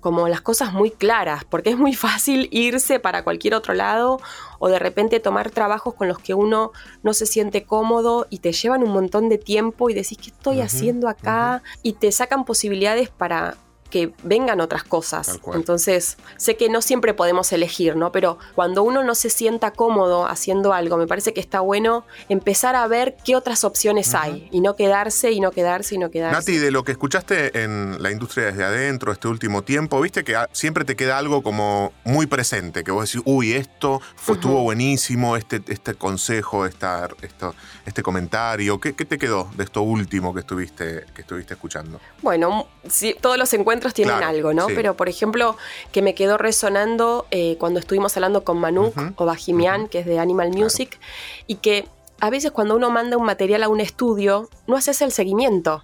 como 0.01 0.27
las 0.27 0.41
cosas 0.41 0.73
muy 0.73 0.91
claras, 0.91 1.43
porque 1.45 1.69
es 1.71 1.77
muy 1.77 1.93
fácil 1.95 2.49
irse 2.51 2.99
para 2.99 3.23
cualquier 3.23 3.55
otro 3.55 3.73
lado 3.73 4.19
o 4.59 4.67
de 4.67 4.77
repente 4.77 5.19
tomar 5.21 5.49
trabajos 5.49 5.93
con 5.95 6.07
los 6.07 6.19
que 6.19 6.33
uno 6.33 6.71
no 7.03 7.13
se 7.13 7.25
siente 7.25 7.63
cómodo 7.63 8.27
y 8.29 8.39
te 8.39 8.51
llevan 8.51 8.83
un 8.83 8.91
montón 8.91 9.27
de 9.29 9.37
tiempo 9.39 9.89
y 9.89 9.93
decís, 9.93 10.17
¿qué 10.21 10.29
estoy 10.29 10.61
haciendo 10.61 11.07
acá? 11.07 11.63
Y 11.81 11.93
te 11.93 12.11
sacan 12.11 12.43
posibilidades 12.45 13.09
para 13.09 13.55
que 13.93 14.11
vengan 14.23 14.59
otras 14.59 14.83
cosas. 14.83 15.39
Entonces, 15.53 16.17
sé 16.37 16.57
que 16.57 16.67
no 16.67 16.81
siempre 16.81 17.13
podemos 17.13 17.53
elegir, 17.53 17.95
¿no? 17.95 18.11
Pero 18.11 18.39
cuando 18.55 18.81
uno 18.81 19.03
no 19.03 19.13
se 19.13 19.29
sienta 19.29 19.69
cómodo 19.69 20.25
haciendo 20.25 20.73
algo, 20.73 20.97
me 20.97 21.05
parece 21.05 21.31
que 21.31 21.39
está 21.39 21.59
bueno 21.59 22.03
empezar 22.27 22.75
a 22.75 22.87
ver 22.87 23.15
qué 23.23 23.35
otras 23.35 23.63
opciones 23.63 24.15
hay 24.15 24.49
y 24.51 24.61
no 24.61 24.75
quedarse 24.75 25.31
y 25.31 25.39
no 25.39 25.51
quedarse 25.51 25.93
y 25.93 25.99
no 25.99 26.09
quedarse. 26.09 26.35
Nati, 26.35 26.57
de 26.57 26.71
lo 26.71 26.83
que 26.83 26.93
escuchaste 26.93 27.61
en 27.63 28.01
la 28.01 28.09
industria 28.09 28.47
desde 28.47 28.63
adentro 28.63 29.11
este 29.11 29.27
último 29.27 29.61
tiempo, 29.61 30.01
viste 30.01 30.23
que 30.23 30.43
siempre 30.53 30.85
te 30.85 30.95
queda 30.95 31.19
algo 31.19 31.43
como 31.43 31.93
muy 32.03 32.25
presente, 32.25 32.83
que 32.83 32.89
vos 32.89 33.11
decís, 33.11 33.21
uy, 33.25 33.53
esto 33.53 34.01
fue, 34.15 34.33
estuvo 34.33 34.63
buenísimo, 34.63 35.37
este, 35.37 35.61
este 35.67 35.93
consejo, 35.93 36.65
esta, 36.65 37.09
esto, 37.21 37.53
este 37.85 38.01
comentario. 38.01 38.79
¿Qué, 38.79 38.95
qué 38.95 39.05
te 39.05 39.19
quedó 39.19 39.51
de 39.55 39.65
esto 39.65 39.83
último 39.83 40.33
que 40.33 40.39
estuviste, 40.39 41.05
que 41.13 41.21
estuviste 41.21 41.53
escuchando? 41.53 42.01
Bueno, 42.23 42.67
sí, 42.89 43.15
todos 43.21 43.37
los 43.37 43.53
encuentros 43.53 43.82
tienen 43.91 44.15
Claro, 44.17 44.29
algo, 44.29 44.53
¿no? 44.53 44.67
sí. 44.67 44.73
Pero, 44.75 44.95
por 44.95 45.09
ejemplo, 45.09 45.57
que 45.91 46.01
me 46.01 46.13
quedó 46.15 46.37
resonando 46.37 47.25
eh, 47.31 47.57
cuando 47.59 47.79
estuvimos 47.79 48.15
hablando 48.15 48.43
con 48.43 48.59
Manuk 48.59 48.93
o 49.15 49.25
Bajimian, 49.25 49.87
que 49.87 49.99
es 49.99 50.05
de 50.05 50.19
Animal 50.19 50.51
Music, 50.51 50.99
y 51.47 51.55
que 51.55 51.87
a 52.19 52.29
veces 52.29 52.51
cuando 52.51 52.75
uno 52.75 52.89
manda 52.91 53.17
un 53.17 53.25
material 53.25 53.63
a 53.63 53.67
un 53.69 53.81
estudio, 53.81 54.47
no 54.67 54.77
haces 54.77 55.01
el 55.01 55.11
seguimiento. 55.11 55.83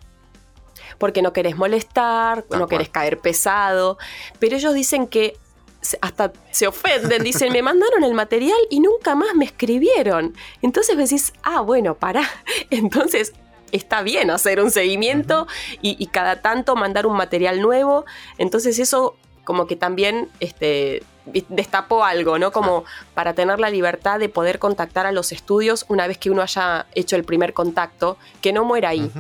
Porque 1.00 1.22
no 1.22 1.34
querés 1.34 1.58
molestar, 1.58 2.46
no 2.50 2.68
querés 2.68 2.90
caer 2.90 3.20
pesado. 3.20 3.98
Pero 4.40 4.56
ellos 4.56 4.74
dicen 4.74 5.08
que 5.08 5.38
hasta 6.02 6.32
se 6.52 6.68
ofenden, 6.68 7.24
dicen, 7.24 7.54
me 7.54 7.62
mandaron 7.62 8.04
el 8.04 8.14
material 8.14 8.58
y 8.70 8.80
nunca 8.80 9.16
más 9.16 9.34
me 9.36 9.46
escribieron. 9.46 10.36
Entonces 10.62 10.98
decís, 10.98 11.34
ah, 11.44 11.62
bueno, 11.62 11.96
pará. 11.96 12.30
Entonces 12.70 13.34
está 13.72 14.02
bien 14.02 14.32
hacer 14.32 14.62
un 14.62 14.72
seguimiento 14.72 15.48
y, 15.82 15.96
y 16.00 16.08
cada 16.08 16.42
tanto 16.42 16.76
mandar 16.76 17.06
un 17.06 17.16
material 17.16 17.62
nuevo. 17.62 18.06
Entonces 18.38 18.80
eso 18.80 19.16
como 19.50 19.66
que 19.66 19.76
también 19.76 20.30
este, 20.40 21.02
destapó 21.50 22.04
algo, 22.04 22.38
¿no? 22.38 22.52
Como 22.52 22.84
para 23.16 23.34
tener 23.34 23.60
la 23.60 23.72
libertad 23.72 24.20
de 24.20 24.30
poder 24.30 24.60
contactar 24.60 25.08
a 25.08 25.12
los 25.12 25.32
estudios 25.32 25.86
una 25.88 26.06
vez 26.06 26.20
que 26.20 26.30
uno 26.30 26.44
haya 26.44 26.86
hecho 26.94 27.16
el 27.16 27.24
primer 27.24 27.54
contacto, 27.54 28.18
que 28.42 28.54
no 28.54 28.64
muera 28.64 28.90
ahí. 28.90 29.12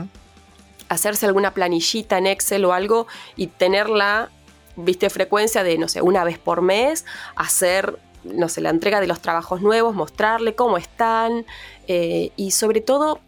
Hacerse 0.87 1.25
alguna 1.25 1.55
planillita 1.55 2.19
en 2.19 2.27
Excel 2.27 2.63
o 2.65 2.73
algo 2.73 3.07
y 3.35 3.47
tenerla, 3.47 4.29
viste, 4.75 5.09
frecuencia 5.09 5.63
de, 5.63 5.79
no 5.79 5.87
sé, 5.87 6.03
una 6.03 6.23
vez 6.23 6.37
por 6.37 6.61
mes, 6.61 7.05
hacer, 7.35 7.97
no 8.23 8.49
sé, 8.49 8.61
la 8.61 8.69
entrega 8.69 9.01
de 9.01 9.07
los 9.07 9.21
trabajos 9.21 9.61
nuevos, 9.61 9.95
mostrarle 9.95 10.53
cómo 10.53 10.77
están 10.77 11.45
eh, 11.87 12.31
y 12.35 12.51
sobre 12.51 12.81
todo, 12.81 13.19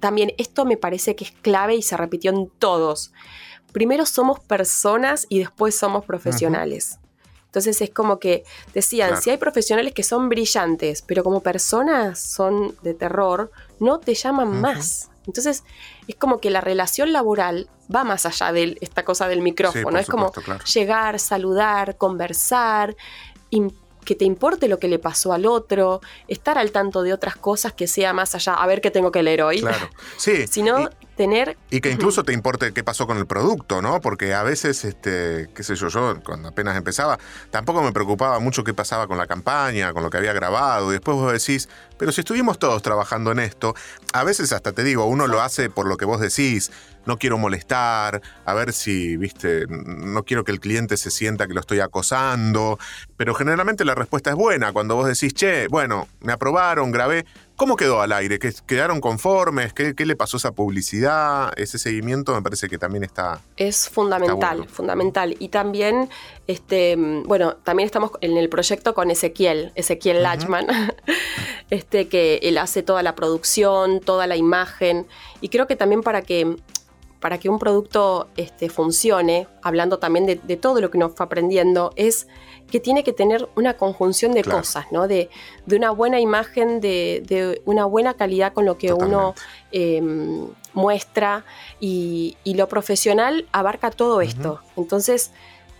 también 0.00 0.32
esto 0.38 0.64
me 0.64 0.76
parece 0.76 1.14
que 1.14 1.24
es 1.24 1.32
clave 1.32 1.76
y 1.76 1.82
se 1.82 1.96
repitió 1.96 2.30
en 2.32 2.50
todos. 2.58 3.12
Primero 3.72 4.04
somos 4.06 4.40
personas 4.40 5.26
y 5.28 5.38
después 5.38 5.74
somos 5.76 6.04
profesionales. 6.04 6.98
Entonces 7.46 7.80
es 7.80 7.90
como 7.90 8.18
que 8.18 8.44
decían, 8.74 9.08
Claro. 9.08 9.22
si 9.22 9.30
hay 9.30 9.36
profesionales 9.36 9.92
que 9.92 10.02
son 10.04 10.28
brillantes, 10.28 11.02
pero 11.02 11.24
como 11.24 11.40
personas 11.40 12.20
son 12.20 12.76
de 12.82 12.94
terror, 12.94 13.50
no 13.80 13.98
te 13.98 14.14
llaman 14.14 14.60
más. 14.60 15.10
Entonces 15.26 15.64
es 16.08 16.16
como 16.16 16.38
que 16.40 16.50
la 16.50 16.60
relación 16.60 17.12
laboral 17.12 17.68
va 17.94 18.04
más 18.04 18.24
allá 18.24 18.52
de 18.52 18.78
esta 18.80 19.04
cosa 19.04 19.28
del 19.28 19.42
micrófono. 19.42 19.98
es 19.98 20.06
como 20.08 20.30
claro. 20.32 20.64
llegar, 20.64 21.18
saludar, 21.18 21.96
conversar, 21.96 22.96
que 24.04 24.14
te 24.14 24.24
importe 24.24 24.68
lo 24.68 24.78
que 24.78 24.88
le 24.88 24.98
pasó 24.98 25.32
al 25.32 25.46
otro, 25.46 26.00
estar 26.28 26.58
al 26.58 26.72
tanto 26.72 27.02
de 27.02 27.12
otras 27.12 27.36
cosas 27.36 27.72
que 27.72 27.86
sea 27.86 28.12
más 28.12 28.34
allá, 28.34 28.54
a 28.54 28.66
ver 28.66 28.80
qué 28.80 28.90
tengo 28.90 29.12
que 29.12 29.22
leer 29.22 29.42
hoy, 29.42 29.60
Claro. 29.60 29.88
Sí. 30.16 30.46
sino 30.50 30.88
tener... 31.20 31.58
Y 31.68 31.82
que 31.82 31.90
incluso 31.90 32.24
te 32.24 32.32
importe 32.32 32.72
qué 32.72 32.82
pasó 32.82 33.06
con 33.06 33.18
el 33.18 33.26
producto, 33.26 33.82
¿no? 33.82 34.00
Porque 34.00 34.32
a 34.32 34.42
veces, 34.42 34.86
este, 34.86 35.50
qué 35.54 35.62
sé 35.62 35.74
yo, 35.74 35.88
yo 35.88 36.18
cuando 36.24 36.48
apenas 36.48 36.78
empezaba, 36.78 37.18
tampoco 37.50 37.82
me 37.82 37.92
preocupaba 37.92 38.38
mucho 38.38 38.64
qué 38.64 38.72
pasaba 38.72 39.06
con 39.06 39.18
la 39.18 39.26
campaña, 39.26 39.92
con 39.92 40.02
lo 40.02 40.08
que 40.08 40.16
había 40.16 40.32
grabado. 40.32 40.88
Y 40.88 40.92
después 40.92 41.18
vos 41.18 41.30
decís, 41.30 41.68
pero 41.98 42.10
si 42.10 42.22
estuvimos 42.22 42.58
todos 42.58 42.80
trabajando 42.80 43.32
en 43.32 43.40
esto, 43.40 43.74
a 44.14 44.24
veces 44.24 44.50
hasta 44.54 44.72
te 44.72 44.82
digo, 44.82 45.04
uno 45.04 45.26
lo 45.26 45.42
hace 45.42 45.68
por 45.68 45.86
lo 45.86 45.98
que 45.98 46.06
vos 46.06 46.20
decís, 46.20 46.72
no 47.04 47.18
quiero 47.18 47.36
molestar, 47.36 48.22
a 48.46 48.54
ver 48.54 48.72
si, 48.72 49.16
viste, 49.18 49.66
no 49.68 50.22
quiero 50.22 50.44
que 50.44 50.52
el 50.52 50.60
cliente 50.60 50.96
se 50.96 51.10
sienta 51.10 51.46
que 51.46 51.54
lo 51.54 51.60
estoy 51.60 51.80
acosando. 51.80 52.78
Pero 53.18 53.34
generalmente 53.34 53.84
la 53.84 53.94
respuesta 53.94 54.30
es 54.30 54.36
buena. 54.36 54.72
Cuando 54.72 54.96
vos 54.96 55.06
decís, 55.06 55.34
che, 55.34 55.66
bueno, 55.68 56.08
me 56.20 56.32
aprobaron, 56.32 56.90
grabé. 56.92 57.26
¿Cómo 57.60 57.76
quedó 57.76 58.00
al 58.00 58.10
aire? 58.12 58.38
¿Que- 58.38 58.54
¿Quedaron 58.66 59.02
conformes? 59.02 59.74
¿Qué, 59.74 59.94
qué 59.94 60.06
le 60.06 60.16
pasó 60.16 60.38
esa 60.38 60.52
publicidad? 60.52 61.52
Ese 61.58 61.78
seguimiento 61.78 62.34
me 62.34 62.40
parece 62.40 62.70
que 62.70 62.78
también 62.78 63.04
está. 63.04 63.38
Es 63.58 63.86
fundamental, 63.90 64.56
bueno. 64.60 64.72
fundamental. 64.72 65.36
Y 65.38 65.50
también, 65.50 66.08
este, 66.46 66.96
mm, 66.96 67.24
bueno, 67.24 67.56
también 67.56 67.84
estamos 67.84 68.12
en 68.22 68.38
el 68.38 68.48
proyecto 68.48 68.94
con 68.94 69.10
Ezequiel, 69.10 69.72
Ezequiel 69.74 70.22
Lachman, 70.22 70.68
este, 71.68 72.08
que 72.08 72.36
él 72.44 72.56
hace 72.56 72.82
toda 72.82 73.02
la 73.02 73.14
producción, 73.14 74.00
toda 74.00 74.26
la 74.26 74.36
imagen. 74.36 75.06
Y 75.42 75.50
creo 75.50 75.66
que 75.66 75.76
también 75.76 76.00
para 76.02 76.22
que, 76.22 76.56
para 77.20 77.36
que 77.36 77.50
un 77.50 77.58
producto 77.58 78.30
este, 78.38 78.70
funcione, 78.70 79.48
hablando 79.62 79.98
también 79.98 80.24
de, 80.24 80.36
de 80.42 80.56
todo 80.56 80.80
lo 80.80 80.90
que 80.90 80.96
uno 80.96 81.10
fue 81.10 81.26
aprendiendo, 81.26 81.92
es 81.96 82.26
que 82.70 82.80
tiene 82.80 83.04
que 83.04 83.12
tener 83.12 83.48
una 83.56 83.74
conjunción 83.76 84.32
de 84.32 84.42
Claro. 84.42 84.60
cosas, 84.60 84.86
¿no? 84.90 85.06
De, 85.08 85.28
de 85.66 85.76
una 85.76 85.90
buena 85.90 86.20
imagen, 86.20 86.80
de, 86.80 87.22
de 87.26 87.60
una 87.64 87.84
buena 87.84 88.14
calidad 88.14 88.52
con 88.52 88.64
lo 88.64 88.78
que 88.78 88.92
uno 88.92 89.34
eh, 89.72 90.00
muestra 90.72 91.44
y, 91.80 92.36
y 92.44 92.54
lo 92.54 92.68
profesional 92.68 93.46
abarca 93.52 93.90
todo 93.90 94.20
esto. 94.20 94.60
Entonces, 94.76 95.30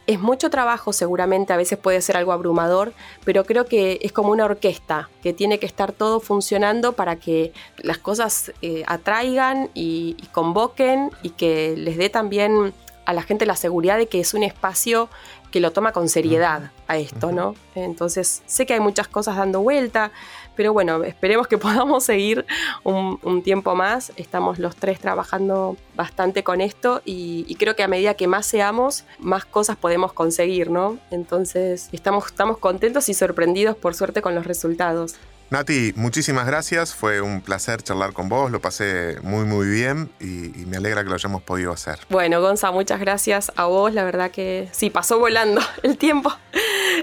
Es 0.06 0.18
mucho 0.18 0.48
trabajo 0.50 0.92
seguramente, 0.92 1.52
a 1.52 1.56
veces 1.56 1.78
puede 1.78 2.00
ser 2.00 2.16
algo 2.16 2.32
abrumador, 2.32 2.92
pero 3.24 3.44
creo 3.44 3.64
que 3.66 4.00
es 4.02 4.10
como 4.12 4.32
una 4.32 4.44
orquesta, 4.44 5.08
que 5.22 5.32
tiene 5.32 5.58
que 5.60 5.66
estar 5.66 5.92
todo 5.92 6.18
funcionando 6.18 6.94
para 6.94 7.14
que 7.16 7.52
las 7.76 7.98
cosas 7.98 8.50
eh, 8.60 8.82
atraigan 8.88 9.70
y, 9.72 10.16
y 10.20 10.26
convoquen 10.32 11.10
y 11.22 11.30
que 11.30 11.76
les 11.76 11.96
dé 11.96 12.08
también 12.08 12.72
a 13.04 13.12
la 13.12 13.22
gente 13.22 13.46
la 13.46 13.54
seguridad 13.54 13.98
de 13.98 14.06
que 14.08 14.18
es 14.20 14.34
un 14.34 14.42
espacio 14.42 15.08
que 15.50 15.60
lo 15.60 15.72
toma 15.72 15.92
con 15.92 16.08
seriedad 16.08 16.70
a 16.86 16.96
esto, 16.96 17.32
¿no? 17.32 17.54
Entonces, 17.74 18.42
sé 18.46 18.66
que 18.66 18.74
hay 18.74 18.80
muchas 18.80 19.08
cosas 19.08 19.36
dando 19.36 19.60
vuelta, 19.60 20.12
pero 20.56 20.72
bueno, 20.72 21.02
esperemos 21.04 21.48
que 21.48 21.58
podamos 21.58 22.04
seguir 22.04 22.46
un, 22.84 23.42
tiempo 23.42 23.74
más. 23.74 24.12
Estamos 24.16 24.58
los 24.58 24.76
tres 24.76 25.00
trabajando 25.00 25.76
bastante 25.96 26.44
con 26.44 26.60
esto 26.60 27.00
y, 27.04 27.44
y, 27.48 27.54
creo 27.54 27.74
que 27.74 27.82
a 27.82 27.88
medida 27.88 28.14
que 28.14 28.26
más 28.26 28.46
seamos, 28.46 29.04
más 29.18 29.44
cosas 29.44 29.76
podemos 29.76 30.12
conseguir, 30.12 30.70
¿no? 30.70 30.98
Entonces, 31.10 31.88
estamos, 31.92 32.26
estamos 32.26 32.58
contentos 32.58 33.08
y 33.08 33.14
sorprendidos, 33.14 33.76
por 33.76 33.94
suerte, 33.94 34.20
con 34.20 34.34
los 34.34 34.46
resultados. 34.46 35.16
Nati, 35.50 35.92
muchísimas 35.96 36.46
gracias. 36.46 36.94
Fue 36.94 37.20
un 37.20 37.40
placer 37.40 37.82
charlar 37.82 38.12
con 38.12 38.28
vos. 38.28 38.52
Lo 38.52 38.60
pasé 38.60 39.16
muy, 39.22 39.44
muy 39.44 39.66
bien 39.66 40.08
y, 40.20 40.60
y, 40.60 40.64
me 40.66 40.76
alegra 40.76 41.02
que 41.02 41.08
lo 41.08 41.16
hayamos 41.16 41.42
podido 41.42 41.72
hacer. 41.72 41.98
Bueno, 42.08 42.40
Gonza, 42.40 42.70
muchas 42.70 43.00
gracias 43.00 43.50
a 43.56 43.64
vos. 43.64 43.92
La 43.92 44.04
verdad 44.04 44.30
que 44.30 44.68
sí, 44.70 44.90
pasó 44.90 45.18
volando 45.18 45.60
el 45.82 45.98
tiempo. 45.98 46.32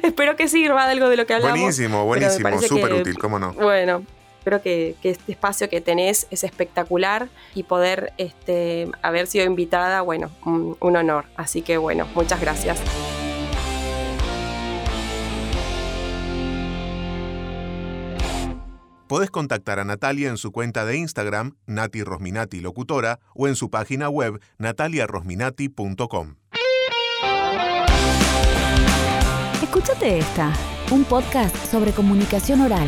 Espero 0.01 0.37
que 0.37 0.47
sirva 0.47 0.85
de 0.85 0.93
algo 0.93 1.09
de 1.09 1.17
lo 1.17 1.25
que 1.25 1.33
hablamos. 1.33 1.59
Buenísimo, 1.59 2.05
buenísimo. 2.05 2.61
Súper 2.61 2.93
útil, 2.93 3.17
cómo 3.17 3.37
no. 3.37 3.51
Bueno. 3.53 4.03
Creo 4.45 4.61
que, 4.61 4.95
que, 5.01 5.09
este 5.09 5.33
espacio 5.33 5.67
que 5.67 5.81
tenés 5.81 6.25
es 6.31 6.45
espectacular 6.45 7.27
y 7.53 7.63
poder 7.63 8.13
este, 8.17 8.89
haber 9.01 9.27
sido 9.27 9.43
invitada, 9.43 9.99
bueno, 9.99 10.31
un, 10.45 10.77
un 10.79 10.95
honor. 10.95 11.25
Así 11.35 11.61
que 11.61 11.75
bueno, 11.75 12.07
muchas 12.15 12.39
gracias. 12.39 12.79
Podés 19.07 19.31
contactar 19.31 19.79
a 19.79 19.85
Natalia 19.85 20.29
en 20.29 20.37
su 20.37 20.51
cuenta 20.51 20.83
de 20.85 20.97
Instagram, 20.97 21.55
Nati 21.65 22.59
Locutora, 22.59 23.19
o 23.33 23.47
en 23.47 23.55
su 23.55 23.69
página 23.69 24.09
web, 24.09 24.41
nataliarosminati.com. 24.57 26.35
Escúchate 29.63 30.17
esta, 30.17 30.53
un 30.91 31.05
podcast 31.05 31.55
sobre 31.71 31.91
comunicación 31.93 32.61
oral. 32.61 32.87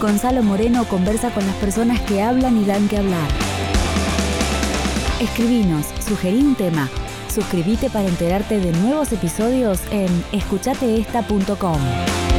Gonzalo 0.00 0.42
Moreno 0.42 0.84
conversa 0.88 1.32
con 1.34 1.46
las 1.46 1.56
personas 1.56 2.00
que 2.02 2.22
hablan 2.22 2.56
y 2.56 2.64
dan 2.64 2.88
que 2.88 2.96
hablar. 2.96 3.28
Escribinos, 5.20 5.86
sugerí 6.06 6.38
un 6.38 6.54
tema. 6.54 6.88
Suscríbete 7.28 7.90
para 7.90 8.08
enterarte 8.08 8.58
de 8.58 8.72
nuevos 8.72 9.12
episodios 9.12 9.80
en 9.90 10.08
escuchateesta.com. 10.32 12.29